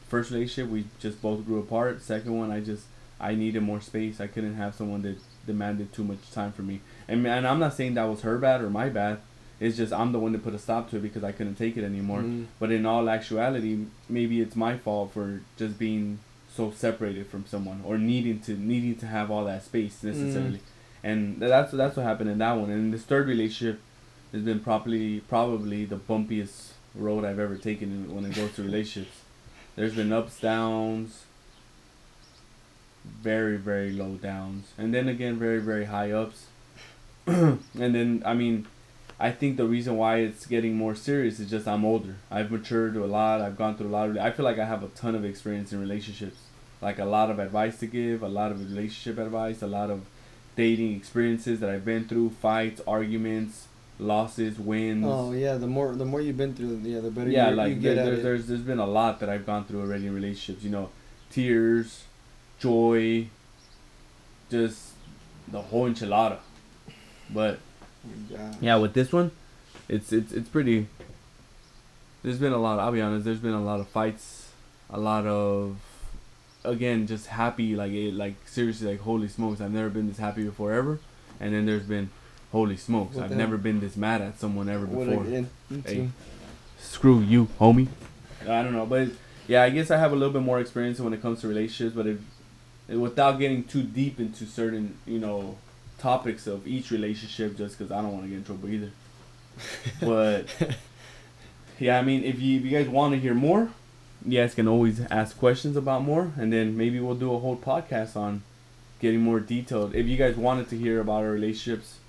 First 0.07 0.31
relationship, 0.31 0.71
we 0.71 0.85
just 1.01 1.21
both 1.21 1.45
grew 1.45 1.59
apart. 1.59 2.01
Second 2.01 2.37
one, 2.37 2.51
I 2.51 2.61
just 2.61 2.85
I 3.19 3.35
needed 3.35 3.63
more 3.63 3.81
space. 3.81 4.21
I 4.21 4.27
couldn't 4.27 4.55
have 4.55 4.75
someone 4.75 5.01
that 5.01 5.17
demanded 5.45 5.91
too 5.91 6.05
much 6.05 6.31
time 6.31 6.53
for 6.53 6.61
me. 6.61 6.79
And 7.09 7.25
and 7.27 7.45
I'm 7.45 7.59
not 7.59 7.73
saying 7.73 7.95
that 7.95 8.03
was 8.03 8.21
her 8.21 8.37
bad 8.37 8.61
or 8.61 8.69
my 8.69 8.87
bad. 8.87 9.19
It's 9.59 9.75
just 9.75 9.91
I'm 9.91 10.13
the 10.13 10.19
one 10.19 10.31
that 10.31 10.43
put 10.43 10.53
a 10.53 10.59
stop 10.59 10.89
to 10.91 10.97
it 10.97 11.01
because 11.01 11.23
I 11.23 11.33
couldn't 11.33 11.55
take 11.55 11.75
it 11.75 11.83
anymore. 11.83 12.21
Mm. 12.21 12.45
But 12.59 12.71
in 12.71 12.85
all 12.85 13.09
actuality, 13.09 13.85
maybe 14.07 14.39
it's 14.39 14.55
my 14.55 14.77
fault 14.77 15.11
for 15.11 15.41
just 15.57 15.77
being 15.77 16.19
so 16.55 16.71
separated 16.71 17.27
from 17.27 17.45
someone 17.45 17.81
or 17.83 17.97
needing 17.97 18.39
to 18.41 18.53
needing 18.53 18.95
to 18.97 19.07
have 19.07 19.31
all 19.31 19.45
that 19.45 19.65
space 19.65 20.03
necessarily. 20.03 20.59
Mm. 20.59 20.73
And 21.03 21.39
that's 21.39 21.71
that's 21.71 21.97
what 21.97 22.03
happened 22.03 22.29
in 22.29 22.37
that 22.37 22.53
one. 22.53 22.69
And 22.69 22.93
this 22.93 23.03
third 23.03 23.27
relationship 23.27 23.81
has 24.31 24.43
been 24.43 24.59
probably 24.59 25.21
probably 25.21 25.85
the 25.85 25.97
bumpiest 25.97 26.71
road 26.95 27.25
I've 27.25 27.39
ever 27.39 27.55
taken 27.55 28.13
when 28.13 28.25
it 28.25 28.35
goes 28.35 28.53
to 28.55 28.63
relationships. 28.63 29.21
There's 29.75 29.95
been 29.95 30.11
ups, 30.13 30.39
downs, 30.39 31.23
very 33.05 33.57
very 33.57 33.91
low 33.91 34.15
downs, 34.15 34.73
and 34.77 34.93
then 34.93 35.09
again 35.09 35.39
very 35.39 35.59
very 35.59 35.85
high 35.85 36.11
ups. 36.11 36.45
and 37.27 37.59
then 37.73 38.23
I 38.25 38.33
mean, 38.33 38.67
I 39.19 39.31
think 39.31 39.57
the 39.57 39.65
reason 39.65 39.97
why 39.97 40.17
it's 40.17 40.45
getting 40.45 40.75
more 40.75 40.95
serious 40.95 41.39
is 41.39 41.49
just 41.49 41.67
I'm 41.67 41.83
older. 41.83 42.15
I've 42.31 42.51
matured 42.51 42.95
a 42.95 43.05
lot. 43.05 43.41
I've 43.41 43.57
gone 43.57 43.75
through 43.75 43.87
a 43.87 43.89
lot 43.89 44.09
of. 44.09 44.17
I 44.17 44.31
feel 44.31 44.45
like 44.45 44.59
I 44.59 44.65
have 44.65 44.83
a 44.83 44.87
ton 44.89 45.15
of 45.15 45.25
experience 45.25 45.73
in 45.73 45.79
relationships, 45.79 46.37
like 46.81 46.99
a 46.99 47.05
lot 47.05 47.29
of 47.29 47.39
advice 47.39 47.79
to 47.79 47.87
give, 47.87 48.23
a 48.23 48.29
lot 48.29 48.51
of 48.51 48.59
relationship 48.61 49.17
advice, 49.17 49.61
a 49.61 49.67
lot 49.67 49.89
of 49.89 50.05
dating 50.55 50.95
experiences 50.95 51.59
that 51.59 51.69
I've 51.69 51.85
been 51.85 52.07
through, 52.07 52.31
fights, 52.31 52.81
arguments, 52.87 53.67
losses, 53.99 54.57
wins. 54.57 55.05
Oh 55.05 55.33
yeah, 55.33 55.55
the 55.55 55.67
more 55.67 55.93
the 55.95 56.05
more 56.05 56.21
you've 56.21 56.37
been 56.37 56.55
through, 56.55 56.81
yeah, 56.83 57.01
the 57.01 57.11
better. 57.11 57.29
Yeah, 57.29 57.49
like 57.49 57.75
you 57.75 57.81
there, 57.81 57.95
there's, 57.95 58.23
there's 58.23 58.47
there's 58.47 58.61
been 58.61 58.79
a 58.79 58.87
lot 58.87 59.19
that 59.19 59.29
I've 59.29 59.45
gone 59.45 59.65
through 59.65 59.81
already 59.81 60.07
in 60.07 60.15
relationships. 60.15 60.63
You 60.63 60.71
know, 60.71 60.89
tears, 61.29 62.03
joy, 62.59 63.27
just 64.49 64.93
the 65.47 65.61
whole 65.61 65.89
enchilada. 65.89 66.37
But 67.33 67.59
yeah, 68.29 68.53
yeah 68.61 68.75
with 68.77 68.93
this 68.93 69.11
one, 69.11 69.31
it's 69.87 70.11
it's 70.11 70.31
it's 70.31 70.49
pretty. 70.49 70.87
There's 72.23 72.39
been 72.39 72.53
a 72.53 72.57
lot. 72.57 72.79
I'll 72.79 72.91
be 72.91 73.01
honest. 73.01 73.25
There's 73.25 73.39
been 73.39 73.53
a 73.53 73.63
lot 73.63 73.79
of 73.79 73.87
fights, 73.87 74.51
a 74.89 74.99
lot 74.99 75.25
of, 75.25 75.77
again, 76.65 77.07
just 77.07 77.27
happy. 77.27 77.75
Like 77.75 77.91
it, 77.91 78.13
like 78.13 78.35
seriously, 78.45 78.91
like 78.91 79.01
holy 79.01 79.27
smokes! 79.27 79.61
I've 79.61 79.71
never 79.71 79.89
been 79.89 80.07
this 80.07 80.17
happy 80.17 80.43
before 80.43 80.73
ever. 80.73 80.99
And 81.39 81.53
then 81.53 81.65
there's 81.65 81.83
been 81.83 82.09
Holy 82.51 82.77
smokes! 82.77 83.15
What 83.15 83.25
I've 83.25 83.37
never 83.37 83.57
been 83.57 83.79
this 83.79 83.95
mad 83.95 84.21
at 84.21 84.39
someone 84.39 84.69
ever 84.69 84.87
before. 84.87 85.23
Hey, 85.85 86.09
screw 86.79 87.19
you, 87.19 87.47
homie. 87.59 87.87
I 88.41 88.63
don't 88.63 88.73
know, 88.73 88.87
but 88.87 89.09
yeah, 89.47 89.61
I 89.61 89.69
guess 89.69 89.91
I 89.91 89.97
have 89.97 90.11
a 90.11 90.15
little 90.15 90.33
bit 90.33 90.41
more 90.41 90.59
experience 90.59 90.99
when 90.99 91.13
it 91.13 91.21
comes 91.21 91.41
to 91.41 91.47
relationships, 91.47 91.95
but 91.95 92.07
if, 92.07 92.17
without 92.87 93.37
getting 93.37 93.65
too 93.65 93.83
deep 93.83 94.19
into 94.19 94.45
certain, 94.45 94.97
you 95.05 95.19
know, 95.19 95.57
topics 95.99 96.47
of 96.47 96.67
each 96.67 96.91
relationship, 96.91 97.57
just 97.57 97.77
because 97.77 97.91
I 97.91 98.01
don't 98.01 98.11
want 98.11 98.23
to 98.25 98.29
get 98.29 98.37
in 98.37 98.43
trouble 98.43 98.69
either. 98.69 98.91
but 100.01 100.47
yeah, 101.79 101.99
I 101.99 102.01
mean, 102.01 102.23
if 102.23 102.39
you 102.39 102.59
if 102.59 102.65
you 102.65 102.71
guys 102.71 102.87
want 102.87 103.13
to 103.13 103.19
hear 103.19 103.33
more, 103.33 103.69
you 104.25 104.39
guys 104.39 104.55
can 104.55 104.67
always 104.67 105.01
ask 105.11 105.37
questions 105.37 105.75
about 105.75 106.03
more, 106.03 106.31
and 106.37 106.51
then 106.51 106.75
maybe 106.77 106.99
we'll 106.99 107.15
do 107.15 107.33
a 107.33 107.39
whole 107.39 107.57
podcast 107.57 108.15
on 108.15 108.43
getting 108.99 109.21
more 109.21 109.39
detailed. 109.39 109.95
If 109.95 110.07
you 110.07 110.17
guys 110.17 110.35
wanted 110.35 110.69
to 110.69 110.77
hear 110.77 110.99
about 110.99 111.23
our 111.23 111.31
relationships 111.31 111.99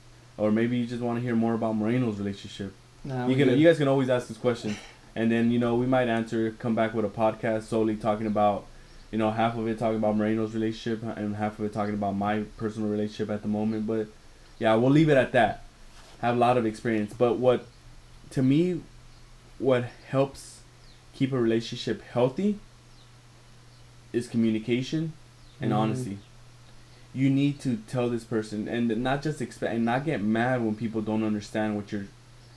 or 0.41 0.51
maybe 0.51 0.79
you 0.79 0.87
just 0.87 1.03
want 1.03 1.19
to 1.19 1.23
hear 1.23 1.37
more 1.37 1.55
about 1.55 1.77
Moreno's 1.77 2.19
relationship. 2.19 2.73
Nah, 3.05 3.27
you 3.27 3.37
can 3.37 3.49
good. 3.49 3.59
you 3.59 3.67
guys 3.67 3.79
can 3.79 3.89
always 3.89 4.09
ask 4.09 4.29
this 4.29 4.39
question, 4.39 4.77
and 5.15 5.31
then 5.31 5.51
you 5.51 5.59
know 5.59 5.75
we 5.75 5.87
might 5.87 6.09
answer. 6.09 6.51
Come 6.59 6.75
back 6.75 6.95
with 6.95 7.05
a 7.05 7.09
podcast 7.09 7.65
solely 7.65 7.97
talking 7.97 8.27
about, 8.27 8.67
you 9.11 9.19
know, 9.19 9.31
half 9.31 9.57
of 9.57 9.67
it 9.67 9.79
talking 9.79 9.97
about 9.97 10.17
Moreno's 10.17 10.55
relationship 10.55 11.03
and 11.17 11.37
half 11.37 11.59
of 11.59 11.65
it 11.65 11.73
talking 11.73 11.95
about 11.95 12.13
my 12.13 12.45
personal 12.57 12.89
relationship 12.89 13.31
at 13.31 13.43
the 13.43 13.49
moment. 13.49 13.87
But 13.87 14.09
yeah, 14.59 14.75
we'll 14.75 14.91
leave 14.91 15.09
it 15.09 15.17
at 15.17 15.33
that. 15.33 15.65
Have 16.21 16.37
a 16.37 16.39
lot 16.39 16.57
of 16.57 16.67
experience, 16.67 17.15
but 17.17 17.39
what, 17.39 17.67
to 18.31 18.43
me, 18.43 18.83
what 19.59 19.85
helps 20.09 20.61
keep 21.15 21.33
a 21.33 21.39
relationship 21.39 22.03
healthy 22.03 22.59
is 24.13 24.29
communication 24.29 25.13
and 25.61 25.73
mm. 25.73 25.77
honesty 25.77 26.19
you 27.13 27.29
need 27.29 27.61
to 27.61 27.77
tell 27.89 28.09
this 28.09 28.25
person 28.25 28.69
and 28.69 28.89
not 29.03 29.23
just 29.23 29.43
expect 29.43 29.75
and 29.75 29.85
not 29.85 30.05
get 30.05 30.23
mad 30.23 30.63
when 30.63 30.75
people 30.75 31.01
don't 31.01 31.25
understand 31.25 31.77
what 31.77 31.91
you're 31.91 32.07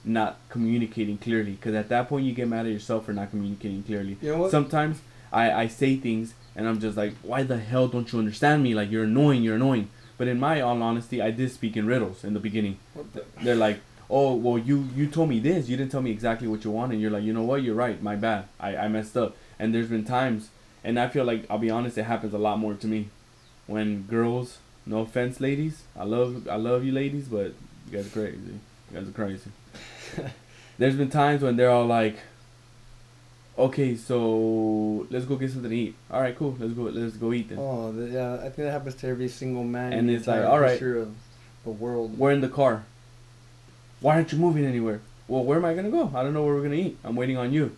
not 0.06 0.38
communicating 0.50 1.18
clearly 1.18 1.54
because 1.54 1.74
at 1.74 1.90
that 1.90 2.08
point 2.08 2.26
you 2.26 2.34
get 2.34 2.48
mad 2.48 2.66
at 2.66 2.72
yourself 2.72 3.06
for 3.06 3.14
not 3.14 3.30
communicating 3.30 3.82
clearly 3.84 4.18
you 4.22 4.36
know 4.36 4.50
sometimes 4.50 5.02
I, 5.32 5.52
I 5.52 5.68
say 5.68 5.96
things 5.96 6.34
and 6.56 6.68
i'm 6.68 6.80
just 6.80 6.98
like 6.98 7.14
why 7.22 7.44
the 7.44 7.58
hell 7.58 7.88
don't 7.88 8.12
you 8.12 8.20
understand 8.20 8.64
me? 8.64 8.74
Like 8.74 8.92
you're 8.92 9.04
annoying 9.04 9.44
you're 9.44 9.56
annoying. 9.56 9.90
But 10.18 10.28
in 10.28 10.40
my 10.40 10.62
all 10.62 10.82
honesty 10.82 11.22
i 11.22 11.32
did 11.32 11.52
speak 11.52 11.76
in 11.78 11.86
riddles 11.86 12.24
in 12.24 12.34
the 12.34 12.40
beginning. 12.40 12.78
The? 13.14 13.26
they're 13.42 13.56
like 13.56 13.80
oh 14.10 14.36
well 14.36 14.58
you 14.58 14.88
you 14.96 15.08
told 15.08 15.30
me 15.30 15.40
this. 15.40 15.70
You 15.70 15.78
didn't 15.78 15.92
tell 15.92 16.02
me 16.02 16.12
exactly 16.12 16.48
what 16.48 16.64
you 16.64 16.72
want. 16.72 16.92
And 16.92 17.02
you're 17.02 17.12
like 17.12 17.24
you 17.24 17.34
know 17.34 17.44
what? 17.44 17.64
You're 17.64 17.76
right. 17.76 18.02
My 18.02 18.16
bad. 18.16 18.46
I, 18.60 18.76
I 18.76 18.88
messed 18.88 19.18
up. 19.18 19.36
And 19.60 19.74
there's 19.74 19.88
been 19.88 20.06
times 20.06 20.50
and 20.84 21.00
i 21.00 21.08
feel 21.08 21.24
like 21.24 21.46
i'll 21.50 21.58
be 21.58 21.70
honest 21.70 21.98
it 21.98 22.04
happens 22.04 22.34
a 22.34 22.38
lot 22.38 22.60
more 22.60 22.74
to 22.74 22.88
me. 22.88 23.10
When 23.66 24.04
girls, 24.04 24.58
no 24.86 25.00
offense, 25.00 25.40
ladies, 25.40 25.84
I 25.96 26.04
love 26.04 26.48
I 26.50 26.56
love 26.56 26.84
you, 26.84 26.92
ladies, 26.92 27.28
but 27.30 27.54
you 27.90 27.98
guys 27.98 28.08
are 28.08 28.10
crazy. 28.10 28.60
You 28.92 29.00
guys 29.00 29.08
are 29.08 29.12
crazy. 29.12 29.52
There's 30.78 30.96
been 30.96 31.10
times 31.10 31.42
when 31.42 31.56
they're 31.56 31.70
all 31.70 31.86
like, 31.86 32.18
okay, 33.58 33.96
so 33.96 35.08
let's 35.10 35.26
go 35.26 35.36
get 35.36 35.52
something 35.52 35.70
to 35.70 35.76
eat. 35.76 35.96
All 36.12 36.22
right, 36.22 36.38
cool. 36.38 36.56
Let's 36.60 36.74
go. 36.74 36.84
Let's 36.84 37.18
go 37.18 37.34
eat 37.34 37.50
then. 37.50 37.58
Oh, 37.60 37.92
yeah. 37.92 38.36
I 38.36 38.44
think 38.44 38.58
that 38.58 38.72
happens 38.72 38.96
to 38.96 39.08
every 39.08 39.28
single 39.28 39.64
man. 39.64 39.94
And 39.94 40.10
it's 40.10 40.28
like, 40.28 40.44
all 40.44 40.60
right, 40.60 40.80
the 40.80 41.08
world. 41.66 42.18
We're 42.18 42.32
in 42.32 42.42
the 42.42 42.50
car. 42.50 42.84
Why 44.00 44.16
aren't 44.16 44.32
you 44.32 44.38
moving 44.38 44.66
anywhere? 44.66 45.02
Well, 45.28 45.44
where 45.44 45.58
am 45.58 45.66
I 45.66 45.74
gonna 45.74 45.90
go? 45.90 46.12
I 46.14 46.24
don't 46.24 46.34
know 46.34 46.44
where 46.44 46.56
we're 46.56 46.64
gonna 46.64 46.76
eat. 46.76 46.98
I'm 47.04 47.16
waiting 47.16 47.38
on 47.38 47.54
you. 47.54 47.76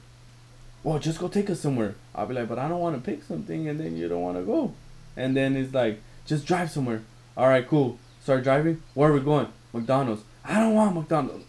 Well, 0.83 0.97
just 0.99 1.19
go 1.19 1.27
take 1.27 1.49
us 1.49 1.59
somewhere. 1.59 1.95
I'll 2.13 2.25
be 2.25 2.33
like, 2.33 2.49
but 2.49 2.59
I 2.59 2.67
don't 2.67 2.79
want 2.79 2.95
to 2.95 3.01
pick 3.01 3.23
something, 3.23 3.67
and 3.67 3.79
then 3.79 3.95
you 3.97 4.07
don't 4.07 4.21
want 4.21 4.37
to 4.37 4.43
go. 4.43 4.73
And 5.15 5.35
then 5.35 5.55
it's 5.55 5.73
like, 5.73 6.01
just 6.25 6.45
drive 6.45 6.71
somewhere. 6.71 7.01
All 7.37 7.47
right, 7.47 7.67
cool. 7.67 7.99
Start 8.21 8.43
driving. 8.43 8.81
Where 8.93 9.09
are 9.09 9.13
we 9.13 9.19
going? 9.19 9.47
McDonald's. 9.73 10.23
I 10.43 10.59
don't 10.59 10.73
want 10.73 10.95
McDonald's. 10.95 11.45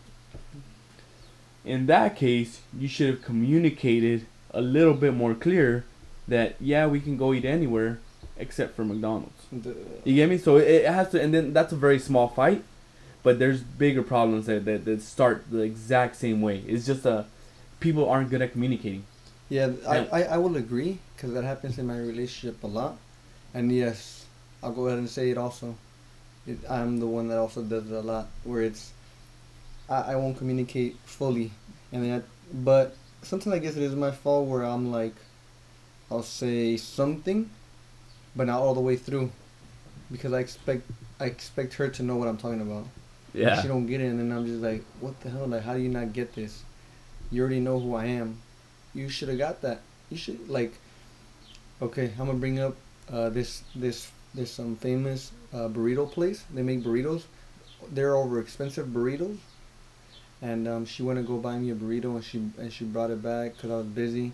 In 1.66 1.86
that 1.86 2.16
case, 2.16 2.60
you 2.78 2.88
should 2.88 3.08
have 3.10 3.22
communicated 3.22 4.24
a 4.52 4.60
little 4.62 4.94
bit 4.94 5.12
more 5.12 5.34
clear 5.34 5.84
that 6.28 6.54
yeah 6.60 6.86
we 6.86 7.00
can 7.00 7.16
go 7.16 7.34
eat 7.34 7.44
anywhere 7.44 7.98
except 8.38 8.76
for 8.76 8.84
McDonald's. 8.84 9.42
The- 9.52 9.76
You 10.04 10.14
get 10.14 10.28
me? 10.30 10.38
So 10.38 10.56
it, 10.56 10.68
it 10.68 10.86
has 10.86 11.10
to, 11.10 11.20
and 11.20 11.34
then 11.34 11.52
that's 11.52 11.72
a 11.72 11.76
very 11.76 11.98
small 11.98 12.28
fight, 12.28 12.62
but 13.22 13.38
there's 13.38 13.60
bigger 13.62 14.02
problems 14.02 14.46
that, 14.46 14.64
that, 14.66 14.84
that 14.84 15.02
start 15.02 15.44
the 15.50 15.60
exact 15.62 16.16
same 16.16 16.40
way. 16.42 16.62
It's 16.68 16.86
just 16.86 17.04
a 17.04 17.26
people 17.80 18.08
aren't 18.08 18.30
good 18.30 18.42
at 18.42 18.52
communicating. 18.52 19.04
Yeah, 19.48 19.68
Yeah. 19.82 20.06
I, 20.12 20.20
I, 20.20 20.22
I 20.34 20.38
will 20.38 20.56
agree 20.56 20.98
because 21.16 21.32
that 21.34 21.44
happens 21.44 21.78
in 21.78 21.86
my 21.86 21.98
relationship 21.98 22.62
a 22.62 22.66
lot. 22.66 22.96
And 23.54 23.72
yes, 23.72 24.26
I'll 24.62 24.72
go 24.72 24.86
ahead 24.86 24.98
and 24.98 25.08
say 25.08 25.30
it 25.30 25.38
also. 25.38 25.74
It, 26.46 26.58
I'm 26.68 27.00
the 27.00 27.06
one 27.06 27.28
that 27.28 27.38
also 27.38 27.62
does 27.62 27.90
it 27.90 27.94
a 27.94 28.00
lot 28.00 28.28
where 28.44 28.62
it's 28.62 28.92
I, 29.88 30.12
I 30.12 30.16
won't 30.16 30.36
communicate 30.36 30.96
fully. 31.04 31.50
And 31.92 32.04
then 32.04 32.20
I, 32.20 32.22
but 32.52 32.96
sometimes 33.22 33.54
I 33.54 33.58
guess 33.58 33.76
it 33.76 33.82
is 33.82 33.94
my 33.94 34.10
fault 34.10 34.48
where 34.48 34.62
I'm 34.62 34.90
like 34.90 35.14
I'll 36.10 36.22
say 36.22 36.76
something 36.76 37.50
but 38.36 38.46
not 38.46 38.60
all 38.60 38.74
the 38.74 38.80
way 38.80 38.96
through 38.96 39.30
because 40.10 40.32
I 40.32 40.40
expect 40.40 40.82
I 41.18 41.24
expect 41.24 41.74
her 41.74 41.88
to 41.88 42.02
know 42.02 42.16
what 42.16 42.28
I'm 42.28 42.36
talking 42.36 42.60
about. 42.60 42.86
Yeah. 43.32 43.60
She 43.60 43.68
don't 43.68 43.86
get 43.86 44.00
it, 44.00 44.06
and 44.06 44.18
then 44.18 44.36
I'm 44.36 44.46
just 44.46 44.62
like, 44.62 44.84
what 45.00 45.18
the 45.20 45.30
hell? 45.30 45.46
Like, 45.46 45.62
how 45.62 45.74
do 45.74 45.80
you 45.80 45.88
not 45.88 46.12
get 46.12 46.34
this? 46.34 46.62
You 47.30 47.42
already 47.42 47.60
know 47.60 47.78
who 47.80 47.94
I 47.94 48.06
am. 48.06 48.38
You 48.94 49.08
should 49.08 49.28
have 49.28 49.38
got 49.38 49.62
that. 49.62 49.80
You 50.10 50.16
should 50.16 50.48
like. 50.48 50.72
Okay, 51.82 52.12
I'm 52.18 52.26
gonna 52.26 52.38
bring 52.38 52.60
up 52.60 52.76
uh, 53.10 53.28
this 53.30 53.62
this 53.74 54.10
this 54.34 54.50
some 54.50 54.76
famous 54.76 55.32
uh, 55.52 55.68
burrito 55.68 56.10
place. 56.10 56.44
They 56.52 56.62
make 56.62 56.82
burritos. 56.82 57.24
They're 57.90 58.16
over 58.16 58.40
expensive 58.40 58.88
burritos. 58.88 59.38
And 60.46 60.68
um, 60.68 60.86
she 60.86 61.02
went 61.02 61.18
to 61.18 61.24
go 61.24 61.38
buy 61.38 61.58
me 61.58 61.70
a 61.70 61.74
burrito, 61.74 62.14
and 62.14 62.24
she 62.24 62.38
and 62.56 62.72
she 62.72 62.84
brought 62.84 63.10
it 63.10 63.20
back 63.20 63.56
because 63.56 63.68
I 63.68 63.78
was 63.78 63.86
busy. 63.86 64.30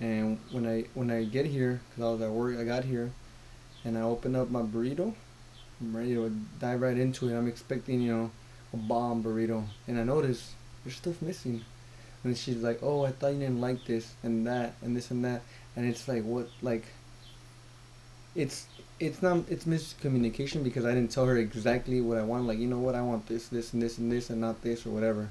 And 0.00 0.38
when 0.50 0.66
I 0.66 0.84
when 0.92 1.10
I 1.10 1.24
get 1.24 1.46
here, 1.46 1.80
because 1.88 2.04
I 2.04 2.12
was 2.12 2.20
at 2.20 2.30
work, 2.30 2.58
I 2.58 2.64
got 2.64 2.84
here, 2.84 3.10
and 3.82 3.96
I 3.96 4.02
open 4.02 4.36
up 4.36 4.50
my 4.50 4.60
burrito. 4.60 5.14
I'm 5.80 5.96
ready 5.96 6.14
to 6.14 6.28
dive 6.60 6.82
right 6.82 6.98
into 6.98 7.30
it. 7.30 7.38
I'm 7.38 7.48
expecting, 7.48 8.02
you 8.02 8.12
know, 8.12 8.30
a 8.74 8.76
bomb 8.76 9.22
burrito, 9.24 9.64
and 9.88 9.98
I 9.98 10.04
notice 10.04 10.52
there's 10.84 10.96
stuff 10.96 11.22
missing. 11.22 11.64
And 12.22 12.36
she's 12.36 12.62
like, 12.62 12.80
"Oh, 12.82 13.06
I 13.06 13.12
thought 13.12 13.32
you 13.32 13.40
didn't 13.40 13.62
like 13.62 13.86
this 13.86 14.12
and 14.22 14.46
that 14.46 14.74
and 14.82 14.94
this 14.94 15.10
and 15.10 15.24
that," 15.24 15.40
and 15.74 15.86
it's 15.86 16.06
like, 16.06 16.24
what, 16.24 16.50
like, 16.60 16.84
it's 18.34 18.66
it's 19.00 19.22
not 19.22 19.44
it's 19.48 19.64
miscommunication 19.64 20.62
because 20.62 20.84
I 20.84 20.92
didn't 20.92 21.12
tell 21.12 21.24
her 21.24 21.38
exactly 21.38 22.02
what 22.02 22.18
I 22.18 22.24
want. 22.24 22.46
Like, 22.46 22.58
you 22.58 22.66
know 22.66 22.78
what, 22.78 22.94
I 22.94 23.00
want 23.00 23.26
this, 23.26 23.48
this, 23.48 23.72
and 23.72 23.80
this, 23.82 23.96
and 23.96 24.12
this, 24.12 24.28
and 24.28 24.38
not 24.38 24.60
this 24.60 24.84
or 24.84 24.90
whatever. 24.90 25.30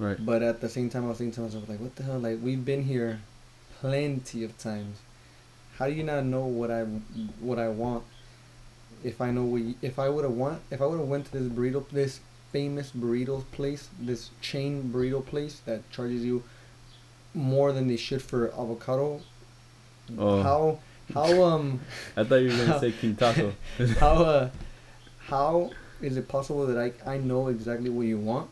Right. 0.00 0.16
But 0.18 0.42
at 0.42 0.62
the 0.62 0.68
same 0.70 0.88
time, 0.88 1.04
I 1.04 1.08
was 1.08 1.18
thinking 1.18 1.34
to 1.34 1.40
myself, 1.42 1.68
like, 1.68 1.78
what 1.78 1.94
the 1.96 2.04
hell? 2.04 2.18
Like, 2.18 2.38
we've 2.42 2.64
been 2.64 2.84
here 2.84 3.20
plenty 3.80 4.42
of 4.44 4.56
times. 4.56 4.96
How 5.76 5.88
do 5.88 5.92
you 5.92 6.02
not 6.02 6.24
know 6.24 6.46
what 6.46 6.70
I 6.70 6.84
what 7.40 7.58
I 7.58 7.68
want? 7.68 8.04
If 9.04 9.20
I 9.20 9.30
know 9.30 9.44
what, 9.44 9.60
you, 9.60 9.74
if 9.82 9.98
I 9.98 10.08
would 10.08 10.24
have 10.24 10.32
want, 10.32 10.62
if 10.70 10.80
I 10.80 10.86
would 10.86 10.98
have 10.98 11.08
went 11.08 11.26
to 11.26 11.32
this 11.38 11.52
burrito, 11.52 11.86
this 11.90 12.20
famous 12.50 12.92
burrito 12.92 13.44
place, 13.52 13.90
this 14.00 14.30
chain 14.40 14.90
burrito 14.92 15.24
place 15.24 15.60
that 15.66 15.88
charges 15.90 16.24
you 16.24 16.42
more 17.34 17.70
than 17.72 17.86
they 17.86 17.96
should 17.98 18.22
for 18.22 18.48
avocado. 18.52 19.20
Oh. 20.18 20.42
How 20.42 20.78
how 21.12 21.42
um 21.42 21.80
I 22.16 22.24
thought 22.24 22.36
you 22.36 22.48
were 22.48 22.64
gonna 22.64 22.80
say 22.80 22.92
King 23.00 23.16
Taco. 23.16 23.52
how 23.98 24.14
uh 24.24 24.50
how 25.26 25.72
is 26.00 26.16
it 26.16 26.26
possible 26.26 26.66
that 26.66 26.78
I 26.78 27.14
I 27.14 27.18
know 27.18 27.48
exactly 27.48 27.90
what 27.90 28.06
you 28.06 28.18
want? 28.18 28.48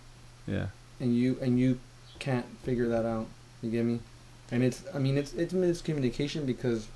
yeah. 0.46 0.66
And 1.00 1.16
you 1.16 1.38
and 1.40 1.58
you 1.58 1.78
can't 2.18 2.46
figure 2.62 2.88
that 2.88 3.04
out. 3.04 3.26
You 3.62 3.70
get 3.70 3.84
me? 3.84 4.00
And 4.50 4.62
it's 4.62 4.82
I 4.94 4.98
mean 4.98 5.16
it's 5.16 5.32
it's 5.34 5.52
miscommunication 5.52 6.46
because 6.46 6.88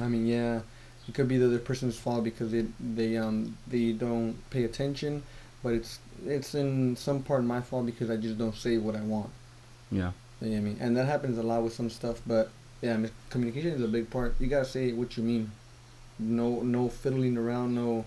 I 0.00 0.08
mean 0.08 0.26
yeah, 0.26 0.60
it 1.08 1.14
could 1.14 1.28
be 1.28 1.38
the 1.38 1.46
other 1.46 1.58
person's 1.58 1.98
fault 1.98 2.24
because 2.24 2.50
they 2.52 2.66
they 2.80 3.16
um 3.16 3.56
they 3.68 3.92
don't 3.92 4.36
pay 4.50 4.64
attention, 4.64 5.22
but 5.62 5.72
it's 5.74 5.98
it's 6.26 6.54
in 6.54 6.96
some 6.96 7.22
part 7.22 7.44
my 7.44 7.60
fault 7.60 7.86
because 7.86 8.10
I 8.10 8.16
just 8.16 8.38
don't 8.38 8.54
say 8.54 8.78
what 8.78 8.96
I 8.96 9.02
want. 9.02 9.30
Yeah. 9.90 10.12
You 10.40 10.50
get 10.50 10.62
me? 10.62 10.76
And 10.80 10.96
that 10.96 11.06
happens 11.06 11.38
a 11.38 11.42
lot 11.42 11.62
with 11.62 11.72
some 11.72 11.88
stuff, 11.88 12.20
but 12.26 12.50
yeah, 12.82 13.06
communication 13.30 13.70
is 13.70 13.82
a 13.82 13.88
big 13.88 14.10
part. 14.10 14.34
You 14.38 14.48
gotta 14.48 14.66
say 14.66 14.92
what 14.92 15.16
you 15.16 15.22
mean. 15.22 15.50
No 16.18 16.62
no 16.62 16.88
fiddling 16.88 17.36
around, 17.36 17.74
no 17.74 18.04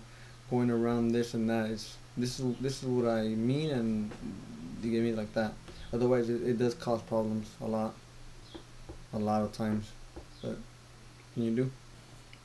going 0.50 0.70
around 0.70 1.12
this 1.12 1.34
and 1.34 1.48
that. 1.48 1.70
It's 1.70 1.96
this 2.16 2.38
is 2.38 2.56
this 2.60 2.82
is 2.82 2.88
what 2.88 3.08
I 3.08 3.22
mean, 3.28 3.70
and 3.70 4.10
you 4.82 4.90
get 4.90 5.02
me 5.02 5.12
like 5.12 5.32
that. 5.34 5.52
Otherwise, 5.92 6.28
it, 6.28 6.42
it 6.42 6.58
does 6.58 6.74
cause 6.74 7.02
problems 7.02 7.50
a 7.60 7.66
lot, 7.66 7.94
a 9.12 9.18
lot 9.18 9.42
of 9.42 9.52
times. 9.52 9.90
But 10.42 10.56
can 11.34 11.42
you 11.44 11.50
do? 11.50 11.70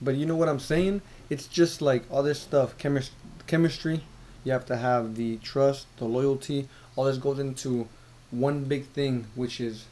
But 0.01 0.15
you 0.15 0.25
know 0.25 0.35
what 0.35 0.49
I'm 0.49 0.59
saying? 0.59 1.01
It's 1.29 1.47
just 1.47 1.81
like 1.81 2.03
all 2.11 2.23
this 2.23 2.39
stuff, 2.39 2.77
chemis- 2.77 3.11
chemistry. 3.47 4.01
You 4.43 4.51
have 4.51 4.65
to 4.67 4.77
have 4.77 5.15
the 5.15 5.37
trust, 5.37 5.87
the 5.97 6.05
loyalty. 6.05 6.67
All 6.95 7.05
this 7.05 7.17
goes 7.17 7.39
into 7.39 7.87
one 8.31 8.65
big 8.65 8.85
thing, 8.87 9.27
which 9.35 9.59
is 9.59 9.85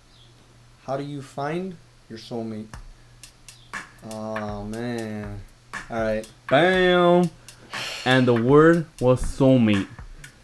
how 0.85 0.97
do 0.97 1.03
you 1.03 1.21
find 1.21 1.77
your 2.09 2.19
soulmate? 2.19 2.67
Oh 4.11 4.63
man! 4.63 5.41
All 5.89 6.01
right. 6.01 6.27
Bam. 6.49 7.29
And 8.05 8.27
the 8.27 8.33
word 8.33 8.85
was 8.99 9.23
soulmate. 9.23 9.87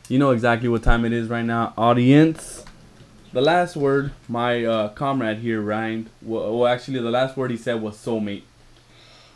You 0.10 0.18
know 0.18 0.32
exactly 0.32 0.68
what 0.68 0.82
time 0.84 1.06
it 1.06 1.14
is 1.14 1.30
right 1.30 1.46
now, 1.46 1.74
audience. 1.78 2.66
The 3.32 3.42
last 3.42 3.76
word 3.76 4.12
my 4.28 4.66
uh, 4.66 4.90
comrade 4.90 5.38
here 5.38 5.62
rhymed. 5.62 6.10
Well, 6.22 6.58
well, 6.58 6.68
actually, 6.68 7.00
the 7.00 7.12
last 7.12 7.38
word 7.38 7.52
he 7.52 7.58
said 7.58 7.80
was 7.82 7.96
soulmate. 7.96 8.42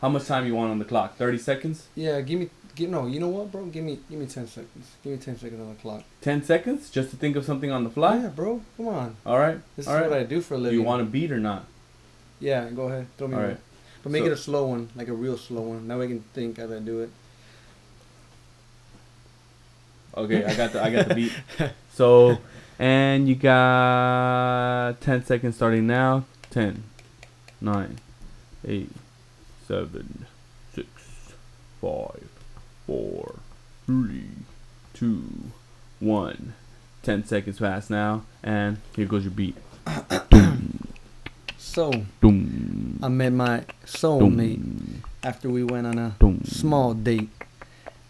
How 0.00 0.08
much 0.08 0.26
time 0.26 0.46
you 0.46 0.54
want 0.56 0.72
on 0.72 0.80
the 0.80 0.84
clock? 0.84 1.16
Thirty 1.16 1.38
seconds. 1.38 1.86
Yeah, 1.94 2.20
give 2.20 2.40
me. 2.40 2.50
Give, 2.74 2.90
no, 2.90 3.06
you 3.06 3.20
know 3.20 3.28
what, 3.28 3.52
bro? 3.52 3.66
Give 3.66 3.84
me, 3.84 4.00
give 4.10 4.18
me 4.18 4.26
ten 4.26 4.48
seconds. 4.48 4.90
Give 5.04 5.12
me 5.12 5.18
ten 5.18 5.38
seconds 5.38 5.60
on 5.60 5.68
the 5.68 5.74
clock. 5.76 6.02
Ten 6.20 6.42
seconds, 6.42 6.90
just 6.90 7.10
to 7.10 7.16
think 7.16 7.36
of 7.36 7.44
something 7.44 7.70
on 7.70 7.84
the 7.84 7.90
fly. 7.90 8.16
Yeah, 8.16 8.28
bro. 8.30 8.60
Come 8.76 8.88
on. 8.88 9.16
All 9.24 9.38
right. 9.38 9.60
This 9.76 9.86
All 9.86 9.94
is 9.94 10.00
right. 10.00 10.10
what 10.10 10.18
I 10.18 10.24
do 10.24 10.40
for 10.40 10.54
a 10.54 10.56
Do 10.56 10.64
living. 10.64 10.80
you 10.80 10.84
want 10.84 11.00
a 11.00 11.04
beat 11.04 11.30
or 11.30 11.38
not? 11.38 11.66
Yeah, 12.40 12.68
go 12.70 12.88
ahead. 12.88 13.06
Throw 13.16 13.28
me 13.28 13.34
All 13.36 13.40
one. 13.42 13.48
right. 13.50 13.58
But 14.02 14.10
make 14.10 14.22
So- 14.22 14.26
it 14.26 14.32
a 14.32 14.36
slow 14.36 14.66
one, 14.66 14.88
like 14.96 15.06
a 15.06 15.12
real 15.12 15.38
slow 15.38 15.60
one. 15.62 15.86
Now 15.86 16.00
I 16.00 16.08
can 16.08 16.22
think 16.34 16.58
as 16.58 16.72
I 16.72 16.80
do 16.80 16.98
it. 17.02 17.10
Okay, 20.16 20.44
I 20.44 20.54
got 20.54 20.72
the 20.72 20.82
I 20.82 20.90
got 20.90 21.08
the 21.08 21.14
beat. 21.14 21.32
So, 21.94 22.38
and 22.78 23.28
you 23.28 23.36
got 23.36 25.00
ten 25.00 25.24
seconds 25.24 25.54
starting 25.54 25.86
now. 25.86 26.24
Ten, 26.50 26.82
nine, 27.60 27.98
eight, 28.66 28.90
seven, 29.68 30.26
six, 30.74 30.88
five, 31.80 32.28
four, 32.86 33.36
three, 33.86 34.24
two, 34.92 35.24
one. 36.00 36.54
Ten 37.04 37.24
seconds 37.24 37.58
past 37.60 37.90
now, 37.90 38.24
and 38.42 38.78
here 38.96 39.06
goes 39.06 39.22
your 39.22 39.30
beat. 39.30 39.56
So 41.58 41.92
I 43.02 43.08
met 43.08 43.32
my 43.32 43.64
soulmate 43.86 44.62
after 45.22 45.48
we 45.48 45.62
went 45.64 45.86
on 45.86 45.98
a 45.98 46.16
small 46.44 46.94
date. 46.94 47.28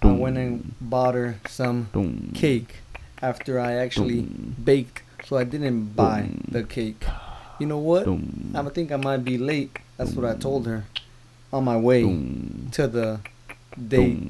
I 0.04 0.12
went 0.12 0.36
and 0.36 0.74
bought 0.80 1.14
her 1.14 1.36
some 1.48 1.88
cake 2.34 2.76
after 3.22 3.58
I 3.58 3.72
actually 3.72 4.20
baked, 4.20 5.02
so 5.24 5.36
I 5.38 5.44
didn't 5.44 5.96
buy 5.96 6.28
the 6.48 6.62
cake. 6.62 7.04
You 7.58 7.66
know 7.66 7.78
what? 7.78 8.06
I 8.54 8.62
think 8.68 8.92
I 8.92 8.96
might 8.96 9.24
be 9.24 9.38
late. 9.38 9.78
That's 9.96 10.12
what 10.14 10.26
I 10.26 10.34
told 10.36 10.66
her. 10.66 10.84
On 11.52 11.64
my 11.64 11.76
way 11.76 12.02
to 12.72 12.86
the 12.88 13.20
date, 13.78 14.20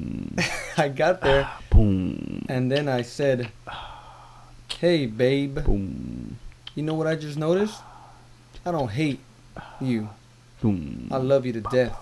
I 0.77 0.89
got 0.89 1.21
there 1.21 1.49
boom, 1.71 2.45
and 2.47 2.71
then 2.71 2.87
I 2.87 3.01
said, 3.01 3.49
"Hey, 4.69 5.07
babe, 5.07 5.55
boom, 5.65 6.37
you 6.75 6.83
know 6.83 6.93
what 6.93 7.07
I 7.07 7.15
just 7.15 7.37
noticed? 7.37 7.81
I 8.65 8.71
don't 8.71 8.91
hate 8.91 9.19
you. 9.81 10.09
I 11.11 11.17
love 11.17 11.45
you 11.45 11.53
to 11.53 11.61
death." 11.61 11.97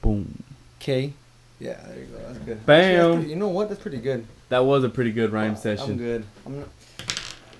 Boom. 0.00 0.42
Okay. 0.80 1.12
Yeah, 1.60 1.80
there 1.86 1.98
you 1.98 2.04
go. 2.06 2.18
That's 2.26 2.38
good. 2.38 2.66
Bam. 2.66 2.78
Actually, 2.84 2.96
that's 3.02 3.14
pretty- 3.16 3.30
you 3.30 3.36
know 3.36 3.48
what? 3.48 3.68
That's 3.68 3.80
pretty 3.80 3.98
good. 3.98 4.26
That 4.48 4.64
was 4.64 4.84
a 4.84 4.88
pretty 4.88 5.12
good 5.12 5.32
rhyme 5.32 5.52
Wow, 5.54 5.58
session. 5.58 5.90
I'm 5.92 5.96
good. 5.98 6.24
I'm 6.46 6.58
not. 6.60 6.68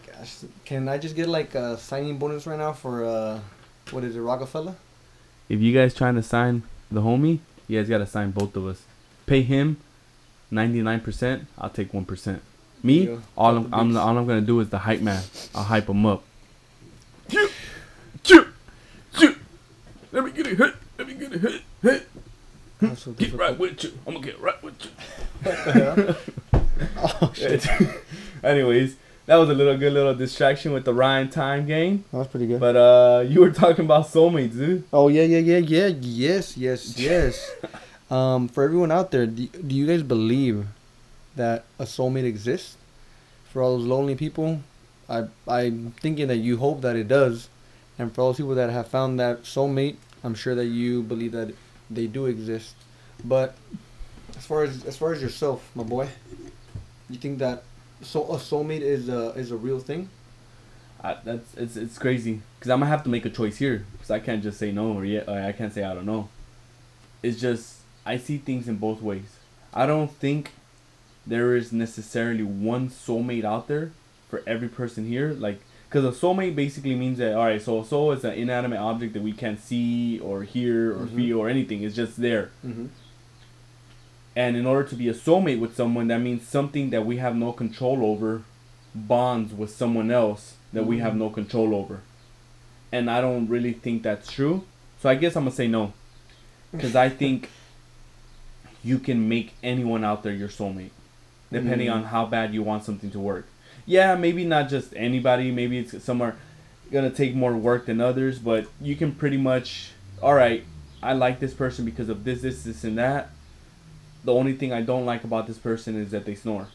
Gosh, 0.06 0.36
can 0.64 0.88
I 0.88 0.98
just 0.98 1.16
get 1.16 1.28
like 1.28 1.54
a 1.54 1.76
signing 1.78 2.18
bonus 2.18 2.46
right 2.46 2.58
now 2.58 2.72
for 2.72 3.04
uh, 3.04 3.40
what 3.90 4.04
is 4.04 4.16
it, 4.16 4.20
Roc-A-Fella? 4.20 4.76
If 5.48 5.60
you 5.60 5.72
guys 5.74 5.94
trying 5.94 6.14
to 6.16 6.22
sign 6.22 6.62
the 6.90 7.02
homie, 7.02 7.40
you 7.66 7.78
guys 7.78 7.88
gotta 7.88 8.06
sign 8.06 8.30
both 8.30 8.54
of 8.56 8.66
us. 8.66 8.82
Pay 9.26 9.42
him 9.42 9.78
ninety 10.50 10.80
nine 10.82 11.00
percent. 11.00 11.46
I'll 11.58 11.70
take 11.70 11.92
one 11.92 12.04
percent. 12.04 12.42
Me, 12.82 13.18
all 13.36 13.56
I'm, 13.56 13.74
I'm 13.74 13.96
all 13.96 14.16
I'm 14.16 14.26
gonna 14.26 14.40
do 14.40 14.60
is 14.60 14.68
the 14.70 14.78
hype 14.78 15.00
man. 15.00 15.22
I'll 15.54 15.64
hype 15.64 15.88
him 15.88 16.06
up. 16.06 16.22
Choo, 17.28 17.48
choo, 18.22 18.46
choo. 19.18 19.36
Let 20.12 20.24
me 20.24 20.30
get 20.30 20.46
a 20.46 20.54
hit. 20.54 20.74
Let 20.98 21.08
me 21.08 21.14
get 21.14 21.32
a 21.34 21.38
hit. 21.38 21.62
Hit. 21.82 22.08
That's 22.80 23.02
so 23.02 23.12
Get 23.12 23.32
right 23.32 23.58
with 23.58 23.82
you. 23.84 23.92
I'm 24.06 24.14
gonna 24.14 24.26
get 24.26 24.40
right 24.40 24.62
with 24.62 24.84
you. 24.84 24.90
What 25.42 25.64
the 25.64 25.72
hell? 25.72 26.16
oh 27.22 27.32
shit. 27.34 27.66
Anyways, 28.44 28.96
that 29.26 29.36
was 29.36 29.50
a 29.50 29.54
little 29.54 29.76
good 29.76 29.92
little 29.92 30.14
distraction 30.14 30.72
with 30.72 30.84
the 30.84 30.94
rhyme 30.94 31.28
time 31.28 31.66
game. 31.66 32.04
That 32.12 32.18
was 32.18 32.28
pretty 32.28 32.46
good. 32.46 32.60
But 32.60 32.76
uh, 32.76 33.24
you 33.26 33.40
were 33.40 33.50
talking 33.50 33.84
about 33.84 34.06
soulmates, 34.06 34.52
dude. 34.52 34.84
oh 34.92 35.08
yeah, 35.08 35.22
yeah, 35.22 35.38
yeah, 35.38 35.58
yeah, 35.58 35.86
yes, 36.00 36.56
yes, 36.56 36.96
yes. 36.98 37.50
um, 38.10 38.48
for 38.48 38.62
everyone 38.64 38.92
out 38.92 39.10
there, 39.10 39.26
do, 39.26 39.46
do 39.46 39.74
you 39.74 39.86
guys 39.86 40.02
believe 40.02 40.66
that 41.36 41.64
a 41.78 41.84
soulmate 41.84 42.24
exists? 42.24 42.76
For 43.52 43.62
all 43.62 43.76
those 43.78 43.86
lonely 43.86 44.14
people, 44.14 44.60
I 45.08 45.24
I'm 45.48 45.92
thinking 46.00 46.28
that 46.28 46.36
you 46.36 46.58
hope 46.58 46.82
that 46.82 46.94
it 46.96 47.08
does, 47.08 47.48
and 47.98 48.14
for 48.14 48.20
all 48.20 48.28
those 48.28 48.36
people 48.36 48.54
that 48.54 48.70
have 48.70 48.86
found 48.88 49.18
that 49.18 49.42
soulmate, 49.42 49.96
I'm 50.22 50.34
sure 50.34 50.54
that 50.54 50.66
you 50.66 51.02
believe 51.02 51.32
that 51.32 51.54
they 51.90 52.06
do 52.06 52.26
exist. 52.26 52.74
But 53.24 53.54
as 54.36 54.46
far 54.46 54.64
as 54.64 54.84
as 54.84 54.96
far 54.96 55.12
as 55.12 55.22
yourself, 55.22 55.70
my 55.74 55.82
boy, 55.82 56.08
you 57.10 57.18
think 57.18 57.38
that 57.38 57.64
so 58.02 58.24
a 58.24 58.36
soulmate 58.36 58.80
is 58.80 59.08
a 59.08 59.30
is 59.30 59.50
a 59.50 59.56
real 59.56 59.80
thing? 59.80 60.08
I, 61.02 61.16
that's 61.24 61.54
it's 61.54 61.76
it's 61.76 61.98
crazy 61.98 62.40
because 62.58 62.70
I'm 62.70 62.80
gonna 62.80 62.90
have 62.90 63.04
to 63.04 63.08
make 63.08 63.24
a 63.24 63.30
choice 63.30 63.58
here 63.58 63.86
because 63.92 64.10
I 64.10 64.18
can't 64.18 64.42
just 64.42 64.58
say 64.58 64.72
no 64.72 64.92
or 64.92 65.04
yeah 65.04 65.22
I 65.28 65.52
can't 65.52 65.72
say 65.72 65.84
I 65.84 65.94
don't 65.94 66.06
know. 66.06 66.28
It's 67.22 67.40
just 67.40 67.78
I 68.04 68.16
see 68.16 68.38
things 68.38 68.68
in 68.68 68.76
both 68.76 69.00
ways. 69.00 69.36
I 69.72 69.86
don't 69.86 70.10
think 70.10 70.52
there 71.26 71.54
is 71.54 71.72
necessarily 71.72 72.42
one 72.42 72.88
soulmate 72.88 73.44
out 73.44 73.68
there 73.68 73.92
for 74.28 74.42
every 74.46 74.68
person 74.68 75.06
here. 75.06 75.32
Like 75.32 75.60
because 75.88 76.04
a 76.04 76.10
soulmate 76.20 76.54
basically 76.54 76.94
means 76.94 77.18
that 77.18 77.34
all 77.34 77.44
right, 77.46 77.60
so 77.62 77.80
a 77.80 77.84
soul 77.84 78.12
is 78.12 78.24
an 78.24 78.34
inanimate 78.34 78.78
object 78.78 79.14
that 79.14 79.22
we 79.22 79.32
can't 79.32 79.60
see 79.60 80.18
or 80.20 80.42
hear 80.42 80.92
or 80.92 81.06
Mhm. 81.06 81.16
feel 81.16 81.38
or 81.38 81.48
anything. 81.48 81.82
It's 81.82 81.96
just 81.96 82.16
there. 82.20 82.50
Mm-hmm. 82.66 82.86
And 84.36 84.56
in 84.56 84.66
order 84.66 84.88
to 84.88 84.94
be 84.94 85.08
a 85.08 85.14
soulmate 85.14 85.58
with 85.58 85.74
someone, 85.74 86.08
that 86.08 86.18
means 86.20 86.46
something 86.46 86.90
that 86.90 87.04
we 87.04 87.16
have 87.16 87.34
no 87.34 87.52
control 87.52 88.04
over 88.04 88.42
bonds 88.94 89.52
with 89.52 89.70
someone 89.70 90.10
else 90.10 90.54
that 90.72 90.86
we 90.86 90.98
have 90.98 91.14
Mhm. 91.14 91.18
no 91.18 91.30
control 91.30 91.74
over. 91.74 92.00
And 92.92 93.10
I 93.10 93.20
don't 93.20 93.48
really 93.48 93.72
think 93.72 94.02
that's 94.02 94.30
true. 94.30 94.64
So 95.00 95.08
I 95.08 95.14
guess 95.14 95.36
I'm 95.36 95.44
going 95.44 95.52
to 95.52 95.56
say 95.56 95.68
no. 95.68 95.92
Because 96.72 96.94
I 96.94 97.08
think 97.08 97.48
you 98.84 98.98
can 98.98 99.28
make 99.28 99.54
anyone 99.62 100.04
out 100.04 100.22
there 100.22 100.32
your 100.34 100.48
soulmate, 100.48 100.90
depending 101.50 101.88
Mm. 101.88 101.94
on 101.94 102.04
how 102.04 102.26
bad 102.26 102.54
you 102.54 102.62
want 102.62 102.84
something 102.84 103.10
to 103.10 103.18
work. 103.18 103.46
Yeah, 103.88 104.14
maybe 104.16 104.44
not 104.44 104.68
just 104.68 104.92
anybody. 104.94 105.50
Maybe 105.50 105.78
it's 105.78 106.04
somewhere 106.04 106.36
going 106.92 107.10
to 107.10 107.16
take 107.16 107.34
more 107.34 107.54
work 107.56 107.86
than 107.86 108.00
others, 108.02 108.38
but 108.38 108.66
you 108.82 108.94
can 108.96 109.12
pretty 109.12 109.38
much, 109.38 109.92
all 110.22 110.34
right, 110.34 110.62
I 111.02 111.14
like 111.14 111.40
this 111.40 111.54
person 111.54 111.84
because 111.86 112.10
of 112.10 112.22
this, 112.24 112.42
this, 112.42 112.64
this, 112.64 112.84
and 112.84 112.98
that. 112.98 113.30
The 114.24 114.34
only 114.34 114.52
thing 114.52 114.72
I 114.74 114.82
don't 114.82 115.06
like 115.06 115.24
about 115.24 115.46
this 115.46 115.56
person 115.56 115.96
is 115.96 116.10
that 116.10 116.26
they 116.26 116.34
snore. 116.34 116.68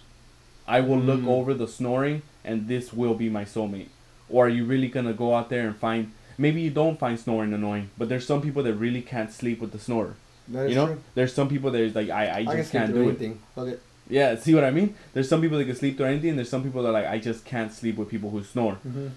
I 0.68 0.80
will 0.82 0.98
look 1.00 1.20
Mm. 1.20 1.28
over 1.28 1.54
the 1.54 1.68
snoring, 1.68 2.24
and 2.44 2.68
this 2.68 2.92
will 2.94 3.14
be 3.14 3.30
my 3.30 3.46
soulmate. 3.46 3.90
Or 4.30 4.48
are 4.48 4.50
you 4.50 4.66
really 4.66 4.88
gonna 4.88 5.14
go 5.14 5.36
out 5.36 5.50
there 5.50 5.68
and 5.68 5.76
find? 5.76 6.12
Maybe 6.38 6.62
you 6.62 6.72
don't 6.72 6.98
find 6.98 7.20
snoring 7.20 7.54
annoying, 7.54 7.90
but 7.98 8.10
there's 8.10 8.26
some 8.26 8.42
people 8.42 8.64
that 8.64 8.74
really 8.74 9.02
can't 9.04 9.32
sleep 9.32 9.60
with 9.62 9.72
the 9.72 9.78
snorer. 9.78 10.16
That 10.48 10.66
is 10.66 10.70
you 10.72 10.76
know, 10.76 10.88
true. 10.88 11.02
there's 11.16 11.34
some 11.34 11.48
people 11.48 11.70
that 11.72 11.82
is 11.82 11.94
like 11.94 12.10
I, 12.10 12.26
I 12.28 12.38
I 12.40 12.46
can 12.46 12.58
just 12.58 12.72
can't 12.72 12.94
do 12.94 13.04
anything. 13.04 13.40
It. 13.58 13.82
Yeah, 14.10 14.36
see 14.36 14.54
what 14.54 14.64
I 14.64 14.72
mean? 14.72 14.96
There's 15.14 15.30
some 15.30 15.42
people 15.42 15.58
that 15.58 15.66
can 15.66 15.76
sleep 15.76 15.98
through 15.98 16.08
anything. 16.08 16.32
And 16.32 16.38
there's 16.40 16.50
some 16.50 16.64
people 16.64 16.84
that 16.84 16.90
are 16.90 16.94
like 16.94 17.06
I 17.08 17.20
just 17.20 17.46
can't 17.46 17.72
sleep 17.72 17.98
with 17.98 18.10
people 18.10 18.30
who 18.30 18.44
snore. 18.44 18.74
Mm-hmm. 18.88 19.08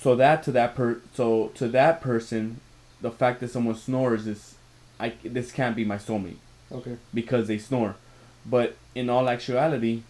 So 0.00 0.14
that 0.16 0.42
to 0.44 0.52
that 0.52 0.74
per 0.74 1.00
so 1.14 1.48
to 1.54 1.68
that 1.68 2.00
person, 2.00 2.60
the 3.00 3.10
fact 3.10 3.40
that 3.40 3.50
someone 3.50 3.74
snores 3.74 4.26
is, 4.26 4.54
I 4.98 5.12
this 5.22 5.52
can't 5.52 5.76
be 5.76 5.84
my 5.84 5.96
soulmate 5.96 6.36
Okay. 6.72 6.96
because 7.12 7.46
they 7.48 7.58
snore. 7.58 7.96
But 8.44 8.76
in 8.94 9.10
all 9.10 9.28
actuality, 9.28 10.02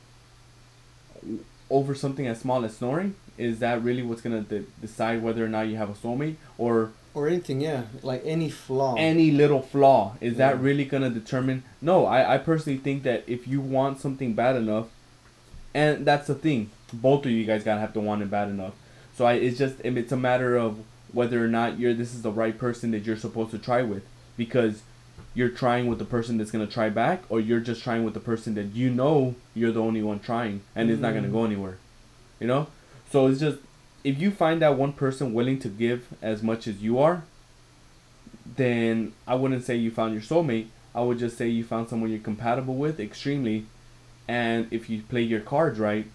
over 1.70 1.94
something 1.94 2.26
as 2.26 2.40
small 2.40 2.64
as 2.64 2.76
snoring, 2.76 3.14
is 3.38 3.58
that 3.58 3.82
really 3.82 4.02
what's 4.02 4.20
gonna 4.20 4.42
de- 4.42 4.64
decide 4.80 5.22
whether 5.22 5.44
or 5.44 5.48
not 5.48 5.62
you 5.68 5.76
have 5.76 5.90
a 5.90 5.94
soulmate, 5.94 6.36
or 6.58 6.92
Or 7.16 7.26
anything, 7.28 7.62
yeah. 7.62 7.84
Like 8.02 8.22
any 8.26 8.50
flaw. 8.50 8.94
any 8.98 9.30
little 9.30 9.62
flaw? 9.62 10.16
Is 10.20 10.36
that 10.36 10.60
really 10.60 10.84
gonna 10.84 11.08
determine? 11.10 11.62
No, 11.80 12.04
I 12.04 12.34
I 12.34 12.38
personally 12.38 12.78
think 12.78 13.04
that 13.04 13.24
if 13.26 13.48
you 13.48 13.60
want 13.62 13.98
something 14.00 14.34
bad 14.34 14.54
enough, 14.56 14.88
and 15.74 16.04
that's 16.04 16.26
the 16.26 16.34
thing, 16.34 16.70
both 16.92 17.24
of 17.24 17.30
you 17.30 17.44
guys 17.46 17.64
gotta 17.64 17.80
have 17.80 17.94
to 17.94 18.00
want 18.00 18.20
it 18.22 18.30
bad 18.30 18.48
enough. 18.50 18.74
So 19.16 19.24
I 19.24 19.32
it's 19.34 19.56
just 19.58 19.76
it's 19.82 20.12
a 20.12 20.16
matter 20.16 20.56
of 20.56 20.80
whether 21.12 21.42
or 21.42 21.48
not 21.48 21.78
you're 21.78 21.94
this 21.94 22.14
is 22.14 22.20
the 22.20 22.30
right 22.30 22.56
person 22.58 22.90
that 22.90 23.04
you're 23.06 23.16
supposed 23.16 23.50
to 23.52 23.58
try 23.58 23.80
with 23.82 24.04
because 24.36 24.82
you're 25.34 25.48
trying 25.48 25.86
with 25.86 25.98
the 25.98 26.04
person 26.04 26.36
that's 26.36 26.50
gonna 26.50 26.66
try 26.66 26.90
back 26.90 27.22
or 27.30 27.40
you're 27.40 27.60
just 27.60 27.82
trying 27.82 28.04
with 28.04 28.12
the 28.12 28.20
person 28.20 28.54
that 28.56 28.66
you 28.74 28.90
know 28.90 29.34
you're 29.54 29.72
the 29.72 29.80
only 29.80 30.02
one 30.02 30.18
trying 30.20 30.60
and 30.74 30.90
it's 30.90 31.00
not 31.00 31.14
gonna 31.14 31.28
Mm. 31.28 31.32
go 31.32 31.44
anywhere. 31.46 31.78
You 32.40 32.46
know? 32.46 32.66
So 33.10 33.26
it's 33.28 33.40
just 33.40 33.58
if 34.04 34.20
you 34.20 34.30
find 34.30 34.62
that 34.62 34.76
one 34.76 34.92
person 34.92 35.32
willing 35.34 35.58
to 35.60 35.68
give 35.68 36.06
as 36.22 36.42
much 36.42 36.66
as 36.66 36.82
you 36.82 36.98
are, 36.98 37.24
then 38.56 39.12
I 39.26 39.34
wouldn't 39.34 39.64
say 39.64 39.76
you 39.76 39.90
found 39.90 40.12
your 40.14 40.22
soulmate. 40.22 40.68
I 40.94 41.02
would 41.02 41.18
just 41.18 41.36
say 41.36 41.48
you 41.48 41.64
found 41.64 41.88
someone 41.88 42.10
you're 42.10 42.20
compatible 42.20 42.74
with 42.76 42.98
extremely 43.00 43.66
and 44.28 44.66
if 44.72 44.88
you 44.90 45.02
play 45.02 45.22
your 45.22 45.40
cards 45.40 45.78
right, 45.78 46.06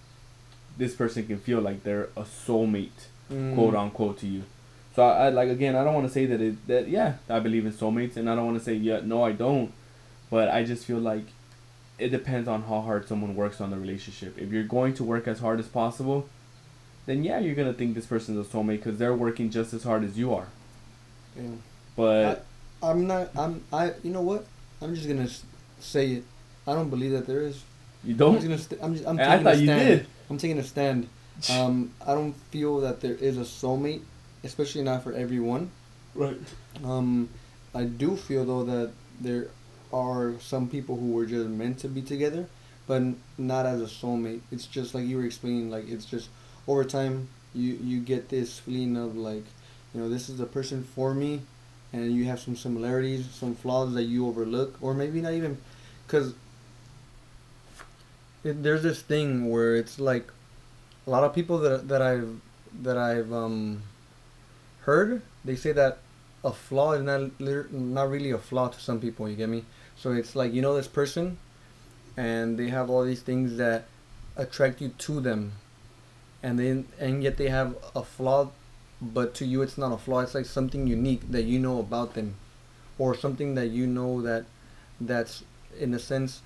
this 0.77 0.95
person 0.95 1.27
can 1.27 1.37
feel 1.39 1.61
like 1.61 1.83
they're 1.83 2.09
a 2.17 2.23
soulmate 2.23 3.07
Mm. 3.31 3.55
quote 3.55 3.75
unquote 3.75 4.17
to 4.19 4.27
you. 4.27 4.43
So 4.93 5.03
I, 5.03 5.27
I 5.27 5.29
like 5.29 5.47
again 5.47 5.73
I 5.77 5.85
don't 5.85 5.93
want 5.93 6.05
to 6.05 6.11
say 6.11 6.25
that 6.25 6.41
it 6.41 6.67
that 6.67 6.89
yeah 6.89 7.13
I 7.29 7.39
believe 7.39 7.65
in 7.65 7.71
soulmates 7.71 8.17
and 8.17 8.29
I 8.29 8.35
don't 8.35 8.45
want 8.45 8.57
to 8.59 8.63
say 8.65 8.73
yeah 8.73 8.99
no 9.01 9.23
I 9.23 9.31
don't, 9.31 9.71
but 10.29 10.49
I 10.49 10.65
just 10.65 10.83
feel 10.85 10.97
like 10.99 11.23
it 11.97 12.09
depends 12.09 12.49
on 12.49 12.63
how 12.63 12.81
hard 12.81 13.07
someone 13.07 13.33
works 13.37 13.61
on 13.61 13.69
the 13.69 13.77
relationship. 13.77 14.37
If 14.37 14.51
you're 14.51 14.65
going 14.65 14.93
to 14.95 15.05
work 15.05 15.29
as 15.29 15.39
hard 15.39 15.59
as 15.61 15.67
possible, 15.67 16.27
then 17.05 17.23
yeah 17.23 17.39
you're 17.39 17.55
gonna 17.55 17.73
think 17.73 17.95
this 17.95 18.05
person's 18.05 18.45
a 18.45 18.49
soulmate 18.49 18.77
because 18.77 18.97
they're 18.97 19.13
working 19.15 19.49
just 19.49 19.73
as 19.73 19.83
hard 19.83 20.03
as 20.03 20.17
you 20.17 20.33
are. 20.33 20.47
Yeah. 21.35 21.49
But 21.95 22.45
I'm 22.83 23.07
not. 23.07 23.29
I'm. 23.37 23.63
I. 23.71 23.93
You 24.03 24.11
know 24.11 24.21
what? 24.21 24.45
I'm 24.81 24.95
just 24.95 25.07
gonna 25.07 25.29
say 25.79 26.07
it. 26.11 26.23
I 26.67 26.73
don't 26.73 26.89
believe 26.89 27.11
that 27.11 27.27
there 27.27 27.41
is. 27.41 27.61
you 28.03 28.11
I'm 28.13 28.17
don't. 28.17 28.33
just 28.35 28.45
gonna. 28.45 28.57
St- 28.57 28.83
I'm 28.83 28.93
just. 28.93 29.07
I'm 29.07 29.17
taking 29.17 29.31
I 29.31 29.43
thought 29.43 29.53
a 29.53 29.57
you 29.57 29.65
stand. 29.65 29.87
did. 29.87 30.07
I'm 30.29 30.37
taking 30.37 30.57
a 30.59 30.63
stand. 30.63 31.07
Um, 31.49 31.91
I 32.05 32.13
don't 32.13 32.33
feel 32.51 32.81
that 32.81 33.01
there 33.01 33.15
is 33.15 33.37
a 33.37 33.41
soulmate, 33.41 34.01
especially 34.43 34.83
not 34.83 35.01
for 35.01 35.11
everyone. 35.13 35.71
Right. 36.13 36.37
Um, 36.83 37.29
I 37.73 37.85
do 37.85 38.15
feel 38.15 38.45
though 38.45 38.63
that 38.65 38.91
there 39.19 39.47
are 39.91 40.33
some 40.39 40.67
people 40.69 40.97
who 40.97 41.13
were 41.13 41.25
just 41.25 41.47
meant 41.47 41.79
to 41.79 41.87
be 41.87 42.03
together, 42.03 42.47
but 42.85 43.01
not 43.39 43.65
as 43.65 43.81
a 43.81 43.85
soulmate. 43.85 44.41
It's 44.51 44.67
just 44.67 44.93
like 44.93 45.05
you 45.05 45.17
were 45.17 45.25
explaining. 45.25 45.71
Like 45.71 45.89
it's 45.89 46.05
just 46.05 46.29
over 46.67 46.83
time 46.83 47.27
you 47.53 47.73
you 47.83 47.99
get 47.99 48.29
this 48.29 48.59
feeling 48.59 48.97
of 48.97 49.15
like, 49.15 49.45
you 49.93 50.01
know, 50.01 50.09
this 50.09 50.29
is 50.29 50.37
the 50.37 50.45
person 50.45 50.83
for 50.83 51.13
me, 51.13 51.41
and 51.93 52.11
you 52.13 52.25
have 52.25 52.39
some 52.39 52.55
similarities, 52.55 53.29
some 53.31 53.55
flaws 53.55 53.93
that 53.93 54.03
you 54.03 54.27
overlook, 54.27 54.77
or 54.81 54.93
maybe 54.93 55.21
not 55.21 55.33
even, 55.33 55.57
because 56.07 56.33
there's 58.43 58.83
this 58.83 59.01
thing 59.01 59.49
where 59.49 59.75
it's 59.75 59.99
like 59.99 60.27
a 61.05 61.09
lot 61.09 61.23
of 61.23 61.33
people 61.33 61.59
that 61.59 61.87
that 61.87 62.01
I've 62.01 62.39
that 62.81 62.97
I've 62.97 63.31
um 63.33 63.83
heard 64.81 65.21
they 65.43 65.55
say 65.55 65.71
that 65.73 65.99
a 66.43 66.51
flaw 66.51 66.93
is 66.93 67.03
not 67.03 67.39
not 67.71 68.09
really 68.09 68.31
a 68.31 68.37
flaw 68.37 68.67
to 68.69 68.79
some 68.79 68.99
people. 68.99 69.29
You 69.29 69.35
get 69.35 69.49
me? 69.49 69.65
So 69.95 70.11
it's 70.11 70.35
like 70.35 70.53
you 70.53 70.61
know 70.61 70.75
this 70.75 70.87
person, 70.87 71.37
and 72.17 72.57
they 72.57 72.69
have 72.69 72.89
all 72.89 73.03
these 73.03 73.21
things 73.21 73.57
that 73.57 73.85
attract 74.35 74.81
you 74.81 74.89
to 74.89 75.19
them, 75.21 75.53
and 76.43 76.59
then 76.59 76.87
and 76.99 77.23
yet 77.23 77.37
they 77.37 77.49
have 77.49 77.75
a 77.95 78.03
flaw, 78.03 78.49
but 79.01 79.33
to 79.35 79.45
you 79.45 79.61
it's 79.61 79.77
not 79.77 79.91
a 79.91 79.97
flaw. 79.97 80.19
It's 80.21 80.35
like 80.35 80.45
something 80.45 80.87
unique 80.87 81.31
that 81.31 81.43
you 81.43 81.59
know 81.59 81.79
about 81.79 82.13
them, 82.13 82.35
or 82.97 83.15
something 83.15 83.55
that 83.55 83.67
you 83.67 83.87
know 83.87 84.21
that 84.21 84.45
that's 84.99 85.43
in 85.79 85.93
a 85.93 85.99
sense 85.99 86.41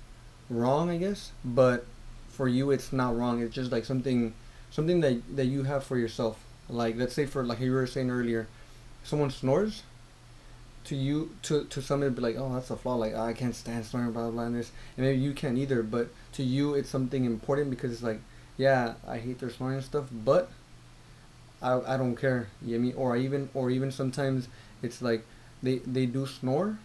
wrong, 0.50 0.90
I 0.90 0.96
guess. 0.98 1.32
But 1.44 1.86
for 2.28 2.48
you 2.48 2.70
it's 2.70 2.92
not 2.92 3.16
wrong. 3.16 3.42
It's 3.42 3.54
just 3.54 3.72
like 3.72 3.84
something 3.84 4.34
something 4.70 5.00
that 5.00 5.36
that 5.36 5.46
you 5.46 5.64
have 5.64 5.84
for 5.84 5.96
yourself. 5.96 6.38
Like 6.68 6.96
let's 6.96 7.14
say 7.14 7.26
for 7.26 7.44
like 7.44 7.60
you 7.60 7.72
were 7.72 7.86
saying 7.86 8.10
earlier, 8.10 8.48
someone 9.04 9.30
snores. 9.30 9.82
To 10.84 10.94
you, 10.94 11.34
to 11.42 11.64
to 11.64 11.82
somebody, 11.82 12.14
be 12.14 12.20
like, 12.20 12.36
oh, 12.38 12.54
that's 12.54 12.70
a 12.70 12.76
flaw. 12.76 12.94
Like 12.94 13.12
I 13.16 13.32
can't 13.32 13.56
stand 13.56 13.84
snoring, 13.84 14.12
blah 14.12 14.22
blah, 14.22 14.30
blah 14.30 14.42
and 14.44 14.54
this, 14.54 14.70
and 14.96 15.04
maybe 15.04 15.18
you 15.18 15.32
can't 15.32 15.58
either. 15.58 15.82
But 15.82 16.10
to 16.34 16.44
you, 16.44 16.74
it's 16.74 16.88
something 16.88 17.24
important 17.24 17.70
because 17.70 17.90
it's 17.92 18.04
like, 18.04 18.20
yeah, 18.56 18.94
I 19.06 19.18
hate 19.18 19.38
their 19.38 19.50
snoring 19.50 19.76
and 19.76 19.84
stuff, 19.84 20.06
but 20.10 20.50
I 21.62 21.94
I 21.94 21.96
don't 21.96 22.16
care. 22.16 22.48
You 22.62 22.72
get 22.74 22.80
me? 22.80 22.92
Or 22.94 23.16
I 23.16 23.20
even 23.20 23.48
or 23.54 23.70
even 23.70 23.90
sometimes 23.90 24.48
it's 24.82 25.00
like 25.02 25.24
they 25.62 25.78
they 25.78 26.06
do 26.06 26.26
snore, 26.26 26.78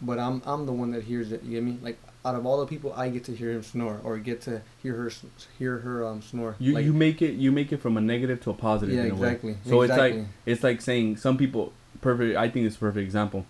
but 0.00 0.18
I'm 0.18 0.42
I'm 0.44 0.66
the 0.66 0.72
one 0.72 0.90
that 0.92 1.04
hears 1.04 1.32
it. 1.32 1.42
You 1.42 1.52
get 1.52 1.62
me? 1.64 1.78
Like 1.82 1.98
out 2.24 2.34
of 2.34 2.44
all 2.44 2.60
the 2.60 2.66
people, 2.66 2.92
I 2.92 3.08
get 3.08 3.24
to 3.24 3.34
hear 3.34 3.50
him 3.50 3.62
snore 3.62 4.00
or 4.04 4.18
get 4.18 4.42
to 4.42 4.60
hear 4.82 4.94
her 4.94 5.10
hear 5.58 5.78
her 5.78 6.06
um 6.06 6.22
snore. 6.22 6.56
You 6.58 6.74
like, 6.74 6.84
you 6.84 6.92
make 6.92 7.22
it 7.22 7.32
you 7.34 7.50
make 7.52 7.72
it 7.72 7.78
from 7.78 7.96
a 7.96 8.00
negative 8.00 8.42
to 8.42 8.50
a 8.50 8.54
positive 8.54 8.94
Yeah, 8.94 9.04
in 9.04 9.10
a 9.12 9.14
way. 9.14 9.28
exactly, 9.32 9.56
So 9.64 9.82
it's 9.82 9.96
like 9.96 10.16
it's 10.46 10.62
like 10.62 10.80
saying 10.80 11.16
some 11.16 11.36
people 11.38 11.72
perfect. 12.00 12.36
I 12.36 12.48
think 12.48 12.66
it's 12.66 12.76
a 12.76 12.80
perfect 12.80 13.04
example. 13.04 13.46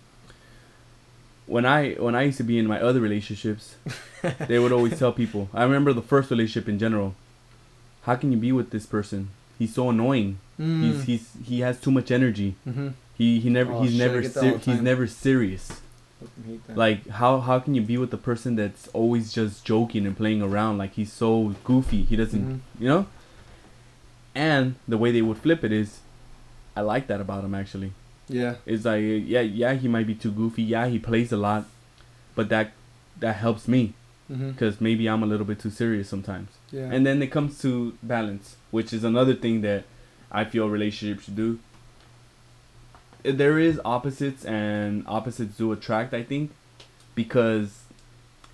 When 1.47 1.65
I 1.65 1.93
when 1.95 2.15
I 2.15 2.23
used 2.23 2.37
to 2.37 2.43
be 2.43 2.57
in 2.57 2.65
my 2.67 2.79
other 2.81 3.01
relationships, 3.01 3.75
they 4.47 4.57
would 4.59 4.71
always 4.71 4.97
tell 4.97 5.11
people. 5.11 5.49
I 5.53 5.63
remember 5.63 5.91
the 5.91 6.01
first 6.01 6.29
relationship 6.31 6.69
in 6.69 6.79
general. 6.79 7.15
How 8.03 8.15
can 8.15 8.31
you 8.31 8.37
be 8.37 8.51
with 8.51 8.71
this 8.71 8.85
person? 8.85 9.29
He's 9.59 9.73
so 9.73 9.89
annoying. 9.89 10.39
Mm. 10.59 10.81
He's 10.83 11.03
he's 11.03 11.29
he 11.45 11.59
has 11.61 11.79
too 11.79 11.91
much 11.91 12.09
energy. 12.11 12.55
Mm-hmm. 12.67 12.89
He 13.17 13.39
he 13.39 13.49
never 13.49 13.73
Oh, 13.73 13.81
he's 13.83 13.97
never 13.97 14.23
ser- 14.23 14.57
he's 14.57 14.81
never 14.81 15.05
serious. 15.07 15.81
Fucking 16.19 16.43
hate 16.51 16.67
that. 16.67 16.77
Like 16.77 17.07
how 17.09 17.39
how 17.39 17.59
can 17.59 17.75
you 17.75 17.81
be 17.81 17.97
with 17.97 18.13
a 18.13 18.17
person 18.17 18.55
that's 18.55 18.87
always 18.89 19.31
just 19.33 19.63
joking 19.65 20.05
and 20.07 20.15
playing 20.17 20.41
around? 20.41 20.77
Like 20.79 20.93
he's 20.93 21.13
so 21.13 21.55
goofy. 21.63 22.03
He 22.03 22.15
doesn't 22.15 22.43
Mhm. 22.43 22.59
you 22.79 22.87
know. 22.87 23.05
And 24.33 24.75
the 24.87 24.97
way 24.97 25.11
they 25.11 25.21
would 25.21 25.37
flip 25.37 25.63
it 25.63 25.71
is, 25.71 25.99
I 26.75 26.81
like 26.81 27.07
that 27.07 27.19
about 27.21 27.43
him 27.43 27.53
actually. 27.53 27.91
Yeah. 28.29 28.55
It's 28.65 28.85
like 28.85 29.01
yeah 29.03 29.41
yeah 29.41 29.73
he 29.73 29.87
might 29.87 30.07
be 30.07 30.15
too 30.15 30.31
goofy. 30.31 30.63
Yeah 30.63 30.87
he 30.87 30.99
plays 30.99 31.31
a 31.31 31.37
lot, 31.37 31.65
but 32.35 32.49
that 32.49 32.71
that 33.19 33.35
helps 33.35 33.67
me 33.67 33.93
Mm-hmm. 34.31 34.51
because 34.51 34.79
maybe 34.79 35.07
I'm 35.09 35.23
a 35.23 35.25
little 35.25 35.45
bit 35.45 35.59
too 35.59 35.69
serious 35.69 36.07
sometimes. 36.07 36.49
Yeah. 36.71 36.89
And 36.93 37.05
then 37.05 37.21
it 37.21 37.27
comes 37.27 37.61
to 37.63 37.97
balance, 38.01 38.55
which 38.71 38.93
is 38.93 39.03
another 39.03 39.33
thing 39.33 39.59
that 39.61 39.83
I 40.31 40.45
feel 40.45 40.69
relationships 40.69 41.25
should 41.25 41.35
do. 41.35 41.59
Uh, 43.25 43.31
There 43.33 43.59
is 43.59 43.79
opposites, 43.83 44.45
and 44.45 45.03
opposites 45.07 45.57
do 45.57 45.71
attract. 45.71 46.13
I 46.13 46.23
think, 46.23 46.51
because 47.13 47.81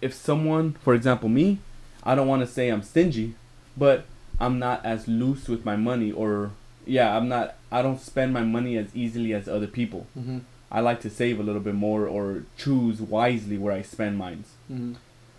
if 0.02 0.14
someone, 0.14 0.74
for 0.84 0.94
example, 0.96 1.30
me, 1.30 1.60
I 2.04 2.16
don't 2.16 2.28
want 2.28 2.42
to 2.42 2.48
say 2.48 2.70
I'm 2.70 2.82
stingy, 2.84 3.36
but 3.76 4.06
I'm 4.40 4.60
not 4.60 4.86
as 4.86 5.08
loose 5.08 5.48
with 5.48 5.64
my 5.66 5.76
money, 5.76 6.12
or 6.12 6.52
yeah, 6.86 7.16
I'm 7.16 7.28
not. 7.28 7.56
I 7.72 7.82
don't 7.82 8.00
spend 8.02 8.34
my 8.34 8.44
money 8.44 8.78
as 8.78 8.96
easily 8.96 9.34
as 9.34 9.48
other 9.48 9.68
people. 9.68 10.08
mm-hmm. 10.18 10.40
I 10.70 10.82
like 10.82 11.00
to 11.02 11.10
save 11.10 11.40
a 11.40 11.44
little 11.44 11.62
bit 11.62 11.76
more 11.76 12.06
or 12.08 12.44
choose 12.58 13.00
wisely 13.02 13.58
where 13.58 13.72
I 13.74 13.82
spend 13.84 14.18
mine. 14.18 14.44
Mm-hmm. 14.72 14.94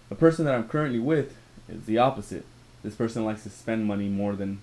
The 0.09 0.15
person 0.15 0.45
that 0.47 0.55
I'm 0.55 0.69
currently 0.69 0.99
with 0.99 1.35
is 1.69 1.85
the 1.87 1.99
opposite. 1.99 2.45
This 2.83 2.95
person 2.95 3.25
likes 3.25 3.43
to 3.43 3.51
spend 3.51 3.85
money 3.87 4.09
more 4.09 4.35
than, 4.35 4.63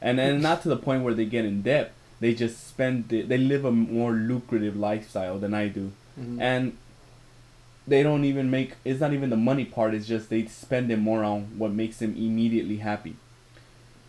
and 0.00 0.18
and 0.20 0.42
not 0.42 0.62
to 0.62 0.68
the 0.68 0.76
point 0.76 1.02
where 1.04 1.14
they 1.14 1.24
get 1.26 1.44
in 1.44 1.62
debt. 1.62 1.92
They 2.20 2.34
just 2.34 2.66
spend. 2.68 3.12
It, 3.12 3.28
they 3.28 3.38
live 3.38 3.64
a 3.64 3.72
more 3.72 4.12
lucrative 4.12 4.76
lifestyle 4.76 5.38
than 5.38 5.52
I 5.54 5.68
do, 5.68 5.92
Mm-hmm. 6.18 6.40
and 6.40 6.76
they 7.86 8.02
don't 8.02 8.24
even 8.24 8.50
make. 8.50 8.74
It's 8.84 9.00
not 9.00 9.12
even 9.12 9.30
the 9.30 9.36
money 9.36 9.64
part. 9.64 9.94
It's 9.94 10.06
just 10.06 10.30
they 10.30 10.46
spend 10.46 10.90
it 10.90 10.98
more 10.98 11.24
on 11.24 11.58
what 11.58 11.72
makes 11.72 11.98
them 11.98 12.14
immediately 12.16 12.76
happy. 12.78 13.16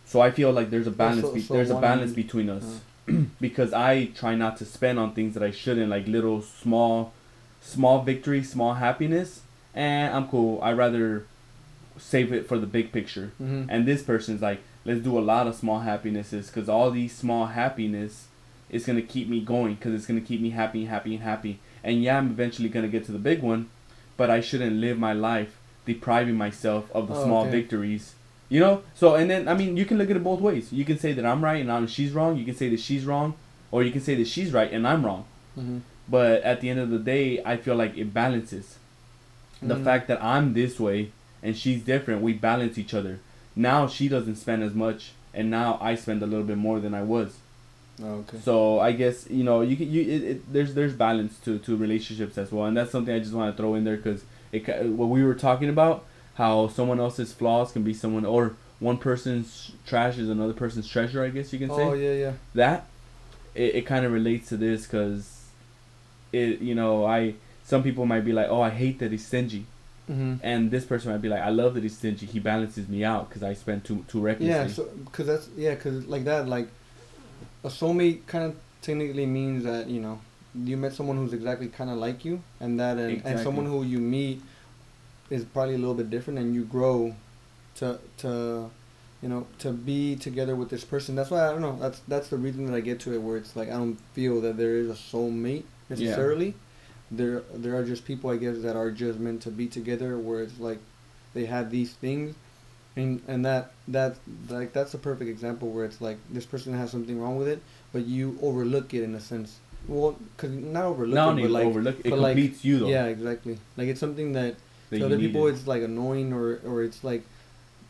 So 0.05 0.19
I 0.21 0.31
feel 0.31 0.51
like 0.51 0.69
there's 0.69 0.87
a 0.87 0.91
balance. 0.91 1.21
so- 1.21 1.33
be- 1.33 1.41
so 1.41 1.53
there's 1.53 1.69
a 1.69 1.79
balance 1.79 2.11
between 2.13 2.49
us 2.49 2.81
because 3.41 3.73
I 3.73 4.05
try 4.05 4.35
not 4.35 4.57
to 4.57 4.65
spend 4.65 4.99
on 4.99 5.13
things 5.13 5.33
that 5.33 5.43
I 5.43 5.51
shouldn't, 5.51 5.89
like 5.89 6.05
little 6.07 6.41
small, 6.41 7.13
small 7.61 8.03
victory, 8.03 8.43
small 8.43 8.73
happiness, 8.75 9.40
and 9.75 10.13
I'm 10.13 10.27
cool. 10.27 10.59
I'd 10.61 10.77
rather 10.77 11.25
save 11.97 12.33
it 12.33 12.47
for 12.47 12.57
the 12.57 12.67
big 12.67 12.91
picture. 12.91 13.31
Mm-hmm. 13.41 13.69
And 13.69 13.85
this 13.85 14.01
person's 14.03 14.41
like, 14.41 14.61
let's 14.85 15.01
do 15.01 15.17
a 15.17 15.21
lot 15.21 15.47
of 15.47 15.55
small 15.55 15.79
happinesses 15.81 16.47
because 16.47 16.67
all 16.69 16.91
these 16.91 17.13
small 17.15 17.47
happiness 17.47 18.27
is 18.69 18.85
gonna 18.85 19.01
keep 19.01 19.27
me 19.27 19.41
going 19.41 19.75
because 19.75 19.93
it's 19.93 20.05
gonna 20.05 20.21
keep 20.21 20.41
me 20.41 20.51
happy, 20.51 20.85
happy, 20.85 21.15
and 21.15 21.23
happy. 21.23 21.59
And 21.83 22.01
yeah, 22.01 22.17
I'm 22.17 22.27
eventually 22.31 22.69
gonna 22.69 22.87
get 22.87 23.05
to 23.05 23.11
the 23.11 23.19
big 23.19 23.41
one, 23.41 23.69
but 24.17 24.29
I 24.29 24.41
shouldn't 24.41 24.77
live 24.77 24.97
my 24.97 25.13
life 25.13 25.57
depriving 25.85 26.35
myself 26.35 26.89
of 26.93 27.07
the 27.07 27.15
Oh, 27.15 27.23
small 27.25 27.41
okay. 27.43 27.51
victories. 27.51 28.13
You 28.49 28.59
know, 28.59 28.83
so 28.95 29.15
and 29.15 29.29
then 29.29 29.47
I 29.47 29.53
mean, 29.53 29.77
you 29.77 29.85
can 29.85 29.97
look 29.97 30.09
at 30.09 30.15
it 30.15 30.23
both 30.23 30.41
ways. 30.41 30.71
You 30.73 30.83
can 30.85 30.97
say 30.97 31.13
that 31.13 31.25
I'm 31.25 31.43
right 31.43 31.61
and 31.61 31.71
I'm 31.71 31.87
she's 31.87 32.11
wrong. 32.11 32.37
You 32.37 32.45
can 32.45 32.55
say 32.55 32.69
that 32.69 32.79
she's 32.79 33.05
wrong, 33.05 33.35
or 33.71 33.83
you 33.83 33.91
can 33.91 34.01
say 34.01 34.15
that 34.15 34.27
she's 34.27 34.51
right 34.51 34.71
and 34.71 34.87
I'm 34.87 35.05
wrong. 35.05 35.25
Mm-hmm. 35.57 35.79
But 36.09 36.41
at 36.43 36.59
the 36.61 36.69
end 36.69 36.79
of 36.79 36.89
the 36.89 36.99
day, 36.99 37.41
I 37.45 37.55
feel 37.57 37.75
like 37.75 37.97
it 37.97 38.13
balances. 38.13 38.77
The 39.61 39.75
Mhm. 39.75 39.83
fact 39.83 40.07
that 40.07 40.23
I'm 40.23 40.53
this 40.53 40.79
way 40.79 41.11
and 41.43 41.55
she's 41.55 41.81
different, 41.83 42.21
we 42.21 42.33
balance 42.33 42.77
each 42.77 42.93
other. 42.93 43.19
Now 43.55 43.87
she 43.87 44.07
doesn't 44.07 44.35
spend 44.37 44.63
as 44.63 44.73
much, 44.73 45.11
and 45.33 45.49
now 45.49 45.77
I 45.81 45.95
spend 45.95 46.21
a 46.23 46.25
little 46.25 46.45
bit 46.45 46.57
more 46.57 46.79
than 46.79 46.93
I 46.93 47.03
was. 47.03 47.37
Oh, 48.03 48.23
okay. 48.27 48.39
So 48.43 48.79
I 48.79 48.91
guess 48.93 49.29
you 49.29 49.43
know 49.43 49.61
you 49.61 49.75
can, 49.75 49.91
you 49.91 50.01
it, 50.01 50.23
it, 50.23 50.53
there's 50.53 50.73
there's 50.73 50.93
balance 50.93 51.37
to, 51.45 51.59
to 51.59 51.75
relationships 51.75 52.37
as 52.37 52.51
well, 52.51 52.65
and 52.65 52.75
that's 52.75 52.91
something 52.91 53.13
I 53.13 53.19
just 53.19 53.33
want 53.33 53.55
to 53.55 53.61
throw 53.61 53.75
in 53.75 53.83
there 53.83 53.97
because 53.97 54.23
it 54.51 54.67
what 54.85 55.09
we 55.09 55.23
were 55.23 55.35
talking 55.35 55.69
about 55.69 56.05
how 56.35 56.67
someone 56.69 56.99
else's 56.99 57.33
flaws 57.33 57.71
can 57.71 57.83
be 57.83 57.93
someone 57.93 58.25
or 58.25 58.53
one 58.79 58.97
person's 58.97 59.71
trash 59.85 60.17
is 60.17 60.29
another 60.29 60.53
person's 60.53 60.87
treasure. 60.87 61.23
I 61.23 61.29
guess 61.29 61.53
you 61.53 61.59
can 61.59 61.69
say 61.69 61.83
Oh 61.83 61.93
yeah, 61.93 62.13
yeah. 62.13 62.33
that 62.55 62.87
it, 63.53 63.75
it 63.75 63.85
kind 63.85 64.05
of 64.05 64.11
relates 64.11 64.49
to 64.49 64.57
this 64.57 64.85
because 64.87 65.45
it 66.31 66.61
you 66.61 66.73
know 66.73 67.05
I 67.05 67.35
some 67.71 67.81
people 67.87 68.05
might 68.13 68.25
be 68.29 68.33
like 68.39 68.49
oh 68.55 68.61
I 68.69 68.71
hate 68.83 68.97
that 69.01 69.11
he's 69.15 69.25
stingy 69.31 69.63
Mm-hmm. 70.09 70.35
and 70.51 70.71
this 70.75 70.83
person 70.91 71.11
might 71.11 71.21
be 71.25 71.29
like 71.35 71.43
I 71.49 71.51
love 71.61 71.71
that 71.75 71.83
he's 71.83 71.95
stingy 72.01 72.25
he 72.35 72.39
balances 72.51 72.85
me 72.93 72.99
out 73.11 73.23
because 73.29 73.43
I 73.43 73.53
spend 73.63 73.79
too 73.87 73.97
too 74.11 74.19
recklessly 74.19 74.53
Yeah, 74.55 74.67
so 74.77 74.83
because 75.05 75.27
that's 75.31 75.47
yeah, 75.55 75.75
because 75.75 75.97
like 76.13 76.23
that, 76.31 76.41
like 76.55 76.67
a 77.63 77.69
soulmate 77.69 78.19
kind 78.33 78.43
of 78.47 78.53
technically 78.81 79.27
means 79.39 79.63
that 79.69 79.83
you 79.95 80.01
know 80.05 80.15
you 80.69 80.75
met 80.83 80.93
someone 80.93 81.17
who's 81.19 81.33
exactly 81.39 81.69
kind 81.79 81.89
of 81.93 81.97
like 82.07 82.25
you, 82.27 82.35
and 82.59 82.71
that 82.81 82.97
and, 82.97 83.21
and 83.25 83.39
someone 83.39 83.65
who 83.65 83.83
you 83.93 83.99
meet 83.99 84.41
is 85.29 85.45
probably 85.45 85.75
a 85.75 85.81
little 85.83 85.99
bit 86.01 86.09
different, 86.09 86.39
and 86.39 86.53
you 86.57 86.63
grow 86.65 87.15
to 87.75 87.87
to 88.17 88.69
you 89.21 89.29
know 89.29 89.41
to 89.59 89.71
be 89.71 90.15
together 90.27 90.55
with 90.61 90.69
this 90.69 90.83
person. 90.83 91.15
That's 91.15 91.31
why 91.33 91.41
I 91.47 91.51
don't 91.53 91.61
know. 91.61 91.77
That's 91.79 91.99
that's 92.07 92.27
the 92.33 92.37
reason 92.37 92.65
that 92.65 92.75
I 92.75 92.81
get 92.81 92.99
to 93.01 93.13
it, 93.13 93.21
where 93.21 93.37
it's 93.37 93.55
like 93.55 93.69
I 93.69 93.77
don't 93.81 93.99
feel 94.17 94.41
that 94.41 94.57
there 94.57 94.75
is 94.75 94.89
a 94.89 94.99
soulmate 95.11 95.63
necessarily. 95.89 96.53
There 97.11 97.41
there 97.53 97.75
are 97.75 97.83
just 97.83 98.05
people 98.05 98.29
I 98.29 98.37
guess 98.37 98.59
that 98.59 98.75
are 98.75 98.89
just 98.89 99.19
meant 99.19 99.41
to 99.43 99.51
be 99.51 99.67
together, 99.67 100.17
where 100.17 100.41
it's 100.41 100.59
like 100.59 100.79
they 101.33 101.45
have 101.45 101.69
these 101.69 101.93
things 101.93 102.35
and 102.95 103.21
and 103.27 103.45
that 103.45 103.71
that 103.87 104.15
like 104.49 104.73
that's 104.73 104.93
a 104.93 104.97
perfect 104.97 105.29
example 105.29 105.69
where 105.69 105.85
it's 105.85 106.01
like 106.01 106.17
this 106.29 106.45
person 106.45 106.73
has 106.73 106.91
something 106.91 107.19
wrong 107.21 107.37
with 107.37 107.47
it, 107.47 107.61
but 107.93 108.05
you 108.05 108.37
overlook 108.41 108.93
it 108.93 109.03
in 109.03 109.15
a 109.15 109.19
sense. 109.19 109.59
Well, 109.87 110.17
cause 110.37 110.51
not 110.51 110.85
overlook 110.85 111.15
not 111.15 111.39
it, 111.39 111.43
but 111.43 111.51
like 111.51 111.65
overlook 111.65 111.99
it 112.05 112.09
but 112.09 112.19
like- 112.19 112.35
completes 112.35 112.63
you 112.65 112.79
though 112.79 112.87
yeah, 112.87 113.05
exactly. 113.05 113.57
Like 113.77 113.87
it's 113.87 113.99
something 113.99 114.33
that 114.33 114.55
that 114.89 114.99
to 114.99 115.05
other 115.05 115.17
people 115.17 115.45
needed. 115.45 115.57
it's 115.57 115.67
like 115.67 115.83
annoying 115.83 116.33
or 116.33 116.59
or 116.65 116.83
it's 116.83 117.03
like 117.03 117.23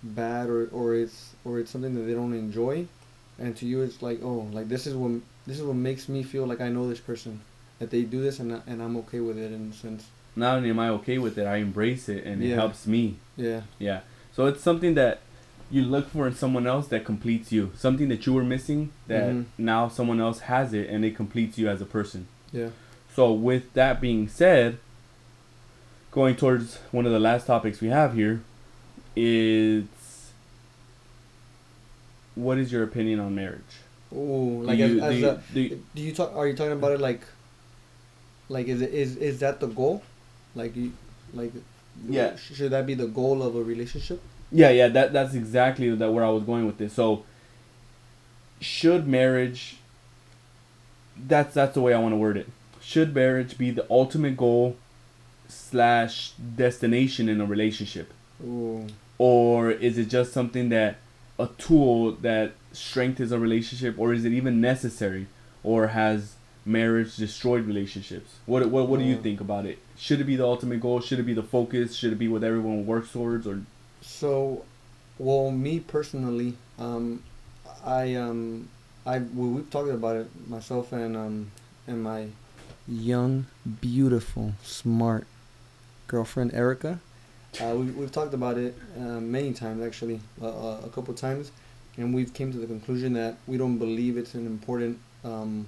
bad 0.03 0.49
or 0.49 0.67
or 0.71 0.95
it's 0.95 1.33
or 1.45 1.59
it's 1.59 1.71
something 1.71 1.93
that 1.95 2.01
they 2.01 2.13
don't 2.13 2.33
enjoy, 2.33 2.85
and 3.39 3.55
to 3.57 3.65
you 3.65 3.81
it's 3.81 4.01
like 4.01 4.19
oh 4.23 4.47
like 4.51 4.69
this 4.69 4.87
is 4.87 4.93
what 4.95 5.11
this 5.47 5.59
is 5.59 5.63
what 5.63 5.75
makes 5.75 6.07
me 6.07 6.23
feel 6.23 6.45
like 6.45 6.61
I 6.61 6.69
know 6.69 6.87
this 6.87 6.99
person 6.99 7.41
that 7.81 7.89
they 7.89 8.03
do 8.03 8.21
this 8.21 8.39
and 8.39 8.61
and 8.67 8.81
I'm 8.81 8.95
okay 8.97 9.19
with 9.19 9.37
it 9.37 9.51
in 9.51 9.71
a 9.71 9.73
sense. 9.73 10.05
not 10.35 10.55
only 10.57 10.69
am 10.69 10.79
I 10.79 10.89
okay 10.99 11.17
with 11.17 11.37
it 11.37 11.45
I 11.45 11.57
embrace 11.57 12.07
it 12.07 12.23
and 12.25 12.41
it 12.43 12.53
helps 12.55 12.87
me 12.87 13.15
Yeah. 13.35 13.61
yeah 13.79 13.99
so 14.35 14.45
it's 14.45 14.61
something 14.61 14.93
that 14.95 15.19
you 15.69 15.81
look 15.83 16.07
for 16.09 16.27
in 16.27 16.35
someone 16.35 16.65
else 16.67 16.87
that 16.93 17.03
completes 17.05 17.51
you 17.51 17.71
something 17.75 18.07
that 18.09 18.25
you 18.25 18.33
were 18.33 18.43
missing 18.55 18.91
that 19.07 19.29
Mhm. 19.31 19.45
now 19.57 19.81
someone 19.89 20.19
else 20.27 20.39
has 20.53 20.73
it 20.73 20.89
and 20.89 21.03
it 21.03 21.15
completes 21.15 21.57
you 21.57 21.67
as 21.73 21.81
a 21.81 21.85
person 21.97 22.27
Yeah. 22.53 22.69
So 23.15 23.23
with 23.33 23.65
that 23.73 23.99
being 23.99 24.27
said, 24.29 24.77
going 26.11 26.35
towards 26.41 26.77
one 26.97 27.05
of 27.05 27.11
the 27.11 27.19
last 27.29 27.45
topics 27.45 27.81
we 27.81 27.89
have 27.89 28.13
here 28.21 28.35
is 29.17 29.83
what 32.35 32.57
is 32.57 32.71
your 32.71 32.83
opinion 32.83 33.19
on 33.19 33.35
marriage? 33.35 33.73
Oh, 34.13 34.61
Do 34.61 34.67
like 34.67 34.77
you- 34.79 34.85
as, 34.85 35.03
as 35.03 35.13
do 35.13 35.19
you- 35.19 35.29
a, 35.29 35.41
do 35.53 35.59
you- 35.61 35.83
Do 35.95 36.01
you 36.01 36.13
talk? 36.13 36.29
Are 36.35 36.47
you 36.47 36.55
talking 36.55 36.73
about 36.73 36.91
it 36.93 37.01
like? 37.01 37.21
Like 38.51 38.67
is 38.67 38.81
it 38.81 38.93
is 38.93 39.17
is 39.17 39.39
that 39.39 39.59
the 39.59 39.67
goal? 39.67 40.03
Like 40.55 40.75
you, 40.75 40.91
like. 41.33 41.51
Yeah. 42.07 42.35
Should 42.35 42.71
that 42.71 42.85
be 42.85 42.95
the 42.95 43.07
goal 43.07 43.43
of 43.43 43.55
a 43.55 43.63
relationship? 43.63 44.19
yeah, 44.51 44.69
yeah, 44.69 44.87
that 44.89 45.13
that's 45.13 45.33
exactly 45.33 45.93
that 46.01 46.11
where 46.11 46.25
I 46.25 46.29
was 46.29 46.43
going 46.43 46.65
with 46.65 46.77
this. 46.77 46.93
So 46.93 47.23
should 48.59 49.07
marriage 49.07 49.77
that's 51.27 51.53
that's 51.53 51.73
the 51.73 51.81
way 51.81 51.93
I 51.93 51.99
want 51.99 52.13
to 52.13 52.17
word 52.17 52.37
it. 52.37 52.47
Should 52.81 53.13
marriage 53.15 53.57
be 53.57 53.71
the 53.71 53.85
ultimate 53.89 54.35
goal 54.37 54.75
slash 55.47 56.31
destination 56.63 57.29
in 57.29 57.39
a 57.41 57.45
relationship? 57.45 58.13
Oh. 58.43 58.87
or 59.19 59.69
is 59.69 59.99
it 59.99 60.07
just 60.09 60.33
something 60.33 60.69
that 60.69 60.97
a 61.37 61.47
tool 61.59 62.13
that 62.21 62.53
strengthens 62.71 63.31
a 63.31 63.37
relationship 63.37 63.93
or 63.99 64.13
is 64.13 64.25
it 64.25 64.31
even 64.31 64.59
necessary 64.59 65.27
or 65.63 65.87
has 65.89 66.35
marriage 66.65 67.15
destroyed 67.15 67.65
relationships. 67.65 68.31
What 68.45 68.65
what, 68.69 68.87
what 68.87 68.99
do 68.99 69.05
you 69.05 69.15
Uh, 69.15 69.21
think 69.21 69.41
about 69.41 69.65
it? 69.65 69.79
Should 69.97 70.21
it 70.21 70.25
be 70.25 70.35
the 70.35 70.45
ultimate 70.45 70.79
goal? 70.81 70.99
Should 71.01 71.19
it 71.19 71.23
be 71.23 71.33
the 71.33 71.43
focus? 71.43 71.95
Should 71.95 72.13
it 72.13 72.19
be 72.19 72.27
what 72.27 72.43
everyone 72.43 72.85
works 72.85 73.11
towards 73.11 73.47
or? 73.47 73.61
So, 74.01 74.63
well, 75.17 75.51
me 75.51 75.79
personally, 75.79 76.55
um, 76.79 77.23
I 77.85 78.15
um, 78.15 78.69
I 79.05 79.19
we, 79.19 79.47
we've 79.47 79.69
talked 79.69 79.89
about 79.89 80.15
it 80.15 80.27
myself 80.47 80.91
and 80.91 81.15
um, 81.17 81.51
and 81.87 82.03
my 82.03 82.27
young, 82.87 83.45
beautiful, 83.81 84.53
smart 84.63 85.25
girlfriend 86.07 86.53
Erica. 86.53 86.99
Uh, 87.59 87.75
we 87.75 87.85
we've 87.91 88.11
talked 88.11 88.33
about 88.33 88.57
it 88.57 88.75
uh, 88.97 89.19
many 89.19 89.53
times 89.53 89.83
actually, 89.83 90.19
uh, 90.41 90.47
uh, 90.47 90.81
a 90.85 90.89
couple 90.89 91.13
times, 91.13 91.51
and 91.97 92.13
we've 92.13 92.33
came 92.33 92.51
to 92.51 92.57
the 92.57 92.67
conclusion 92.67 93.13
that 93.13 93.35
we 93.47 93.57
don't 93.57 93.77
believe 93.77 94.17
it's 94.17 94.35
an 94.35 94.45
important 94.45 94.97
um, 95.25 95.65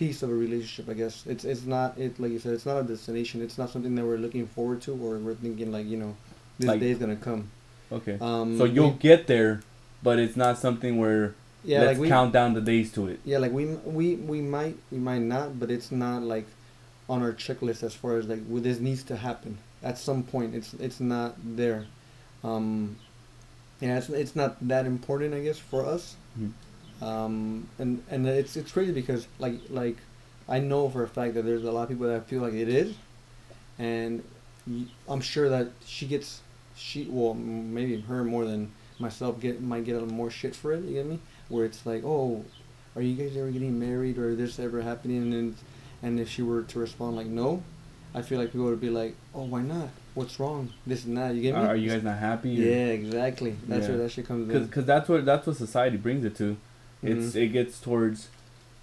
piece 0.00 0.22
of 0.22 0.30
a 0.30 0.34
relationship. 0.46 0.88
I 0.88 0.94
guess 1.02 1.14
it's 1.26 1.44
it's 1.44 1.64
not 1.76 1.88
it 1.98 2.18
like 2.18 2.32
you 2.32 2.38
said 2.44 2.54
it's 2.54 2.64
not 2.66 2.78
a 2.78 2.82
destination. 2.94 3.42
It's 3.46 3.58
not 3.60 3.68
something 3.70 3.94
that 3.96 4.04
we're 4.04 4.16
looking 4.26 4.46
forward 4.56 4.80
to 4.86 4.92
or 4.92 5.18
we're 5.18 5.34
thinking 5.44 5.70
like 5.76 5.86
you 5.92 5.98
know 6.02 6.16
this 6.58 6.68
Like- 6.68 6.80
day 6.80 6.90
is 6.94 6.98
gonna 6.98 7.16
come. 7.28 7.42
okay 7.92 8.16
Um, 8.20 8.56
so 8.58 8.64
you'll 8.64 8.92
we- 8.96 9.08
get 9.10 9.26
there 9.26 9.60
but 10.02 10.18
it's 10.18 10.36
not 10.44 10.54
something 10.66 10.92
where 11.02 11.24
Yeah, 11.62 11.80
let's 11.80 11.88
like 11.90 11.98
we 12.04 12.08
count 12.08 12.32
down 12.32 12.54
the 12.58 12.64
days 12.72 12.88
to 12.96 13.00
it. 13.12 13.18
Yeah, 13.30 13.38
like 13.44 13.52
we 13.58 13.64
we 13.98 14.06
we 14.32 14.40
might 14.56 14.76
we 14.90 14.98
might 15.10 15.24
not, 15.34 15.46
but 15.60 15.68
it's 15.70 15.90
not 15.92 16.22
like 16.34 16.46
on 17.12 17.18
our 17.26 17.34
checklist 17.44 17.82
as 17.88 17.92
far 18.02 18.12
as 18.20 18.24
like 18.32 18.40
well, 18.48 18.62
this 18.68 18.78
needs 18.88 19.02
to 19.10 19.16
happen 19.28 19.52
at 19.90 19.98
some 19.98 20.22
point. 20.32 20.54
It's 20.58 20.72
it's 20.86 21.00
not 21.14 21.30
there. 21.60 21.82
Um, 22.42 22.96
yeah, 23.84 23.98
it's 24.00 24.08
it's 24.08 24.34
not 24.40 24.52
that 24.72 24.84
important, 24.94 25.34
I 25.38 25.40
guess, 25.46 25.58
for 25.72 25.84
us. 25.94 26.16
Mhm. 26.38 26.52
Um, 27.02 27.68
and 27.78 28.02
and 28.10 28.26
it's 28.26 28.56
it's 28.56 28.72
crazy 28.72 28.92
because 28.92 29.26
like 29.38 29.54
like 29.70 29.96
I 30.48 30.58
know 30.60 30.88
for 30.90 31.02
a 31.02 31.08
fact 31.08 31.34
that 31.34 31.44
there's 31.44 31.64
a 31.64 31.72
lot 31.72 31.84
of 31.84 31.88
people 31.88 32.06
that 32.08 32.26
feel 32.26 32.42
like 32.42 32.52
it 32.54 32.68
is, 32.68 32.94
and 33.78 34.22
I'm 35.08 35.20
sure 35.20 35.48
that 35.48 35.68
she 35.86 36.06
gets 36.06 36.42
she 36.76 37.06
well 37.10 37.34
maybe 37.34 38.00
her 38.02 38.24
more 38.24 38.44
than 38.44 38.70
myself 38.98 39.40
get 39.40 39.62
might 39.62 39.84
get 39.84 39.92
a 39.92 40.00
little 40.00 40.14
more 40.14 40.30
shit 40.30 40.54
for 40.54 40.72
it. 40.72 40.84
You 40.84 40.94
get 40.94 41.06
me? 41.06 41.18
Where 41.48 41.64
it's 41.64 41.84
like, 41.86 42.02
oh, 42.04 42.44
are 42.94 43.02
you 43.02 43.14
guys 43.16 43.36
ever 43.36 43.50
getting 43.50 43.78
married 43.78 44.18
or 44.18 44.34
this 44.34 44.58
ever 44.58 44.82
happening? 44.82 45.32
And 45.32 45.56
and 46.02 46.20
if 46.20 46.28
she 46.28 46.42
were 46.42 46.62
to 46.62 46.78
respond 46.78 47.16
like 47.16 47.26
no, 47.26 47.62
I 48.14 48.22
feel 48.22 48.38
like 48.38 48.52
people 48.52 48.66
would 48.66 48.80
be 48.80 48.90
like, 48.90 49.14
oh, 49.34 49.44
why 49.44 49.62
not? 49.62 49.88
What's 50.14 50.38
wrong? 50.40 50.72
This 50.86 51.04
and 51.04 51.16
that. 51.16 51.34
You 51.34 51.40
get 51.42 51.54
me? 51.54 51.60
Are, 51.60 51.76
you 51.76 51.88
guys 51.88 52.02
not 52.02 52.18
happy? 52.18 52.50
yeah, 52.50 52.86
exactly. 52.88 53.56
That's 53.66 53.84
Yeah. 53.84 53.90
where 53.94 53.98
that 54.02 54.10
shit 54.10 54.26
comes 54.26 54.46
Because 54.48 54.64
in. 54.64 54.68
cause 54.68 54.84
that's 54.84 55.08
what 55.08 55.24
that's 55.24 55.46
what 55.46 55.56
society 55.56 55.96
brings 55.96 56.24
it 56.24 56.36
to. 56.36 56.56
It's 57.02 57.34
Mhm. 57.34 57.42
it 57.42 57.46
gets 57.48 57.80
towards, 57.80 58.28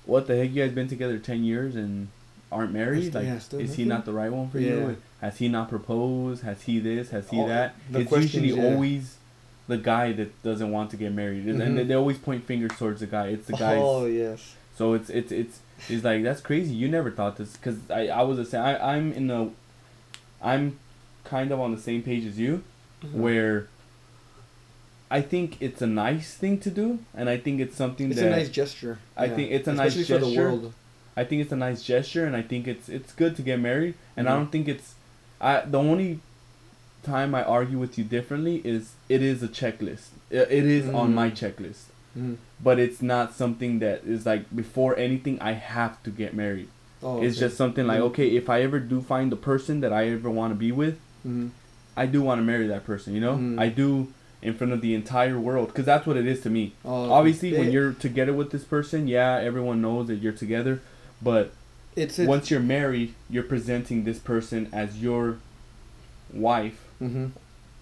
what 0.06 0.28
the 0.28 0.36
heck? 0.38 0.50
You 0.52 0.64
guys 0.64 0.72
been 0.74 0.88
together 0.88 1.18
ten 1.20 1.44
years 1.44 1.76
and 1.76 2.08
aren't 2.52 2.72
married? 2.74 3.14
Like, 3.14 3.26
yeah, 3.26 3.40
is 3.60 3.76
he 3.76 3.86
not 3.86 4.06
the 4.06 4.14
right 4.14 4.32
one 4.32 4.50
for 4.50 4.60
Yeah. 4.60 4.72
you? 4.72 4.98
Has 5.22 5.38
he 5.38 5.48
not 5.50 5.70
proposed? 5.70 6.44
Has 6.44 6.62
he 6.64 6.80
this? 6.80 7.10
Has 7.10 7.30
he 7.30 7.40
Oh, 7.40 7.48
that? 7.48 7.76
it's 7.94 8.12
usually 8.12 8.54
yeah. 8.54 8.64
always 8.64 9.16
the 9.68 9.78
guy 9.78 10.14
that 10.14 10.42
doesn't 10.44 10.72
want 10.72 10.90
to 10.92 10.98
get 10.98 11.12
married, 11.14 11.46
and, 11.46 11.62
and 11.62 11.78
they, 11.78 11.84
they 11.84 11.94
always 11.94 12.18
point 12.18 12.46
fingers 12.46 12.72
towards 12.78 13.02
the 13.02 13.08
guy. 13.08 13.28
It's 13.28 13.48
the 13.48 13.54
guy. 13.54 13.76
Oh 13.78 14.06
yes. 14.06 14.56
So 14.78 14.94
it's 14.94 15.10
it's 15.10 15.32
it's 15.32 15.60
it's 15.90 16.04
like 16.04 16.24
that's 16.24 16.40
crazy. 16.42 16.74
You 16.74 16.88
never 16.88 17.12
thought 17.12 17.38
this 17.38 17.58
because 17.58 17.78
I 17.90 18.08
I 18.08 18.22
was 18.22 18.38
the 18.38 18.46
same. 18.46 18.62
I 18.62 18.80
I'm 18.96 19.12
in 19.14 19.28
the, 19.28 19.50
I'm, 20.42 20.78
kind 21.24 21.52
of 21.52 21.60
on 21.60 21.76
the 21.76 21.82
same 21.82 22.02
page 22.04 22.26
as 22.26 22.40
you, 22.40 22.64
Mm-hmm. 23.04 23.22
where. 23.22 23.68
I 25.10 25.22
think 25.22 25.58
it's 25.62 25.82
a 25.82 25.88
nice 25.88 26.34
thing 26.36 26.60
to 26.60 26.70
do, 26.70 27.00
and 27.16 27.30
I 27.30 27.38
think 27.38 27.62
it's 27.62 27.76
something 27.78 28.12
It's 28.12 28.20
that 28.20 28.28
a 28.28 28.32
nice 28.32 28.50
gesture. 28.50 29.00
I 29.16 29.26
yeah. 29.26 29.36
think 29.36 29.52
it's 29.52 29.68
a 29.68 29.74
nice 29.74 29.96
Especially 29.96 30.16
for 30.16 30.20
the 30.26 30.26
gesture. 30.32 30.42
world. 30.50 30.74
I 31.16 31.24
think 31.24 31.42
it's 31.42 31.52
a 31.52 31.56
nice 31.56 31.82
gesture, 31.84 32.26
and 32.26 32.36
I 32.36 32.42
think 32.42 32.68
it's 32.68 32.90
it's 32.90 33.14
good 33.14 33.36
to 33.38 33.42
get 33.42 33.60
married. 33.60 33.94
And 34.18 34.28
I 34.28 34.32
Mhm. 34.32 34.36
don't 34.36 34.52
think 34.52 34.68
it's, 34.68 34.96
I 35.40 35.62
the 35.62 35.80
only 35.80 36.20
time 37.04 37.34
I 37.34 37.44
argue 37.44 37.80
with 37.80 37.98
you 37.98 38.04
differently 38.04 38.62
is 38.66 38.94
it 39.08 39.22
is 39.22 39.42
a 39.42 39.48
checklist. 39.48 40.08
It, 40.30 40.48
it 40.52 40.66
is 40.66 40.90
on 40.90 41.12
Mhm. 41.12 41.14
my 41.14 41.30
checklist, 41.32 41.84
Mhm. 42.18 42.36
but 42.62 42.78
it's 42.80 43.02
not 43.02 43.34
something 43.34 43.80
that 43.80 44.04
is 44.06 44.26
like 44.26 44.44
before 44.56 44.98
anything 44.98 45.40
I 45.40 45.54
have 45.54 46.02
to 46.04 46.10
get 46.10 46.34
married. 46.34 46.68
Oh, 47.02 47.22
It's 47.24 47.38
okay. 47.38 47.46
just 47.46 47.56
something 47.58 47.88
like 47.88 48.00
Mhm. 48.00 48.08
okay, 48.10 48.28
if 48.36 48.50
I 48.50 48.62
ever 48.62 48.80
do 48.80 49.02
find 49.02 49.32
the 49.32 49.38
person 49.52 49.80
that 49.82 49.94
I 49.94 50.10
ever 50.10 50.30
want 50.30 50.52
to 50.54 50.60
be 50.60 50.72
with, 50.72 50.98
Mhm. 51.26 51.52
I 51.96 52.06
do 52.08 52.22
want 52.22 52.40
to 52.42 52.46
marry 52.46 52.68
that 52.68 52.84
person. 52.86 53.14
You 53.16 53.22
know, 53.22 53.38
Mhm. 53.38 53.60
I 53.60 53.70
do 53.70 54.08
in 54.42 54.54
front 54.54 54.72
of 54.74 54.82
the 54.82 54.94
entire 54.94 55.40
world 55.40 55.68
because 55.68 55.86
that's 55.86 56.06
what 56.06 56.16
it 56.18 56.28
is 56.28 56.42
to 56.42 56.50
me. 56.50 56.74
Oh, 56.86 57.12
Obviously, 57.12 57.56
it- 57.56 57.60
when 57.60 57.72
you're 57.72 57.94
together 57.94 58.34
with 58.34 58.52
this 58.52 58.64
person, 58.64 59.08
yeah, 59.08 59.38
everyone 59.38 59.82
knows 59.82 60.08
that 60.08 60.16
you're 60.16 60.34
together, 60.34 60.82
but 61.22 61.52
it's, 61.96 62.20
it's 62.20 62.28
once 62.28 62.52
you're 62.52 62.60
married, 62.60 63.14
you're 63.30 63.44
presenting 63.44 64.04
this 64.04 64.20
person 64.20 64.70
as 64.72 65.02
your 65.02 65.38
wife 66.34 66.80
hmm 67.00 67.28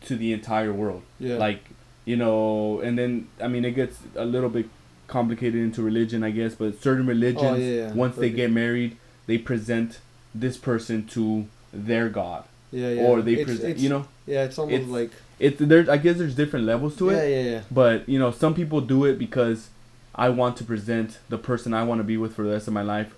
to 0.02 0.16
the 0.16 0.32
entire 0.34 0.72
world. 0.72 1.02
yeah 1.20 1.38
Like, 1.38 1.62
you 2.06 2.16
know, 2.16 2.80
and 2.80 2.96
then 2.98 3.28
I 3.42 3.48
mean 3.48 3.66
it 3.66 3.72
gets 3.72 3.98
a 4.16 4.24
little 4.24 4.50
bit 4.50 4.68
complicated 5.08 5.60
into 5.60 5.82
religion, 5.82 6.24
I 6.24 6.30
guess, 6.30 6.54
but 6.54 6.80
certain 6.82 7.08
religions 7.08 7.44
Oh, 7.44 7.56
yeah, 7.56 7.88
yeah. 7.88 7.94
once 7.94 8.16
they 8.16 8.30
get 8.30 8.52
married, 8.52 8.98
they 9.26 9.40
present 9.40 10.00
this 10.36 10.58
person 10.58 11.08
to 11.08 11.48
their 11.74 12.08
god 12.10 12.44
yeah 12.72 12.90
yeah 12.92 13.02
or 13.04 13.22
they 13.22 13.34
It's- 13.34 13.46
present, 13.48 13.70
it's- 13.72 13.82
you 13.84 13.90
know, 13.90 14.06
yeah 14.28 14.44
it's 14.44 14.60
almost 14.60 14.88
like 14.90 15.12
it's 15.40 15.58
there's 15.60 15.90
I 15.90 15.98
guess 15.98 16.18
there's 16.18 16.36
different 16.36 16.66
levels 16.66 16.96
to 16.98 17.12
yeah 17.12 17.18
it. 17.22 17.30
yeah 17.46 17.52
yeah 17.52 17.62
But 17.72 18.08
you 18.10 18.20
know, 18.20 18.32
some 18.32 18.54
people 18.54 18.82
do 18.82 19.06
it 19.06 19.18
because 19.20 19.70
I 20.16 20.30
want 20.30 20.56
to 20.58 20.64
present 20.64 21.20
the 21.30 21.38
person 21.38 21.74
I 21.74 21.84
want 21.84 22.00
to 22.00 22.04
be 22.04 22.18
with 22.18 22.36
for 22.36 22.44
the 22.44 22.52
rest 22.52 22.68
of 22.68 22.74
my 22.74 22.82
life 22.82 23.14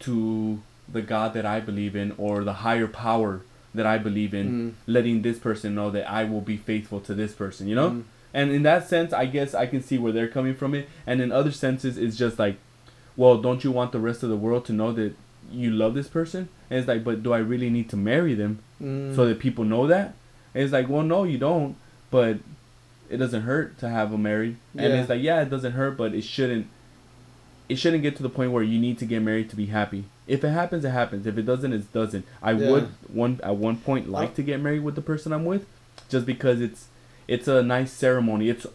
to 0.00 0.60
the 0.90 1.02
God 1.02 1.34
that 1.34 1.44
I 1.46 1.60
believe 1.60 1.94
in 1.94 2.12
or 2.18 2.44
the 2.44 2.54
higher 2.54 2.86
power 2.86 3.40
that 3.74 3.86
I 3.86 3.98
believe 3.98 4.32
in, 4.34 4.46
Mm. 4.50 4.72
letting 4.86 5.22
this 5.22 5.38
person 5.38 5.74
know 5.74 5.90
that 5.90 6.10
I 6.10 6.24
will 6.24 6.40
be 6.40 6.56
faithful 6.56 7.00
to 7.00 7.14
this 7.14 7.32
person, 7.34 7.68
you 7.68 7.74
know? 7.76 7.90
Mm. 7.90 8.02
And 8.34 8.50
in 8.50 8.62
that 8.62 8.88
sense, 8.88 9.12
I 9.12 9.26
guess 9.26 9.54
I 9.54 9.66
can 9.66 9.82
see 9.82 9.98
where 9.98 10.12
they're 10.12 10.28
coming 10.28 10.54
from 10.54 10.74
it. 10.74 10.88
And 11.06 11.20
in 11.20 11.30
other 11.30 11.50
senses, 11.52 11.98
it's 11.98 12.16
just 12.16 12.38
like, 12.38 12.56
well, 13.16 13.38
don't 13.38 13.62
you 13.64 13.70
want 13.70 13.92
the 13.92 13.98
rest 14.00 14.22
of 14.22 14.30
the 14.30 14.36
world 14.36 14.64
to 14.66 14.72
know 14.72 14.92
that 14.92 15.12
you 15.52 15.70
love 15.70 15.94
this 15.94 16.08
person? 16.08 16.48
And 16.70 16.78
it's 16.78 16.88
like, 16.88 17.04
but 17.04 17.22
do 17.22 17.32
I 17.32 17.38
really 17.38 17.70
need 17.70 17.88
to 17.90 17.96
marry 17.96 18.34
them 18.34 18.58
Mm. 18.82 19.14
so 19.14 19.26
that 19.26 19.38
people 19.38 19.64
know 19.64 19.86
that? 19.86 20.14
And 20.58 20.64
it's 20.64 20.72
like, 20.72 20.88
well, 20.88 21.04
no, 21.04 21.22
you 21.22 21.38
don't. 21.38 21.76
But 22.10 22.38
it 23.08 23.18
doesn't 23.18 23.42
hurt 23.42 23.78
to 23.78 23.88
have 23.88 24.10
them 24.10 24.24
married. 24.24 24.56
And 24.76 24.92
Yeah. 24.92 25.00
it's 25.00 25.08
like, 25.08 25.22
yeah, 25.22 25.40
it 25.40 25.50
doesn't 25.50 25.70
hurt, 25.72 25.96
but 25.96 26.14
it 26.14 26.24
shouldn't. 26.24 26.66
It 27.68 27.76
shouldn't 27.78 28.02
get 28.02 28.16
to 28.16 28.24
the 28.24 28.28
point 28.28 28.50
where 28.50 28.64
you 28.64 28.76
need 28.80 28.98
to 28.98 29.04
get 29.06 29.22
married 29.22 29.50
to 29.50 29.56
be 29.56 29.66
happy. 29.66 30.04
If 30.26 30.42
it 30.42 30.48
happens, 30.48 30.84
it 30.84 30.90
happens. 30.90 31.26
If 31.28 31.38
it 31.38 31.42
doesn't, 31.46 31.72
it 31.72 31.92
doesn't. 31.92 32.24
I 32.42 32.52
Yeah. 32.52 32.70
would 32.70 32.88
one 33.06 33.38
at 33.44 33.54
one 33.56 33.76
point 33.76 34.10
like 34.10 34.34
to 34.34 34.42
get 34.42 34.60
married 34.60 34.82
with 34.82 34.96
the 34.96 35.00
person 35.00 35.32
I'm 35.32 35.44
with, 35.44 35.64
just 36.08 36.26
because 36.26 36.60
it's 36.60 36.88
it's 37.28 37.46
a 37.46 37.62
nice 37.62 37.92
ceremony. 37.92 38.48
It's 38.48 38.66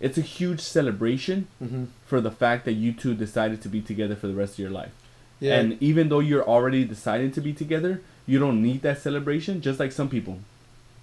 it's 0.00 0.18
a 0.18 0.22
huge 0.22 0.60
celebration 0.60 1.46
Mhm. 1.62 1.86
for 2.06 2.20
the 2.20 2.30
fact 2.32 2.64
that 2.64 2.72
you 2.72 2.90
two 2.92 3.14
decided 3.14 3.60
to 3.62 3.68
be 3.68 3.80
together 3.82 4.16
for 4.16 4.26
the 4.26 4.34
rest 4.34 4.54
of 4.54 4.58
your 4.58 4.70
life. 4.70 4.92
yeah 5.38 5.58
And 5.60 5.76
even 5.80 6.08
though 6.10 6.20
you're 6.20 6.46
already 6.46 6.84
deciding 6.84 7.30
to 7.32 7.40
be 7.40 7.52
together, 7.52 8.00
you 8.26 8.38
don't 8.38 8.60
need 8.62 8.80
that 8.82 8.98
celebration. 8.98 9.60
Just 9.60 9.78
like 9.80 9.92
some 9.92 10.08
people, 10.10 10.38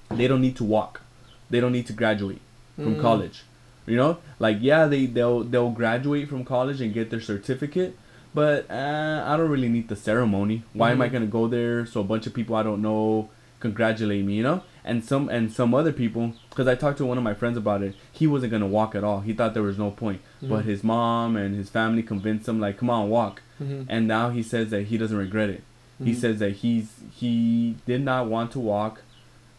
they 0.10 0.28
don't 0.28 0.41
need 0.41 0.55
to 0.58 0.64
walk, 0.64 1.01
they 1.49 1.60
don't 1.60 1.72
need 1.72 1.88
to 1.88 1.93
graduate 1.93 2.41
from 2.76 2.95
Mm. 2.95 3.01
college. 3.01 3.43
You 3.86 3.95
know, 3.95 4.18
like 4.39 4.58
yeah, 4.62 4.86
they 4.86 5.05
they'll 5.05 5.43
they'll 5.43 5.72
graduate 5.72 6.28
from 6.30 6.43
college 6.43 6.82
and 6.82 6.93
get 6.93 7.10
their 7.10 7.22
certificate, 7.22 7.97
but 8.34 8.70
uh, 8.70 9.24
I 9.26 9.38
don't 9.38 9.49
really 9.49 9.70
need 9.70 9.88
the 9.88 9.95
ceremony. 9.95 10.64
Why 10.74 10.91
am 10.91 11.01
I 11.01 11.08
Mhm. 11.08 11.14
gonna 11.14 11.26
go 11.28 11.47
there 11.47 11.86
so 11.86 12.01
a 12.01 12.03
bunch 12.03 12.28
of 12.28 12.34
people 12.34 12.55
I 12.55 12.64
don't 12.64 12.82
know 12.82 13.30
congratulate 13.62 14.26
me? 14.26 14.36
You 14.36 14.43
know, 14.43 14.64
and 14.84 15.03
some 15.03 15.30
and 15.30 15.51
some 15.51 15.74
other 15.74 15.93
people, 15.93 16.34
because 16.49 16.68
I 16.68 16.76
talked 16.76 16.97
to 16.97 17.05
one 17.05 17.18
of 17.18 17.24
my 17.24 17.34
friends 17.34 17.58
about 17.58 17.82
it, 17.82 17.95
he 18.12 18.28
wasn't 18.28 18.51
gonna 18.51 18.68
walk 18.68 18.93
at 18.93 19.03
all. 19.05 19.22
He 19.22 19.32
thought 19.34 19.53
there 19.53 19.64
was 19.64 19.78
no 19.80 19.91
point, 19.91 20.20
but 20.41 20.64
Mhm. 20.64 20.66
his 20.66 20.84
mom 20.84 21.38
and 21.38 21.55
his 21.55 21.70
family 21.70 22.03
convinced 22.03 22.47
him 22.47 22.60
like, 22.60 22.78
come 22.78 22.89
on, 22.89 23.10
walk 23.10 23.41
Mhm. 23.62 23.86
and 23.88 24.05
now 24.08 24.30
he 24.32 24.43
says 24.43 24.70
that 24.72 24.84
he 24.88 24.97
doesn't 24.97 25.18
regret 25.18 25.49
it. 25.49 25.64
He 26.03 26.12
Mhm. 26.12 26.16
says 26.16 26.39
that 26.39 26.51
he's 26.58 26.93
he 27.16 27.76
did 27.86 28.01
not 28.03 28.28
want 28.28 28.51
to 28.51 28.60
walk, 28.60 29.01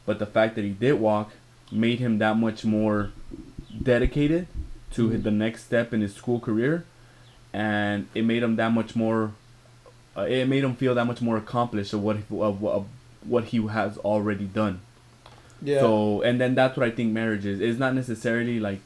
but 0.09 0.19
the 0.19 0.27
fact 0.37 0.55
that 0.57 0.65
he 0.65 0.71
did 0.87 0.95
walk 1.09 1.29
made 1.71 1.99
him 2.05 2.17
that 2.25 2.35
much 2.47 2.65
more 2.65 3.11
dedicated 3.91 4.47
to 4.97 5.03
Mhm. 5.11 5.23
the 5.23 5.31
next 5.31 5.65
step 5.65 5.93
in 5.95 6.01
his 6.01 6.15
school 6.15 6.41
career, 6.41 6.75
and 7.53 8.07
it 8.15 8.25
made 8.25 8.43
him 8.43 8.57
that 8.57 8.73
much 8.73 8.97
more. 8.97 9.33
Uh, 10.17 10.23
it 10.23 10.49
made 10.49 10.65
him 10.65 10.75
feel 10.75 10.95
that 10.95 11.05
much 11.07 11.21
more 11.21 11.37
accomplished 11.37 11.93
of 11.93 12.03
what 12.03 12.17
of, 12.17 12.61
what- 12.63 12.73
of 12.79 12.85
what 13.33 13.45
he 13.53 13.59
has 13.79 13.93
already 13.99 14.47
done. 14.63 14.77
yeah 15.63 15.81
So 15.81 16.23
and 16.23 16.41
then 16.41 16.55
that's 16.55 16.75
what 16.77 16.87
I 16.87 16.91
think 16.91 17.13
marriage 17.13 17.45
is. 17.53 17.61
It's 17.61 17.79
not 17.85 17.93
necessarily 17.95 18.59
like, 18.69 18.81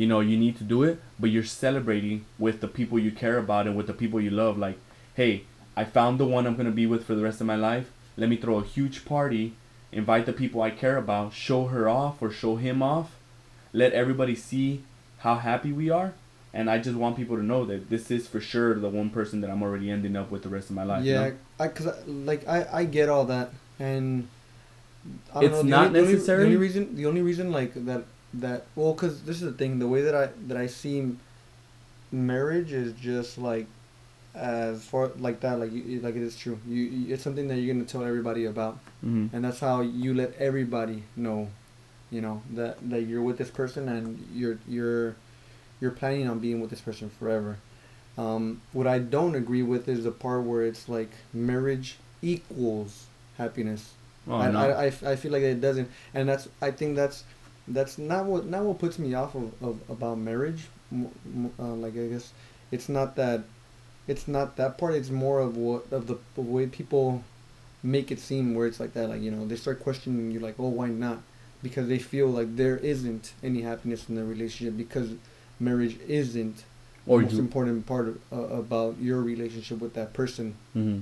you 0.00 0.06
know, 0.06 0.20
you 0.20 0.36
need 0.44 0.56
to 0.58 0.64
do 0.74 0.78
it, 0.84 0.96
but 1.20 1.30
you're 1.30 1.50
celebrating 1.66 2.24
with 2.38 2.56
the 2.60 2.68
people 2.78 2.98
you 3.06 3.10
care 3.24 3.38
about 3.44 3.66
and 3.66 3.74
with 3.78 3.86
the 3.90 3.98
people 4.02 4.20
you 4.20 4.30
love. 4.30 4.54
Like, 4.66 4.78
hey, 5.20 5.32
I 5.76 5.84
found 5.84 6.12
the 6.20 6.24
one 6.36 6.46
I'm 6.46 6.56
gonna 6.56 6.70
be 6.82 6.86
with 6.92 7.02
for 7.04 7.14
the 7.18 7.22
rest 7.28 7.40
of 7.40 7.46
my 7.54 7.56
life. 7.70 7.86
Let 8.16 8.28
me 8.28 8.36
throw 8.36 8.56
a 8.58 8.64
huge 8.76 9.04
party, 9.04 9.44
invite 9.92 10.26
the 10.26 10.32
people 10.32 10.60
I 10.62 10.70
care 10.70 10.96
about, 10.96 11.32
show 11.32 11.66
her 11.66 11.88
off 11.88 12.20
or 12.22 12.30
show 12.30 12.56
him 12.56 12.82
off, 12.82 13.14
let 13.72 13.92
everybody 13.92 14.34
see 14.34 14.82
how 15.18 15.36
happy 15.36 15.72
we 15.72 15.90
are. 15.90 16.14
And 16.54 16.70
I 16.70 16.78
just 16.78 16.96
want 16.96 17.16
people 17.16 17.36
to 17.36 17.42
know 17.42 17.64
that 17.66 17.90
this 17.90 18.10
is 18.10 18.26
for 18.26 18.40
sure 18.40 18.74
the 18.74 18.88
one 18.88 19.10
person 19.10 19.40
that 19.42 19.50
I'm 19.50 19.62
already 19.62 19.90
ending 19.90 20.16
up 20.16 20.30
with 20.30 20.42
the 20.42 20.48
rest 20.48 20.70
of 20.70 20.76
my 20.76 20.84
life. 20.84 21.04
you 21.04 21.12
yeah 21.12 21.28
know? 21.28 21.34
I 21.60 21.68
cause 21.68 21.86
I, 21.86 21.94
like 22.06 22.48
I 22.48 22.66
I 22.72 22.84
get 22.84 23.08
all 23.08 23.26
that 23.26 23.50
and 23.78 24.28
I 25.34 25.40
don't 25.40 25.44
It's 25.44 25.62
know, 25.62 25.62
not 25.62 25.86
only, 25.88 25.92
the 25.92 25.98
only- 26.00 26.12
necessary? 26.14 26.38
The 26.40 26.44
only 26.46 26.56
reason 26.56 26.96
the 26.96 27.06
only 27.06 27.22
reason 27.22 27.52
like 27.52 27.74
that 27.84 28.04
that 28.34 28.64
well 28.76 28.94
because 28.94 29.22
this 29.22 29.36
is 29.36 29.42
the 29.42 29.52
thing 29.52 29.78
the 29.78 29.88
way 29.88 30.00
that 30.02 30.14
I 30.14 30.30
that 30.48 30.56
I 30.56 30.66
see 30.68 31.16
marriage 32.10 32.72
is 32.72 32.92
just 32.94 33.38
like 33.38 33.66
as 34.38 34.84
far 34.84 35.08
like 35.18 35.40
that 35.40 35.58
like 35.58 35.72
you, 35.72 36.00
like 36.00 36.14
it 36.16 36.22
is 36.22 36.36
true 36.36 36.58
you, 36.66 36.82
you 36.84 37.14
it's 37.14 37.22
something 37.22 37.48
that 37.48 37.56
you're 37.56 37.72
gonna 37.74 37.84
tell 37.84 38.04
everybody 38.04 38.44
about 38.46 38.78
Mhm. 39.04 39.30
and 39.32 39.44
that's 39.44 39.60
how 39.60 39.80
you 39.80 40.14
let 40.14 40.34
everybody 40.38 41.02
know 41.16 41.48
you 42.10 42.20
know 42.20 42.42
that 42.54 42.78
that 42.90 43.02
you're 43.02 43.22
with 43.22 43.38
this 43.38 43.50
person 43.50 43.88
and 43.88 44.04
you're 44.34 44.58
you're 44.68 45.16
you're 45.80 45.90
planning 45.90 46.28
on 46.28 46.38
being 46.38 46.60
with 46.60 46.70
this 46.70 46.80
person 46.80 47.10
forever 47.18 47.56
um, 48.16 48.60
what 48.72 48.86
i 48.86 48.98
don't 48.98 49.34
agree 49.34 49.62
with 49.62 49.88
is 49.88 50.04
the 50.04 50.10
part 50.10 50.42
where 50.42 50.62
it's 50.62 50.88
like 50.88 51.10
marriage 51.32 51.96
equals 52.22 53.06
happiness 53.36 53.92
Oh, 54.30 54.36
I, 54.36 54.50
no. 54.50 54.58
I, 54.58 54.84
I, 54.86 54.86
I 55.12 55.16
feel 55.16 55.32
like 55.32 55.42
it 55.42 55.60
doesn't 55.60 55.88
and 56.12 56.28
that's 56.28 56.48
i 56.60 56.70
think 56.70 56.96
that's 56.96 57.24
that's 57.66 57.96
not 57.98 58.24
what 58.26 58.46
not 58.46 58.62
what 58.62 58.78
puts 58.78 58.98
me 58.98 59.14
off 59.14 59.34
of, 59.34 59.52
of 59.62 59.78
about 59.90 60.16
marriage. 60.18 60.68
Uh, 60.94 61.74
like 61.84 61.92
I 61.94 62.06
guess 62.08 62.32
it's 62.70 62.88
not 62.88 63.14
that 63.16 63.42
it's 64.08 64.26
not 64.26 64.56
that 64.56 64.76
part. 64.78 64.94
It's 64.94 65.10
more 65.10 65.38
of 65.40 65.56
what 65.56 65.84
of 65.92 66.06
the, 66.08 66.16
the 66.34 66.40
way 66.40 66.66
people 66.66 67.22
make 67.82 68.10
it 68.10 68.18
seem 68.18 68.54
where 68.56 68.66
it's 68.66 68.80
like 68.80 68.92
that. 68.94 69.08
Like 69.08 69.20
you 69.22 69.30
know 69.30 69.46
they 69.46 69.56
start 69.56 69.78
questioning 69.80 70.30
you 70.32 70.40
like 70.40 70.56
oh 70.58 70.68
why 70.68 70.88
not 70.88 71.18
because 71.62 71.86
they 71.88 71.98
feel 71.98 72.26
like 72.28 72.56
there 72.56 72.76
isn't 72.76 73.32
any 73.42 73.62
happiness 73.62 74.08
in 74.08 74.14
the 74.16 74.24
relationship 74.24 74.76
because 74.76 75.10
marriage 75.60 75.96
isn't 76.06 76.64
Or 77.06 77.18
the 77.18 77.24
most 77.24 77.32
you- 77.34 77.40
important 77.40 77.84
part 77.86 78.08
of, 78.08 78.18
uh, 78.32 78.36
about 78.64 78.96
your 79.00 79.20
relationship 79.22 79.78
with 79.80 79.94
that 79.94 80.12
person. 80.12 80.54
hmm 80.72 80.98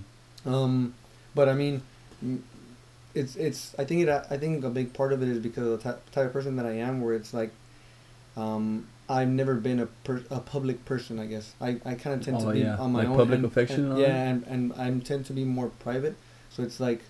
Um, 0.46 0.94
but 1.34 1.48
I 1.48 1.54
mean, 1.54 1.82
it's 3.14 3.36
it's. 3.36 3.74
I 3.78 3.84
think 3.84 4.02
it. 4.06 4.08
I 4.08 4.36
think 4.38 4.64
a 4.64 4.70
big 4.70 4.92
part 4.92 5.12
of 5.12 5.22
it 5.22 5.28
is 5.28 5.38
because 5.38 5.64
of 5.66 5.72
the 5.76 5.82
type, 5.92 6.10
type 6.10 6.26
of 6.26 6.32
person 6.32 6.56
that 6.56 6.66
I 6.66 6.72
am, 6.88 7.00
where 7.02 7.14
it's 7.14 7.32
like, 7.34 7.50
um, 8.36 8.86
I've 9.08 9.28
never 9.28 9.54
been 9.54 9.78
a 9.80 9.86
per, 9.86 10.22
a 10.30 10.40
public 10.40 10.84
person. 10.84 11.18
I 11.18 11.26
guess 11.26 11.52
I, 11.60 11.80
I 11.84 11.94
kind 11.94 12.16
of 12.18 12.22
tend 12.24 12.38
Oh, 12.38 12.46
to 12.46 12.52
be 12.52 12.60
yeah. 12.60 12.76
on 12.76 12.92
my 12.92 13.00
Like 13.00 13.08
own. 13.08 13.16
public 13.16 13.36
and, 13.38 13.44
affection 13.46 13.80
and- 13.84 13.92
and 13.92 14.00
yeah, 14.00 14.24
and 14.30 14.44
and 14.46 14.72
I 14.74 14.90
tend 15.04 15.26
to 15.26 15.32
be 15.32 15.44
more 15.44 15.68
private. 15.68 16.16
So 16.50 16.62
it's 16.62 16.80
like, 16.80 17.02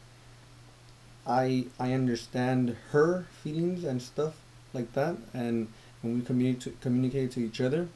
I 1.26 1.66
I 1.78 1.92
understand 1.92 2.76
her 2.92 3.26
feelings 3.42 3.84
and 3.84 4.00
stuff 4.00 4.34
like 4.72 4.92
that, 4.94 5.16
and 5.34 5.68
when 6.02 6.14
we 6.16 6.20
communicate 6.22 6.80
communicate 6.80 7.32
to 7.32 7.40
each 7.40 7.60
other, 7.60 7.88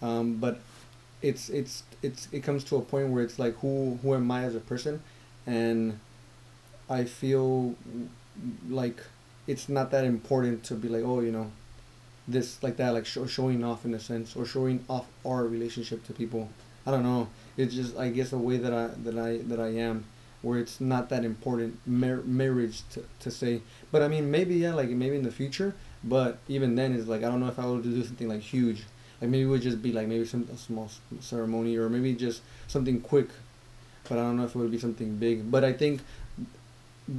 um, 0.00 0.36
but 0.36 0.60
it's 1.20 1.48
it's 1.50 1.82
it's 2.02 2.28
it 2.32 2.40
comes 2.42 2.64
to 2.64 2.76
a 2.76 2.80
point 2.80 3.08
where 3.10 3.22
it's 3.22 3.38
like 3.38 3.56
who 3.58 3.98
who 4.02 4.14
am 4.14 4.30
I 4.30 4.44
as 4.44 4.54
a 4.54 4.60
person, 4.60 5.02
and 5.46 5.98
I 6.88 7.04
feel 7.04 7.74
like 8.68 9.02
it's 9.46 9.68
not 9.68 9.90
that 9.90 10.04
important 10.04 10.62
to 10.64 10.74
be 10.74 10.88
like 10.88 11.02
oh 11.04 11.20
you 11.20 11.32
know 11.32 11.50
this 12.28 12.62
like 12.62 12.76
that 12.76 12.90
like 12.94 13.06
show, 13.06 13.26
showing 13.26 13.64
off 13.64 13.84
in 13.84 13.94
a 13.94 14.00
sense 14.00 14.36
or 14.36 14.44
showing 14.44 14.84
off 14.88 15.06
our 15.26 15.44
relationship 15.46 16.04
to 16.06 16.12
people. 16.12 16.48
I 16.86 16.90
don't 16.90 17.02
know. 17.02 17.28
It's 17.56 17.74
just 17.74 17.96
i 17.96 18.08
guess 18.08 18.32
a 18.32 18.38
way 18.38 18.56
that 18.58 18.72
i 18.72 18.88
that 19.04 19.18
i 19.18 19.38
that 19.48 19.60
i 19.60 19.68
am 19.68 20.04
where 20.42 20.58
it's 20.58 20.80
not 20.80 21.08
that 21.10 21.24
important 21.24 21.78
mar- 21.86 22.22
marriage 22.24 22.82
to, 22.92 23.04
to 23.20 23.30
say. 23.30 23.60
But 23.90 24.02
i 24.02 24.08
mean 24.08 24.30
maybe 24.30 24.54
yeah 24.56 24.74
like 24.74 24.88
maybe 24.90 25.16
in 25.16 25.22
the 25.22 25.30
future 25.30 25.74
but 26.04 26.38
even 26.48 26.74
then 26.74 26.92
it's 26.94 27.06
like 27.06 27.22
i 27.22 27.26
don't 27.30 27.40
know 27.40 27.48
if 27.48 27.58
i 27.58 27.66
would 27.66 27.82
do 27.82 28.02
something 28.04 28.28
like 28.28 28.40
huge. 28.40 28.82
Like 29.20 29.30
maybe 29.30 29.44
it 29.44 29.46
would 29.46 29.62
just 29.62 29.82
be 29.82 29.92
like 29.92 30.08
maybe 30.08 30.24
some 30.24 30.46
small 30.56 30.90
ceremony 31.20 31.76
or 31.76 31.88
maybe 31.88 32.14
just 32.14 32.42
something 32.68 33.00
quick 33.00 33.28
but 34.08 34.18
i 34.18 34.22
don't 34.22 34.36
know 34.36 34.44
if 34.44 34.54
it 34.54 34.58
would 34.58 34.70
be 34.70 34.78
something 34.78 35.16
big. 35.16 35.50
But 35.50 35.64
i 35.64 35.72
think 35.72 36.00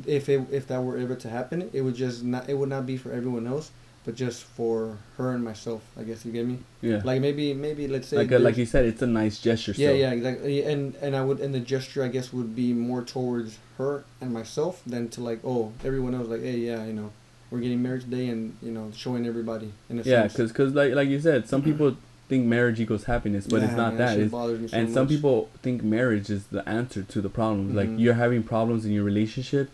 if 0.08 0.30
it 0.30 0.42
if 0.52 0.68
that 0.68 0.82
were 0.82 0.98
ever 0.98 1.16
to 1.16 1.30
happen 1.30 1.70
it 1.74 1.82
would 1.82 1.96
just 1.96 2.24
not 2.24 2.50
it 2.50 2.56
would 2.58 2.70
not 2.70 2.86
be 2.86 2.98
for 2.98 3.12
everyone 3.12 3.46
else 3.48 3.72
but 4.06 4.16
just 4.16 4.44
for 4.44 4.98
her 5.18 5.32
and 5.32 5.44
myself 5.44 5.82
i 6.00 6.04
guess 6.04 6.26
you 6.26 6.32
get 6.32 6.46
me 6.46 6.58
Yeah. 6.82 7.02
like 7.04 7.22
maybe 7.22 7.54
maybe 7.54 7.88
let's 7.88 8.08
say 8.10 8.18
like 8.18 8.32
uh, 8.32 8.40
like 8.40 8.58
you 8.58 8.66
said, 8.66 8.86
it's 8.86 9.02
a 9.02 9.08
nice 9.08 9.40
gesture. 9.40 9.72
yeah 9.72 9.90
still. 9.90 9.96
yeah 9.96 10.12
exactly 10.12 10.64
and 10.64 10.96
and 11.02 11.16
i 11.16 11.24
would 11.24 11.40
and 11.40 11.54
the 11.54 11.60
gesture 11.60 12.04
i 12.04 12.08
guess 12.10 12.34
would 12.34 12.56
be 12.56 12.74
more 12.74 13.02
towards 13.02 13.58
her 13.78 14.04
and 14.22 14.34
myself 14.34 14.82
than 14.86 15.10
to 15.10 15.22
like 15.22 15.40
oh 15.46 15.72
everyone 15.84 16.14
else 16.14 16.28
like 16.28 16.42
hey 16.42 16.58
yeah 16.58 16.84
you 16.86 16.94
know 16.94 17.12
we're 17.50 17.60
getting 17.60 17.82
married 17.84 18.02
today 18.02 18.28
and 18.30 18.58
you 18.62 18.72
know 18.72 18.92
showing 18.96 19.26
everybody 19.28 19.72
in 19.90 20.00
a 20.00 20.02
Yeah, 20.04 20.22
sense. 20.22 20.34
because 20.34 20.52
cause 20.52 20.74
like 20.74 20.94
like 20.96 21.08
you 21.08 21.20
said, 21.20 21.48
some 21.48 21.62
people 21.62 21.96
think 22.28 22.46
marriage 22.48 22.80
equals 22.80 23.04
happiness, 23.04 23.46
but 23.46 23.62
it's 23.62 23.74
not 23.84 23.94
man, 23.94 23.98
that. 23.98 24.18
It's, 24.18 24.32
bothers 24.32 24.60
me 24.60 24.68
so 24.70 24.78
and 24.78 24.92
some 24.92 25.08
people 25.08 25.50
think 25.62 25.84
marriage 25.84 26.32
is 26.32 26.48
the 26.48 26.68
answer 26.68 27.04
to 27.04 27.22
the 27.22 27.30
problems. 27.30 27.76
Like 27.76 27.90
Mhm. 27.90 28.00
you're 28.00 28.16
having 28.26 28.42
problems 28.42 28.86
in 28.88 28.92
your 28.92 29.04
relationship, 29.04 29.70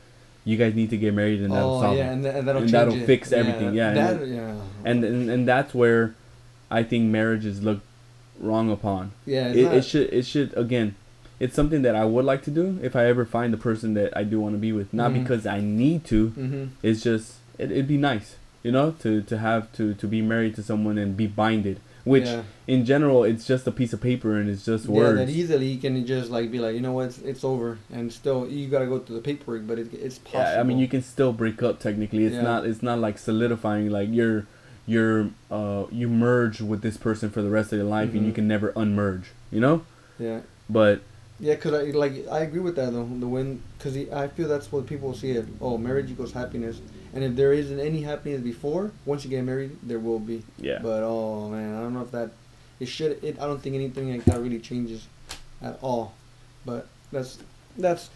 you 0.45 0.57
guys 0.57 0.73
need 0.73 0.89
to 0.89 0.97
get 0.97 1.13
married 1.13 1.41
and 1.41 1.51
that'll 1.53 1.75
oh 1.77 1.81
solve 1.81 1.97
yeah 1.97 2.09
it. 2.09 2.13
and, 2.13 2.23
th- 2.23 2.35
and 2.35 2.47
that'll 2.47 2.61
And 2.61 2.69
that'll 2.71 3.05
fix 3.05 3.31
everything, 3.31 3.73
yeah, 3.73 3.87
and 3.89 3.97
that, 3.97 4.21
it- 4.21 4.29
yeah 4.29 4.55
And, 4.85 5.03
and 5.03 5.29
and 5.29 5.47
that's 5.47 5.73
where 5.73 6.15
I 6.71 6.83
think 6.83 7.05
marriage 7.05 7.45
is 7.45 7.61
looked 7.63 7.85
wrong 8.39 8.71
upon. 8.71 9.11
yeah 9.25 9.47
It, 9.49 9.73
it 9.73 9.85
should 9.85 10.11
it 10.13 10.25
should 10.25 10.55
again, 10.57 10.95
it's 11.39 11.55
something 11.55 11.81
that 11.83 11.95
I 11.95 12.05
would 12.05 12.25
like 12.25 12.43
to 12.43 12.51
do 12.51 12.79
if 12.81 12.95
I 12.95 13.05
ever 13.05 13.25
find 13.25 13.51
the 13.53 13.57
person 13.57 13.93
that 13.95 14.15
I 14.15 14.23
do 14.23 14.39
want 14.39 14.55
to 14.55 14.59
be 14.59 14.71
with. 14.71 14.93
Not 14.93 15.11
Mhm. 15.11 15.21
because 15.23 15.45
I 15.45 15.59
need 15.61 16.03
to. 16.05 16.27
hmm 16.29 16.63
It's 16.83 17.01
just 17.03 17.35
it, 17.57 17.71
it'd 17.71 17.87
be 17.87 17.97
nice, 17.97 18.35
you 18.63 18.71
know, 18.71 18.91
to 19.03 19.21
to 19.21 19.37
have 19.37 19.71
to 19.73 19.93
to 19.93 20.07
be 20.07 20.21
married 20.21 20.55
to 20.55 20.63
someone 20.63 20.97
and 20.97 21.15
be 21.17 21.27
binded. 21.27 21.79
Which 22.09 22.25
yeah. 22.25 22.43
in 22.65 22.85
general, 22.85 23.23
it's 23.23 23.45
just 23.45 23.67
a 23.67 23.71
piece 23.79 23.93
of 23.93 24.01
paper 24.01 24.31
and 24.39 24.49
it's 24.49 24.65
just 24.65 24.85
Yeah, 24.85 24.91
words. 24.99 25.17
that 25.19 25.29
easily 25.29 25.67
you 25.73 25.79
can 25.79 25.93
just 26.07 26.31
like 26.31 26.47
be 26.51 26.57
like, 26.65 26.73
you 26.73 26.81
know 26.81 26.93
what, 26.93 27.05
it's, 27.09 27.19
it's 27.31 27.43
over, 27.43 27.77
and 27.93 28.11
still 28.11 28.39
you 28.49 28.67
gotta 28.67 28.87
go 28.93 28.97
through 28.97 29.17
the 29.17 29.21
paperwork, 29.21 29.67
but 29.67 29.77
it, 29.77 29.93
it's 29.93 30.17
possible. 30.17 30.41
Yeah, 30.53 30.59
I 30.59 30.63
mean, 30.63 30.79
you 30.79 30.87
can 30.87 31.03
still 31.03 31.33
break 31.33 31.61
up 31.61 31.79
technically. 31.79 32.23
It's 32.25 32.35
Yeah. 32.35 32.49
not. 32.51 32.65
It's 32.65 32.81
not 32.81 32.97
like 33.05 33.17
solidifying. 33.19 33.91
Like 33.91 34.09
you're, 34.11 34.47
you're, 34.87 35.29
uh, 35.51 35.83
you 35.91 36.07
merge 36.09 36.61
with 36.61 36.81
this 36.81 36.97
person 36.97 37.29
for 37.29 37.41
the 37.43 37.51
rest 37.57 37.71
of 37.73 37.77
your 37.77 37.87
life, 37.99 38.11
and 38.15 38.25
you 38.25 38.31
Mhm. 38.31 38.35
can 38.39 38.47
never 38.47 38.71
unmerge. 38.73 39.25
You 39.51 39.59
know. 39.65 39.75
Yeah, 40.17 40.39
But 40.67 41.01
yeah, 41.39 41.55
cause 41.61 41.73
I 41.73 41.83
like 42.05 42.13
I 42.37 42.39
agree 42.47 42.59
with 42.69 42.75
that 42.79 42.91
though. 42.91 43.07
The 43.23 43.27
when, 43.35 43.61
cause 43.77 43.95
I 44.23 44.27
feel 44.29 44.47
that's 44.47 44.71
what 44.71 44.87
people 44.87 45.13
see 45.13 45.31
it. 45.39 45.45
Oh, 45.61 45.77
marriage 45.77 46.09
equals 46.09 46.33
happiness, 46.33 46.81
and 47.13 47.23
if 47.23 47.35
there 47.35 47.53
isn't 47.53 47.79
any 47.79 48.01
happiness 48.01 48.41
before, 48.41 48.91
once 49.05 49.23
you 49.23 49.29
get 49.29 49.43
married, 49.43 49.77
there 49.83 49.99
will 49.99 50.19
be. 50.19 50.43
yeah, 50.57 50.79
But 50.81 51.03
oh 51.03 51.49
man, 51.49 51.75
I 51.75 51.81
don't 51.81 51.93
know 51.93 52.01
if 52.01 52.11
that 52.11 52.31
it 52.79 52.87
should. 52.87 53.23
It 53.23 53.39
I 53.39 53.45
don't 53.47 53.61
think 53.61 53.75
anything 53.75 54.11
like 54.11 54.25
that 54.25 54.39
really 54.39 54.59
changes 54.59 55.07
at 55.61 55.77
all. 55.81 56.13
But 56.65 56.87
that's 57.11 57.39
that's. 57.77 58.09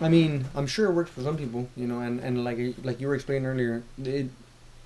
I 0.00 0.08
mean, 0.08 0.44
I'm 0.54 0.66
sure 0.66 0.90
it 0.90 0.92
works 0.94 1.10
for 1.10 1.22
some 1.22 1.36
people, 1.36 1.68
you 1.76 1.86
know, 1.86 2.00
and, 2.00 2.18
and 2.20 2.44
like 2.44 2.58
like 2.82 3.00
you 3.00 3.08
were 3.08 3.14
explaining 3.14 3.46
earlier, 3.46 3.82
it 4.02 4.28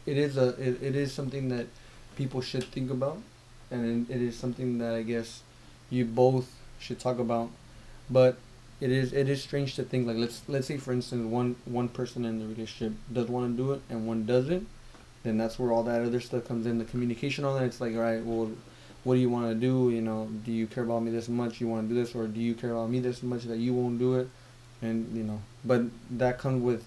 it 0.04 0.16
is 0.16 0.36
a 0.36 0.48
it, 0.60 0.82
it 0.82 0.94
is 0.96 1.12
something 1.12 1.48
that 1.48 1.66
people 2.16 2.40
should 2.40 2.64
think 2.64 2.90
about, 2.90 3.18
and 3.70 4.08
it 4.10 4.20
is 4.22 4.36
something 4.36 4.78
that 4.78 4.94
I 4.94 5.02
guess 5.02 5.42
you 5.90 6.04
both 6.04 6.50
should 6.78 6.98
talk 7.00 7.18
about. 7.18 7.50
But 8.10 8.38
it 8.80 8.90
is 8.90 9.12
it 9.12 9.28
is 9.28 9.42
strange 9.42 9.74
to 9.76 9.82
think 9.82 10.06
like 10.06 10.16
let's 10.16 10.42
let's 10.48 10.66
say 10.66 10.76
for 10.76 10.92
instance 10.92 11.26
one 11.26 11.56
one 11.64 11.88
person 11.88 12.24
in 12.24 12.38
the 12.38 12.46
relationship 12.46 12.92
does 13.12 13.28
want 13.28 13.56
to 13.56 13.62
do 13.62 13.72
it 13.72 13.80
and 13.88 14.06
one 14.06 14.26
doesn't, 14.26 14.66
then 15.22 15.38
that's 15.38 15.58
where 15.58 15.72
all 15.72 15.82
that 15.84 16.02
other 16.02 16.20
stuff 16.20 16.46
comes 16.46 16.66
in. 16.66 16.78
The 16.78 16.84
communication 16.84 17.44
on 17.44 17.58
that, 17.58 17.64
it's 17.64 17.80
like, 17.80 17.94
all 17.94 18.00
right, 18.00 18.22
well, 18.24 18.50
what 19.04 19.14
do 19.14 19.20
you 19.20 19.30
want 19.30 19.48
to 19.48 19.54
do? 19.54 19.90
You 19.90 20.02
know, 20.02 20.28
do 20.44 20.52
you 20.52 20.66
care 20.66 20.84
about 20.84 21.02
me 21.02 21.10
this 21.10 21.28
much? 21.28 21.60
You 21.60 21.68
want 21.68 21.88
to 21.88 21.94
do 21.94 22.00
this, 22.00 22.14
or 22.14 22.26
do 22.26 22.40
you 22.40 22.54
care 22.54 22.72
about 22.72 22.90
me 22.90 23.00
this 23.00 23.22
much 23.22 23.44
that 23.44 23.58
you 23.58 23.72
won't 23.72 23.98
do 23.98 24.16
it? 24.16 24.28
And 24.82 25.16
you 25.16 25.22
know, 25.22 25.40
but 25.64 25.82
that 26.10 26.38
comes 26.38 26.62
with 26.62 26.84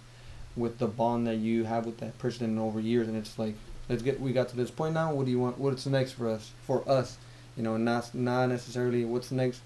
with 0.56 0.78
the 0.78 0.88
bond 0.88 1.26
that 1.28 1.38
you 1.38 1.64
have 1.64 1.86
with 1.86 1.98
that 2.00 2.18
person 2.20 2.60
over 2.60 2.80
years, 2.80 3.08
and 3.08 3.18
it's 3.18 3.40
like, 3.40 3.56
let's 3.88 4.04
get 4.04 4.20
we 4.22 4.32
got 4.32 4.50
to 4.50 4.56
this 4.56 4.70
point 4.70 4.94
now. 4.94 5.12
What 5.12 5.26
do 5.26 5.32
you 5.32 5.40
want? 5.40 5.58
What's 5.58 5.88
next 5.88 6.12
for 6.12 6.30
us? 6.30 6.52
For 6.68 6.88
us, 6.88 7.18
you 7.58 7.64
know, 7.64 7.78
not 7.78 8.14
not 8.14 8.50
necessarily 8.50 9.06
what's 9.06 9.32
next 9.32 9.62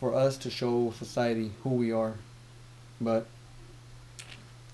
for 0.00 0.14
us 0.14 0.36
to 0.38 0.50
show 0.50 0.92
society 0.98 1.52
who 1.62 1.70
we 1.70 1.92
are, 1.92 2.14
but. 3.00 3.26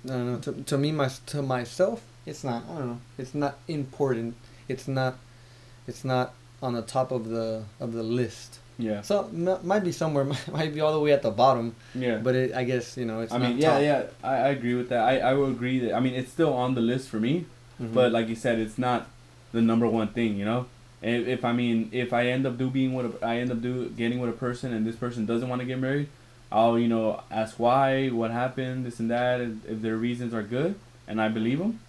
I 0.05 0.09
don't 0.11 0.33
know. 0.33 0.39
To, 0.39 0.53
to 0.53 0.79
me, 0.79 0.93
my 0.93 1.11
to 1.27 1.43
myself, 1.43 2.01
it's 2.27 2.45
not. 2.45 2.63
I 2.71 2.79
don't 2.79 2.87
know. 2.87 3.01
It's 3.19 3.35
not 3.35 3.59
important. 3.67 4.37
It's 4.69 4.87
not. 4.87 5.19
It's 5.89 6.05
not 6.05 6.33
on 6.63 6.75
the 6.75 6.83
top 6.83 7.11
of 7.11 7.29
the 7.29 7.65
of 7.81 7.93
the 7.93 8.05
list. 8.05 8.61
yeah, 8.79 9.03
So 9.03 9.25
m- 9.33 9.59
might 9.67 9.83
be 9.83 9.91
somewhere. 9.91 10.25
Might 10.53 10.73
be 10.75 10.81
all 10.81 10.93
the 10.93 11.01
way 11.01 11.13
at 11.13 11.23
the 11.23 11.31
bottom. 11.33 11.75
yeah. 11.95 12.19
But 12.19 12.35
it, 12.37 12.55
I 12.55 12.63
guess 12.63 12.97
you 12.97 13.05
know 13.05 13.21
it's. 13.21 13.33
I 13.33 13.39
not 13.39 13.49
mean, 13.49 13.59
yeah, 13.59 13.71
top. 13.71 13.83
yeah. 13.83 14.03
I, 14.23 14.35
I 14.35 14.49
agree 14.51 14.75
with 14.75 14.91
that. 14.91 15.01
I 15.01 15.19
I 15.19 15.33
will 15.35 15.51
agree 15.51 15.81
that. 15.81 15.95
I 15.95 16.01
mean, 16.01 16.15
it's 16.15 16.31
still 16.31 16.53
on 16.53 16.75
the 16.77 16.81
list 16.81 17.09
for 17.09 17.19
me, 17.19 17.47
mm-hmm. 17.83 17.93
but 17.93 18.13
like 18.13 18.29
you 18.29 18.37
said, 18.37 18.61
it's 18.61 18.79
not 18.79 19.09
the 19.51 19.61
number 19.61 19.89
one 19.89 20.09
thing. 20.09 20.37
You 20.37 20.45
know. 20.45 20.67
If, 21.03 21.29
if 21.29 21.45
I 21.45 21.53
mean, 21.53 21.91
if 21.93 22.13
I 22.13 22.29
end 22.29 22.47
up 22.47 22.57
do 22.59 22.71
being 22.71 22.95
with 22.95 23.23
a, 23.23 23.27
I 23.27 23.37
end 23.39 23.51
up 23.51 23.61
do 23.61 23.89
getting 23.91 24.19
with 24.19 24.31
a 24.31 24.35
person 24.35 24.73
and 24.73 24.87
this 24.87 24.97
person 24.97 25.27
doesn't 25.27 25.49
want 25.49 25.61
to 25.61 25.67
get 25.67 25.79
married, 25.79 26.09
I'll 26.51 26.79
you 26.79 26.89
know 26.89 27.23
ask 27.31 27.59
why, 27.59 28.09
what 28.09 28.31
happened, 28.31 28.87
this 28.87 28.99
and 29.01 29.11
that. 29.11 29.41
If 29.41 29.83
their 29.83 29.97
reasons 29.97 30.33
are 30.35 30.43
good 30.43 30.75
and 31.07 31.21
I 31.21 31.29
believe 31.29 31.59
them, 31.59 31.81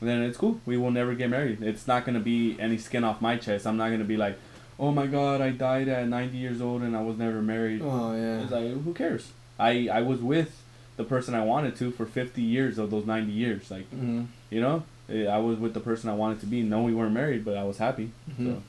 then 0.00 0.22
it's 0.22 0.38
cool. 0.38 0.60
We 0.64 0.76
will 0.76 0.90
never 0.90 1.14
get 1.14 1.30
married. 1.30 1.62
It's 1.62 1.86
not 1.86 2.04
gonna 2.06 2.20
be 2.20 2.56
any 2.58 2.78
skin 2.78 3.04
off 3.04 3.20
my 3.20 3.36
chest. 3.36 3.66
I'm 3.66 3.76
not 3.76 3.90
gonna 3.90 4.04
be 4.04 4.16
like, 4.16 4.38
oh 4.78 4.92
my 4.92 5.06
god, 5.06 5.40
I 5.40 5.50
died 5.50 5.88
at 5.88 6.08
90 6.08 6.36
years 6.38 6.60
old 6.62 6.82
and 6.82 6.96
I 6.96 7.02
was 7.02 7.18
never 7.18 7.42
married. 7.42 7.82
Oh 7.82 8.14
yeah. 8.14 8.42
It's 8.42 8.52
like 8.52 8.70
who 8.82 8.94
cares? 8.94 9.32
I 9.58 9.88
I 9.92 10.02
was 10.02 10.20
with 10.20 10.62
the 10.96 11.04
person 11.04 11.34
I 11.34 11.44
wanted 11.44 11.76
to 11.76 11.90
for 11.90 12.06
50 12.06 12.40
years 12.42 12.78
of 12.78 12.90
those 12.90 13.06
90 13.06 13.30
years. 13.30 13.70
Like 13.70 13.88
hmm 13.90 14.24
you 14.50 14.60
know, 14.62 14.84
I 15.10 15.38
was 15.38 15.58
with 15.58 15.72
the 15.74 15.80
person 15.80 16.10
I 16.10 16.14
wanted 16.14 16.40
to 16.40 16.46
be. 16.46 16.62
No, 16.62 16.82
we 16.82 16.94
weren't 16.94 17.12
married, 17.14 17.44
but 17.44 17.56
I 17.56 17.64
was 17.64 17.78
happy. 17.78 18.10
Mhm. 18.30 18.46
So, 18.46 18.62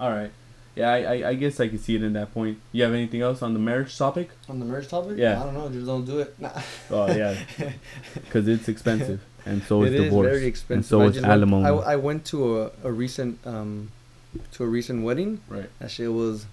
all 0.00 0.10
right. 0.10 0.30
Yeah, 0.74 0.90
I, 0.90 0.98
I, 1.02 1.28
I 1.30 1.34
guess 1.34 1.60
I 1.60 1.68
can 1.68 1.78
see 1.78 1.96
it 1.96 2.02
in 2.02 2.14
that 2.14 2.32
point. 2.32 2.56
You 2.72 2.82
have 2.84 2.94
anything 2.94 3.20
else 3.20 3.42
on 3.42 3.52
the 3.52 3.58
marriage 3.58 3.96
topic? 3.98 4.30
On 4.48 4.58
the 4.58 4.64
marriage 4.64 4.88
topic. 4.88 5.18
Yeah. 5.18 5.38
I 5.40 5.44
don't 5.44 5.52
know. 5.52 5.68
Just 5.68 5.84
don't 5.86 6.06
do 6.06 6.20
it. 6.20 6.34
Nah. 6.40 6.50
Oh 6.90 7.06
yeah, 7.14 7.36
because 8.14 8.48
it's 8.48 8.68
expensive, 8.68 9.20
and 9.44 9.62
so 9.64 9.82
is 9.82 9.92
It 9.92 9.96
is 10.00 10.04
divorce, 10.04 10.26
It 10.26 10.30
is 10.30 10.36
very 10.38 10.46
expensive. 10.48 10.76
and 10.76 10.86
so 10.86 11.02
I 11.02 11.04
is 11.06 11.12
just 11.16 11.26
went- 11.26 11.32
alimony. 11.32 11.66
I, 11.66 11.92
I 11.92 11.96
went 11.96 12.24
to 12.32 12.62
a, 12.62 12.70
a 12.84 12.90
recent 12.92 13.38
um, 13.46 13.90
to 14.52 14.64
a 14.64 14.66
recent 14.66 15.04
wedding. 15.04 15.40
right. 15.50 15.68
That 15.80 15.90
shit 15.90 16.10
was 16.10 16.46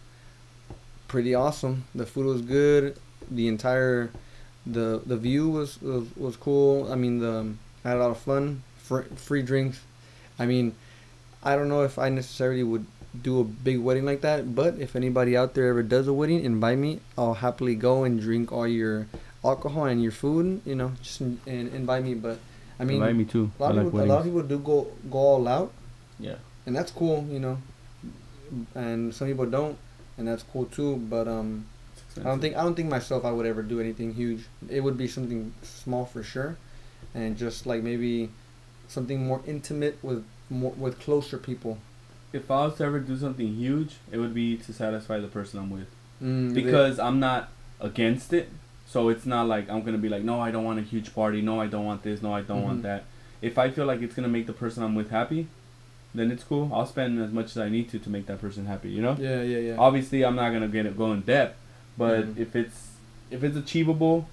pretty 1.08 1.34
awesome. 1.34 1.86
The 1.95 2.06
food 2.06 2.26
was 2.26 2.41
good. 2.41 2.97
The 3.32 3.47
entire 3.47 4.10
the 4.66 5.02
the 5.06 5.16
view 5.18 5.47
was 5.50 5.82
was, 5.82 6.06
was 6.18 6.36
cool. 6.36 6.91
I 6.91 6.95
mean 6.95 7.20
the 7.20 7.54
I 7.86 7.89
had 7.89 7.97
a 7.97 8.02
lot 8.02 8.12
of 8.12 8.18
fun. 8.20 8.64
Fr- 8.89 9.05
free 9.15 9.43
drinks. 9.45 9.79
I 10.41 10.45
mean, 10.49 10.73
I 11.45 11.55
don't 11.55 11.69
know 11.69 11.83
if 11.85 11.99
I 12.01 12.09
necessarily 12.09 12.63
would 12.63 12.85
do 13.21 13.39
a 13.39 13.43
big 13.43 13.79
wedding 13.79 14.05
like 14.05 14.21
that, 14.21 14.53
but 14.55 14.77
if 14.79 14.95
anybody 14.95 15.37
out 15.37 15.53
there 15.53 15.69
ever 15.69 15.83
does 15.83 16.07
a 16.07 16.13
wedding, 16.13 16.43
invite 16.43 16.77
me. 16.77 16.99
I'll 17.17 17.35
happily 17.45 17.75
go 17.75 18.03
and 18.03 18.19
drink 18.19 18.51
all 18.51 18.67
your 18.67 19.07
alcohol 19.45 19.85
and 19.85 20.01
your 20.01 20.11
food. 20.11 20.61
You 20.65 20.75
know, 20.75 20.91
just 21.01 21.21
in, 21.21 21.39
and 21.47 21.71
invite 21.73 22.03
me. 22.03 22.13
But 22.15 22.39
I 22.79 22.83
mean, 22.83 22.97
invite 22.97 23.15
me 23.15 23.25
too. 23.25 23.51
a 23.59 23.61
lot, 23.61 23.67
I 23.67 23.71
of 23.71 23.77
like 23.77 23.85
people, 23.93 24.01
a 24.01 24.05
lot 24.09 24.19
of 24.19 24.25
people 24.25 24.41
do 24.43 24.57
go 24.59 24.87
go 25.09 25.17
all 25.19 25.47
out, 25.47 25.71
Yeah. 26.19 26.35
and 26.65 26.75
that's 26.75 26.91
cool. 26.91 27.25
You 27.29 27.39
know, 27.39 27.57
and 28.75 29.13
some 29.13 29.27
people 29.27 29.45
don't, 29.45 29.77
and 30.17 30.27
that's 30.27 30.43
cool 30.43 30.65
too. 30.65 30.97
But 30.97 31.27
um, 31.27 31.65
I 32.19 32.23
don't 32.23 32.39
think 32.41 32.55
I 32.57 32.61
don't 32.63 32.75
think 32.75 32.89
myself 32.89 33.25
I 33.25 33.31
would 33.31 33.45
ever 33.45 33.61
do 33.61 33.79
anything 33.79 34.13
huge. 34.13 34.45
It 34.69 34.81
would 34.81 34.97
be 34.97 35.07
something 35.07 35.53
small 35.63 36.05
for 36.05 36.23
sure, 36.23 36.57
and 37.15 37.37
just 37.37 37.65
like 37.65 37.81
maybe 37.83 38.29
something 38.89 39.25
more 39.25 39.41
intimate 39.47 39.97
with 40.01 40.25
more 40.49 40.71
with 40.71 40.99
closer 40.99 41.37
people. 41.37 41.77
If 42.33 42.51
I 42.51 42.65
was 42.65 42.75
to 42.77 42.83
ever 42.83 42.99
do 42.99 43.17
something 43.17 43.47
huge, 43.55 43.95
it 44.11 44.17
would 44.17 44.33
be 44.33 44.57
to 44.57 44.73
satisfy 44.73 45.19
the 45.19 45.27
person 45.27 45.59
I'm 45.59 45.69
with. 45.69 45.87
Mm, 46.21 46.53
Because 46.53 46.99
I'm 46.99 47.19
not 47.19 47.49
against 47.79 48.33
it. 48.33 48.49
So 48.85 49.09
it's 49.09 49.25
not 49.25 49.47
like 49.47 49.69
I'm 49.69 49.83
gonna 49.83 49.97
be 49.99 50.09
like, 50.09 50.23
no, 50.23 50.39
I 50.41 50.51
don't 50.51 50.63
want 50.65 50.79
a 50.79 50.81
huge 50.81 51.13
party. 51.15 51.41
No, 51.41 51.61
I 51.61 51.67
don't 51.67 51.85
want 51.85 52.03
this. 52.03 52.21
No, 52.21 52.33
I 52.33 52.41
don't 52.41 52.61
Mhm. 52.61 52.65
want 52.65 52.81
that. 52.83 53.05
If 53.41 53.57
I 53.57 53.69
feel 53.69 53.85
like 53.85 54.01
it's 54.01 54.13
gonna 54.15 54.27
make 54.27 54.47
the 54.47 54.53
person 54.53 54.83
I'm 54.83 54.95
with 54.95 55.11
happy, 55.11 55.47
then 56.13 56.31
it's 56.31 56.43
cool. 56.43 56.69
I'll 56.73 56.87
spend 56.87 57.19
as 57.21 57.31
much 57.31 57.45
as 57.51 57.57
I 57.59 57.69
need 57.69 57.89
to 57.91 57.99
to 57.99 58.09
make 58.09 58.25
that 58.25 58.41
person 58.41 58.65
happy. 58.65 58.89
You 58.89 59.01
know. 59.03 59.15
yeah, 59.19 59.41
yeah, 59.43 59.59
yeah. 59.59 59.75
Obviously, 59.77 60.25
I'm 60.25 60.35
not 60.35 60.51
gonna 60.51 60.67
get 60.67 60.85
it 60.87 60.97
go 60.97 61.11
in 61.13 61.21
depth, 61.21 61.55
but 61.97 62.25
Mhm. 62.35 62.37
if 62.39 62.55
it's 62.55 62.87
if 63.31 63.43
it's 63.43 63.55
achievable, 63.55 64.27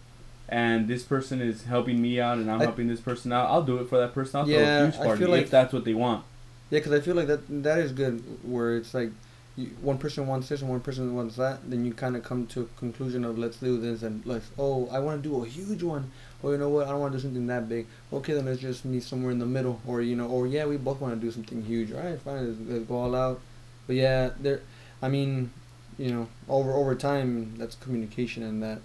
and 0.48 0.88
this 0.88 1.02
person 1.02 1.40
is 1.40 1.64
helping 1.64 2.00
me 2.00 2.20
out, 2.20 2.38
and 2.38 2.50
I'm 2.50 2.60
I- 2.60 2.64
helping 2.64 2.88
this 2.88 3.00
person 3.00 3.32
out, 3.32 3.48
I'll 3.50 3.62
do 3.62 3.78
it 3.78 3.88
for 3.88 3.98
that 3.98 4.14
person. 4.14 4.40
I'll 4.40 4.48
Yeah, 4.48 4.56
throw 4.56 4.86
a 4.86 4.90
huge 4.90 5.00
I 5.00 5.04
party 5.04 5.18
feel 5.20 5.30
like- 5.30 5.42
if 5.44 5.50
that's 5.50 5.72
what 5.72 5.84
they 5.84 5.94
want. 5.94 6.24
Yeah, 6.70 6.80
because 6.80 6.92
I 6.92 7.00
feel 7.00 7.14
like 7.14 7.28
that 7.28 7.62
that 7.62 7.78
is 7.78 7.92
good. 7.92 8.22
Where 8.42 8.76
it's 8.76 8.92
like, 8.92 9.10
you, 9.56 9.68
one 9.80 9.98
person 9.98 10.26
wants 10.26 10.48
this 10.48 10.60
and 10.62 10.68
one 10.70 10.80
person 10.80 11.14
wants 11.14 11.36
that, 11.36 11.58
then 11.70 11.84
you 11.84 11.94
kind 11.94 12.16
of 12.16 12.22
come 12.24 12.46
to 12.48 12.62
a 12.62 12.66
conclusion 12.78 13.24
of 13.24 13.38
let's 13.38 13.56
do 13.58 13.80
this 13.80 14.02
and 14.02 14.24
let's 14.26 14.50
oh 14.58 14.88
I 14.92 14.98
want 14.98 15.22
to 15.22 15.28
do 15.28 15.42
a 15.42 15.46
huge 15.46 15.82
one, 15.82 16.10
or 16.42 16.52
you 16.52 16.58
know 16.58 16.68
what 16.68 16.86
I 16.86 16.90
don't 16.90 17.00
want 17.00 17.12
to 17.12 17.18
do 17.18 17.22
something 17.22 17.46
that 17.46 17.68
big. 17.68 17.86
Okay, 18.12 18.32
then 18.34 18.46
let's 18.46 18.60
just 18.60 18.84
meet 18.84 19.02
somewhere 19.04 19.30
in 19.30 19.38
the 19.38 19.46
middle, 19.46 19.80
or 19.86 20.02
you 20.02 20.16
know, 20.16 20.26
or 20.26 20.46
yeah 20.46 20.66
we 20.66 20.76
both 20.76 21.00
want 21.00 21.14
to 21.14 21.20
do 21.20 21.30
something 21.30 21.62
huge. 21.62 21.92
All 21.92 22.00
right, 22.00 22.20
fine, 22.20 22.46
let's, 22.48 22.58
let's 22.68 22.84
go 22.84 22.96
all 22.96 23.14
out. 23.14 23.40
But 23.86 23.96
yeah, 23.96 24.30
there, 24.40 24.60
I 25.00 25.08
mean, 25.08 25.50
you 25.98 26.10
know, 26.10 26.28
over 26.48 26.72
over 26.72 26.94
time 26.96 27.54
that's 27.56 27.76
communication 27.76 28.42
and 28.42 28.60
that, 28.64 28.80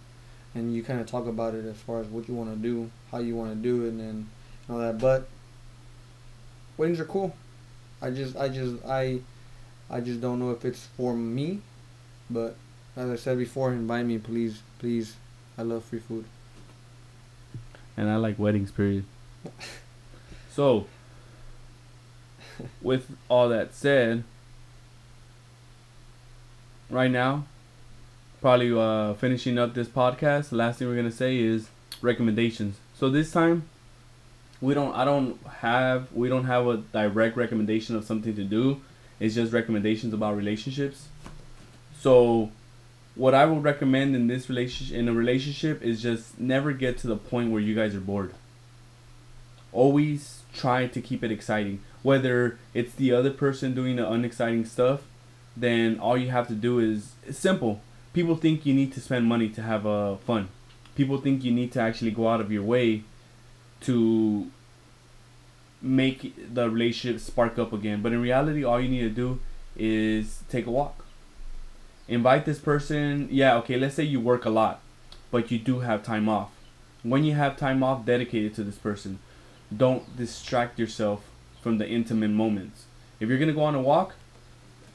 and 0.53 0.73
you 0.75 0.83
kind 0.83 0.99
of 0.99 1.07
talk 1.07 1.27
about 1.27 1.55
it 1.55 1.65
as 1.65 1.77
far 1.77 1.99
as 2.01 2.07
what 2.07 2.27
you 2.27 2.35
want 2.35 2.51
to 2.51 2.57
do, 2.57 2.89
how 3.11 3.19
you 3.19 3.35
want 3.35 3.51
to 3.51 3.55
do 3.55 3.85
it, 3.85 3.89
and 3.89 3.99
then 3.99 4.29
all 4.69 4.79
that. 4.79 4.99
But 4.99 5.27
weddings 6.77 6.99
are 6.99 7.05
cool. 7.05 7.35
I 8.01 8.09
just, 8.09 8.35
I 8.35 8.49
just, 8.49 8.83
I, 8.85 9.19
I 9.89 10.01
just 10.01 10.21
don't 10.21 10.39
know 10.39 10.51
if 10.51 10.65
it's 10.65 10.87
for 10.97 11.15
me, 11.15 11.61
but 12.29 12.55
as 12.95 13.09
I 13.09 13.15
said 13.15 13.37
before, 13.37 13.71
invite 13.71 14.05
me, 14.05 14.17
please, 14.17 14.61
please. 14.79 15.15
I 15.57 15.63
love 15.63 15.83
free 15.83 15.99
food. 15.99 16.25
and 17.95 18.09
I 18.09 18.15
like 18.15 18.39
weddings. 18.39 18.71
Period. 18.71 19.03
so, 20.51 20.87
with 22.81 23.15
all 23.29 23.49
that 23.49 23.73
said, 23.75 24.23
right 26.89 27.11
now, 27.11 27.45
probably 28.41 28.77
uh, 28.77 29.13
finishing 29.13 29.57
up 29.57 29.73
this 29.73 29.87
podcast. 29.87 30.49
The 30.49 30.57
last 30.57 30.79
thing 30.79 30.87
we're 30.87 30.95
gonna 30.95 31.11
say 31.11 31.37
is 31.37 31.69
recommendations. 32.01 32.77
So 32.95 33.09
this 33.09 33.31
time, 33.31 33.69
we 34.59 34.73
don't. 34.73 34.93
I 34.93 35.05
don't 35.05 35.41
have. 35.45 36.11
We 36.11 36.27
don't 36.27 36.45
have 36.45 36.67
a 36.67 36.77
direct 36.77 37.37
recommendation 37.37 37.95
of 37.95 38.03
something 38.03 38.35
to 38.35 38.43
do. 38.43 38.81
It's 39.19 39.35
just 39.35 39.53
recommendations 39.53 40.13
about 40.13 40.35
relationships. 40.35 41.07
So 41.99 42.51
what 43.15 43.35
I 43.35 43.45
would 43.45 43.63
recommend 43.63 44.15
in 44.15 44.27
this 44.27 44.49
relationship 44.49 44.95
in 44.95 45.07
a 45.07 45.13
relationship 45.13 45.83
is 45.83 46.01
just 46.01 46.39
never 46.39 46.71
get 46.71 46.97
to 46.99 47.07
the 47.07 47.15
point 47.15 47.51
where 47.51 47.61
you 47.61 47.75
guys 47.75 47.93
are 47.93 47.99
bored. 47.99 48.33
Always 49.71 50.41
try 50.53 50.87
to 50.87 51.01
keep 51.01 51.23
it 51.23 51.31
exciting. 51.31 51.81
Whether 52.01 52.57
it's 52.73 52.93
the 52.93 53.11
other 53.11 53.29
person 53.29 53.75
doing 53.75 53.97
the 53.97 54.09
unexciting 54.09 54.65
stuff, 54.65 55.03
then 55.55 55.99
all 55.99 56.17
you 56.17 56.31
have 56.31 56.47
to 56.47 56.55
do 56.55 56.79
is 56.79 57.13
it's 57.27 57.37
simple. 57.37 57.81
People 58.13 58.35
think 58.35 58.65
you 58.65 58.73
need 58.73 58.93
to 58.93 59.01
spend 59.01 59.25
money 59.25 59.49
to 59.49 59.61
have 59.61 59.85
uh, 59.87 60.15
fun. 60.17 60.49
People 60.95 61.17
think 61.17 61.43
you 61.43 61.51
need 61.51 61.71
to 61.73 61.81
actually 61.81 62.11
go 62.11 62.27
out 62.27 62.41
of 62.41 62.51
your 62.51 62.63
way 62.63 63.03
to 63.81 64.47
make 65.81 66.53
the 66.53 66.69
relationship 66.69 67.21
spark 67.21 67.57
up 67.57 67.73
again. 67.73 68.01
But 68.01 68.11
in 68.11 68.21
reality, 68.21 68.63
all 68.63 68.79
you 68.79 68.89
need 68.89 69.01
to 69.01 69.09
do 69.09 69.39
is 69.75 70.43
take 70.49 70.67
a 70.67 70.71
walk 70.71 71.05
invite 72.07 72.45
this 72.45 72.59
person 72.59 73.27
yeah 73.31 73.55
okay 73.55 73.77
let's 73.77 73.95
say 73.95 74.03
you 74.03 74.19
work 74.19 74.43
a 74.43 74.49
lot 74.49 74.81
but 75.31 75.49
you 75.49 75.57
do 75.57 75.79
have 75.79 76.03
time 76.03 76.27
off 76.27 76.51
when 77.03 77.23
you 77.23 77.33
have 77.33 77.55
time 77.55 77.81
off 77.81 78.05
dedicated 78.05 78.53
to 78.53 78.63
this 78.63 78.75
person 78.75 79.17
don't 79.75 80.17
distract 80.17 80.77
yourself 80.77 81.23
from 81.61 81.77
the 81.77 81.87
intimate 81.87 82.29
moments 82.29 82.83
if 83.21 83.29
you're 83.29 83.37
gonna 83.37 83.53
go 83.53 83.63
on 83.63 83.75
a 83.75 83.81
walk 83.81 84.15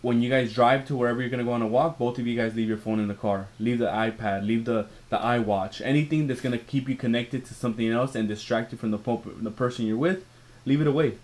when 0.07 0.22
you 0.22 0.30
guys 0.30 0.52
drive 0.52 0.86
to 0.86 0.96
wherever 0.96 1.20
you're 1.20 1.30
gonna 1.30 1.44
go 1.50 1.52
on 1.52 1.62
a 1.62 1.66
walk 1.66 1.98
both 1.98 2.18
of 2.18 2.26
you 2.26 2.36
guys 2.36 2.54
leave 2.54 2.68
your 2.68 2.76
phone 2.76 3.00
in 3.00 3.09
the 3.09 3.14
car 3.14 3.48
leave 3.59 3.78
the 3.78 3.86
ipad 3.86 4.46
leave 4.46 4.64
the 4.64 4.86
the 5.11 5.18
iwatch 5.18 5.80
anything 5.84 6.26
that's 6.26 6.40
gonna 6.40 6.64
keep 6.72 6.88
you 6.88 6.94
connected 6.94 7.44
to 7.44 7.54
something 7.54 7.88
else 7.90 8.14
and 8.14 8.28
distract 8.28 8.72
you 8.72 8.78
from 8.78 8.90
the, 8.90 8.98
po- 8.98 9.22
the 9.48 9.50
person 9.50 9.86
you're 9.86 9.96
with 9.96 10.24
leave 10.64 10.80
it 10.80 10.86
away 10.86 11.14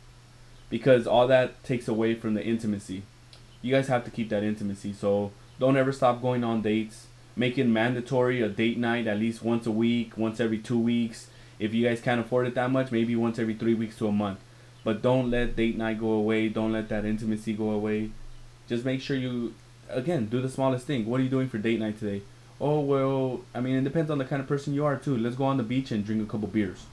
because 0.70 1.07
all 1.07 1.26
that 1.26 1.62
takes 1.62 1.87
away 1.87 2.14
from 2.14 2.35
the 2.35 2.45
intimacy 2.45 3.03
you 3.61 3.72
guys 3.72 3.89
have 3.89 4.05
to 4.05 4.11
keep 4.11 4.28
that 4.28 4.43
intimacy 4.43 4.93
so 4.93 5.30
don't 5.62 5.76
ever 5.76 5.93
stop 5.93 6.20
going 6.20 6.43
on 6.43 6.61
dates. 6.61 7.07
Make 7.37 7.57
it 7.57 7.68
mandatory 7.68 8.43
a 8.43 8.49
date 8.49 8.78
night 8.78 9.07
at 9.07 9.18
least 9.18 9.45
once 9.45 9.64
a 9.64 9.70
week, 9.70 10.18
once 10.18 10.41
every 10.41 10.59
two 10.59 10.78
weeks. 10.78 11.28
If 11.61 11.72
you 11.72 11.87
guys 11.87 12.01
can't 12.01 12.20
afford 12.20 12.49
it 12.49 12.57
that 12.57 12.72
much, 12.72 12.91
maybe 12.91 13.14
once 13.14 13.39
every 13.39 13.55
three 13.55 13.74
weeks 13.74 13.97
to 13.99 14.09
a 14.09 14.12
month. 14.12 14.41
But 14.83 15.03
don't 15.03 15.30
let 15.30 15.55
date 15.55 15.78
night 15.78 16.01
go 16.01 16.11
away. 16.11 16.49
Don't 16.49 16.72
let 16.72 16.89
that 16.89 17.05
intimacy 17.05 17.53
go 17.53 17.70
away. 17.70 18.11
Just 18.73 18.87
make 18.87 19.03
sure 19.03 19.18
you, 19.18 19.53
again, 19.91 20.29
do 20.29 20.41
the 20.41 20.49
smallest 20.49 20.87
thing. 20.87 21.05
What 21.05 21.20
are 21.20 21.23
you 21.23 21.29
doing 21.29 21.47
for 21.47 21.59
date 21.59 21.79
night 21.79 21.99
today? 21.99 22.23
Oh, 22.59 22.81
well, 22.81 23.43
I 23.55 23.61
mean, 23.61 23.77
it 23.77 23.85
depends 23.85 24.11
on 24.11 24.16
the 24.16 24.25
kind 24.25 24.41
of 24.41 24.49
person 24.49 24.73
you 24.73 24.87
are, 24.87 24.97
too. 24.97 25.14
Let's 25.14 25.37
go 25.37 25.45
on 25.45 25.59
the 25.59 25.62
beach 25.62 25.91
and 25.91 26.07
drink 26.07 26.23
a 26.23 26.25
couple 26.25 26.49
beers. 26.49 26.87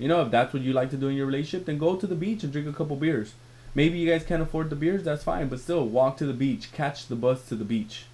You 0.00 0.08
know, 0.08 0.20
if 0.22 0.32
that's 0.32 0.52
what 0.52 0.64
you 0.64 0.72
like 0.72 0.90
to 0.90 0.96
do 0.96 1.06
in 1.06 1.14
your 1.14 1.26
relationship, 1.26 1.64
then 1.64 1.78
go 1.78 1.94
to 1.94 2.08
the 2.08 2.16
beach 2.16 2.42
and 2.42 2.52
drink 2.52 2.66
a 2.66 2.72
couple 2.72 2.96
beers. 2.96 3.34
Maybe 3.72 3.98
you 3.98 4.10
guys 4.10 4.24
can't 4.24 4.42
afford 4.42 4.68
the 4.68 4.74
beers, 4.74 5.04
that's 5.04 5.22
fine, 5.22 5.46
but 5.46 5.60
still 5.60 5.86
walk 5.86 6.16
to 6.16 6.26
the 6.26 6.32
beach, 6.32 6.72
catch 6.72 7.06
the 7.06 7.14
bus 7.14 7.46
to 7.50 7.54
the 7.54 7.64
beach. 7.64 8.06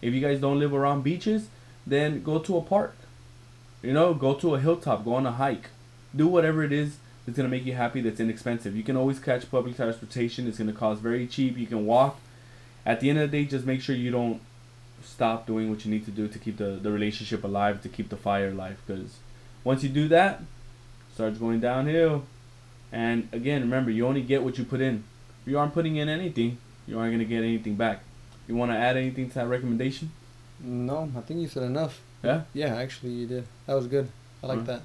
If 0.00 0.14
you 0.14 0.20
guys 0.20 0.40
don't 0.40 0.60
live 0.60 0.72
around 0.72 1.02
beaches, 1.02 1.48
then 1.84 2.22
go 2.22 2.38
to 2.38 2.56
a 2.56 2.62
park. 2.62 2.94
You 3.82 3.94
know, 3.94 4.14
go 4.14 4.34
to 4.34 4.54
a 4.54 4.60
hilltop, 4.60 5.04
go 5.04 5.14
on 5.14 5.26
a 5.26 5.32
hike. 5.32 5.70
Do 6.14 6.28
whatever 6.28 6.62
it 6.62 6.70
is 6.70 6.98
that's 7.26 7.36
gonna 7.36 7.48
make 7.48 7.66
you 7.66 7.74
happy 7.74 8.00
that's 8.00 8.20
inexpensive. 8.20 8.76
You 8.76 8.84
can 8.84 8.96
always 8.96 9.18
catch 9.18 9.50
public 9.50 9.74
transportation, 9.74 10.46
it's 10.46 10.58
gonna 10.58 10.72
cost 10.72 11.00
very 11.00 11.26
cheap, 11.26 11.58
you 11.58 11.66
can 11.66 11.84
walk. 11.84 12.20
At 12.86 13.00
the 13.00 13.10
end 13.10 13.18
of 13.18 13.30
the 13.30 13.38
day, 13.38 13.48
just 13.48 13.66
make 13.66 13.80
sure 13.80 13.94
you 13.94 14.10
don't 14.10 14.40
stop 15.02 15.46
doing 15.46 15.70
what 15.70 15.84
you 15.84 15.90
need 15.90 16.04
to 16.04 16.10
do 16.10 16.28
to 16.28 16.38
keep 16.38 16.56
the, 16.56 16.78
the 16.82 16.90
relationship 16.90 17.44
alive, 17.44 17.82
to 17.82 17.88
keep 17.88 18.08
the 18.08 18.16
fire 18.16 18.48
alive. 18.48 18.78
Because 18.86 19.16
once 19.64 19.82
you 19.82 19.88
do 19.88 20.08
that, 20.08 20.40
it 20.40 21.14
starts 21.14 21.38
going 21.38 21.60
downhill. 21.60 22.24
And 22.90 23.28
again, 23.32 23.60
remember, 23.62 23.90
you 23.90 24.06
only 24.06 24.22
get 24.22 24.42
what 24.42 24.58
you 24.58 24.64
put 24.64 24.80
in. 24.80 25.04
If 25.42 25.50
you 25.50 25.58
aren't 25.58 25.74
putting 25.74 25.96
in 25.96 26.08
anything, 26.08 26.58
you 26.86 26.98
aren't 26.98 27.12
gonna 27.12 27.24
get 27.24 27.42
anything 27.42 27.74
back. 27.74 28.00
You 28.46 28.56
want 28.56 28.70
to 28.70 28.76
add 28.76 28.96
anything 28.96 29.28
to 29.28 29.34
that 29.34 29.46
recommendation? 29.46 30.10
No, 30.60 31.10
I 31.16 31.20
think 31.20 31.40
you 31.40 31.48
said 31.48 31.64
enough. 31.64 32.00
Yeah. 32.22 32.42
Yeah, 32.54 32.74
actually 32.76 33.10
you 33.10 33.26
did. 33.26 33.44
That 33.66 33.74
was 33.74 33.86
good. 33.86 34.08
I 34.42 34.46
like 34.46 34.64
that. 34.66 34.82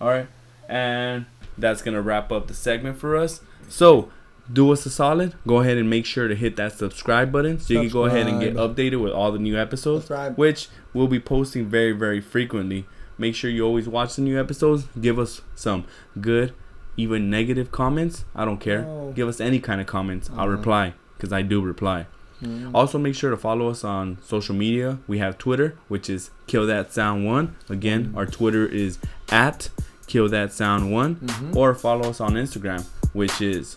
All 0.00 0.08
right, 0.08 0.26
and 0.68 1.26
that's 1.56 1.80
gonna 1.80 2.02
wrap 2.02 2.30
up 2.30 2.48
the 2.48 2.54
segment 2.54 2.98
for 2.98 3.16
us. 3.16 3.40
So, 3.68 4.10
do 4.52 4.70
us 4.72 4.86
a 4.86 4.90
solid. 4.90 5.34
Go 5.46 5.60
ahead 5.60 5.76
and 5.78 5.88
make 5.90 6.06
sure 6.06 6.28
to 6.28 6.34
hit 6.34 6.56
that 6.56 6.72
subscribe 6.72 7.32
button 7.32 7.58
so 7.58 7.74
you 7.74 7.80
can 7.80 7.88
go 7.90 8.04
ahead 8.04 8.26
and 8.26 8.40
get 8.40 8.54
updated 8.54 9.00
with 9.02 9.12
all 9.12 9.32
the 9.32 9.38
new 9.38 9.58
episodes, 9.58 10.04
Subscribe. 10.06 10.36
which 10.36 10.68
we'll 10.94 11.08
be 11.08 11.20
posting 11.20 11.66
very, 11.66 11.92
very 11.92 12.20
frequently. 12.20 12.86
Make 13.18 13.34
sure 13.34 13.50
you 13.50 13.64
always 13.64 13.88
watch 13.88 14.16
the 14.16 14.22
new 14.22 14.38
episodes. 14.38 14.86
Give 15.00 15.18
us 15.18 15.40
some 15.54 15.84
good, 16.20 16.52
even 16.96 17.30
negative 17.30 17.72
comments. 17.72 18.24
I 18.34 18.44
don't 18.44 18.58
care. 18.58 18.82
No. 18.82 19.12
Give 19.16 19.26
us 19.28 19.40
any 19.40 19.58
kind 19.58 19.80
of 19.80 19.86
comments. 19.86 20.28
I'll 20.30 20.40
Uh-huh. 20.40 20.48
reply 20.50 20.94
because 21.16 21.32
I 21.32 21.42
do 21.42 21.60
reply. 21.62 22.06
Mm. 22.42 22.72
Also, 22.74 22.98
make 22.98 23.14
sure 23.14 23.30
to 23.30 23.36
follow 23.38 23.70
us 23.70 23.82
on 23.82 24.18
social 24.22 24.54
media. 24.54 24.98
We 25.08 25.16
have 25.18 25.38
Twitter, 25.38 25.74
which 25.88 26.10
is 26.10 26.30
Kill 26.46 26.66
That 26.66 26.92
Sound 26.92 27.24
One. 27.24 27.56
Again, 27.70 28.12
our 28.14 28.26
Twitter 28.26 28.66
is 28.66 28.98
at 29.30 29.70
Kill 30.06 30.28
That 30.28 30.52
Sound 30.52 30.92
One, 30.92 31.16
Mhm. 31.16 31.56
or 31.56 31.74
follow 31.74 32.10
us 32.10 32.20
on 32.20 32.34
Instagram, 32.34 32.84
which 33.14 33.40
is 33.40 33.74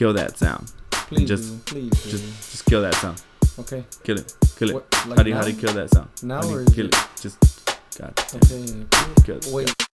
Kill 0.00 0.14
That 0.14 0.38
Sound. 0.38 0.72
Please, 0.92 1.28
just- 1.28 1.66
please. 1.66 1.90
Just, 1.90 2.24
just 2.52 2.64
kill 2.64 2.80
that 2.80 2.94
sound. 2.94 3.20
okay. 3.58 3.84
Kill 4.02 4.16
it. 4.18 4.34
Kill 4.58 4.70
it. 4.70 4.74
What, 4.76 5.06
like 5.08 5.18
how 5.18 5.22
do 5.22 5.28
you, 5.28 5.36
how 5.36 5.42
do 5.42 5.50
you 5.50 5.56
kill 5.58 5.74
that 5.74 5.90
sound? 5.90 6.08
Now 6.22 6.36
how 6.36 6.40
do 6.40 6.48
you 6.48 6.56
or 6.56 6.60
is 6.62 6.74
kill 6.74 6.86
it- 6.86 6.94
it? 6.94 7.06
Just 7.20 7.98
God. 7.98 8.14
damn. 8.16 8.40
Okay. 8.40 9.22
Kill 9.26 9.36
it. 9.36 9.46
Wait. 9.52 9.80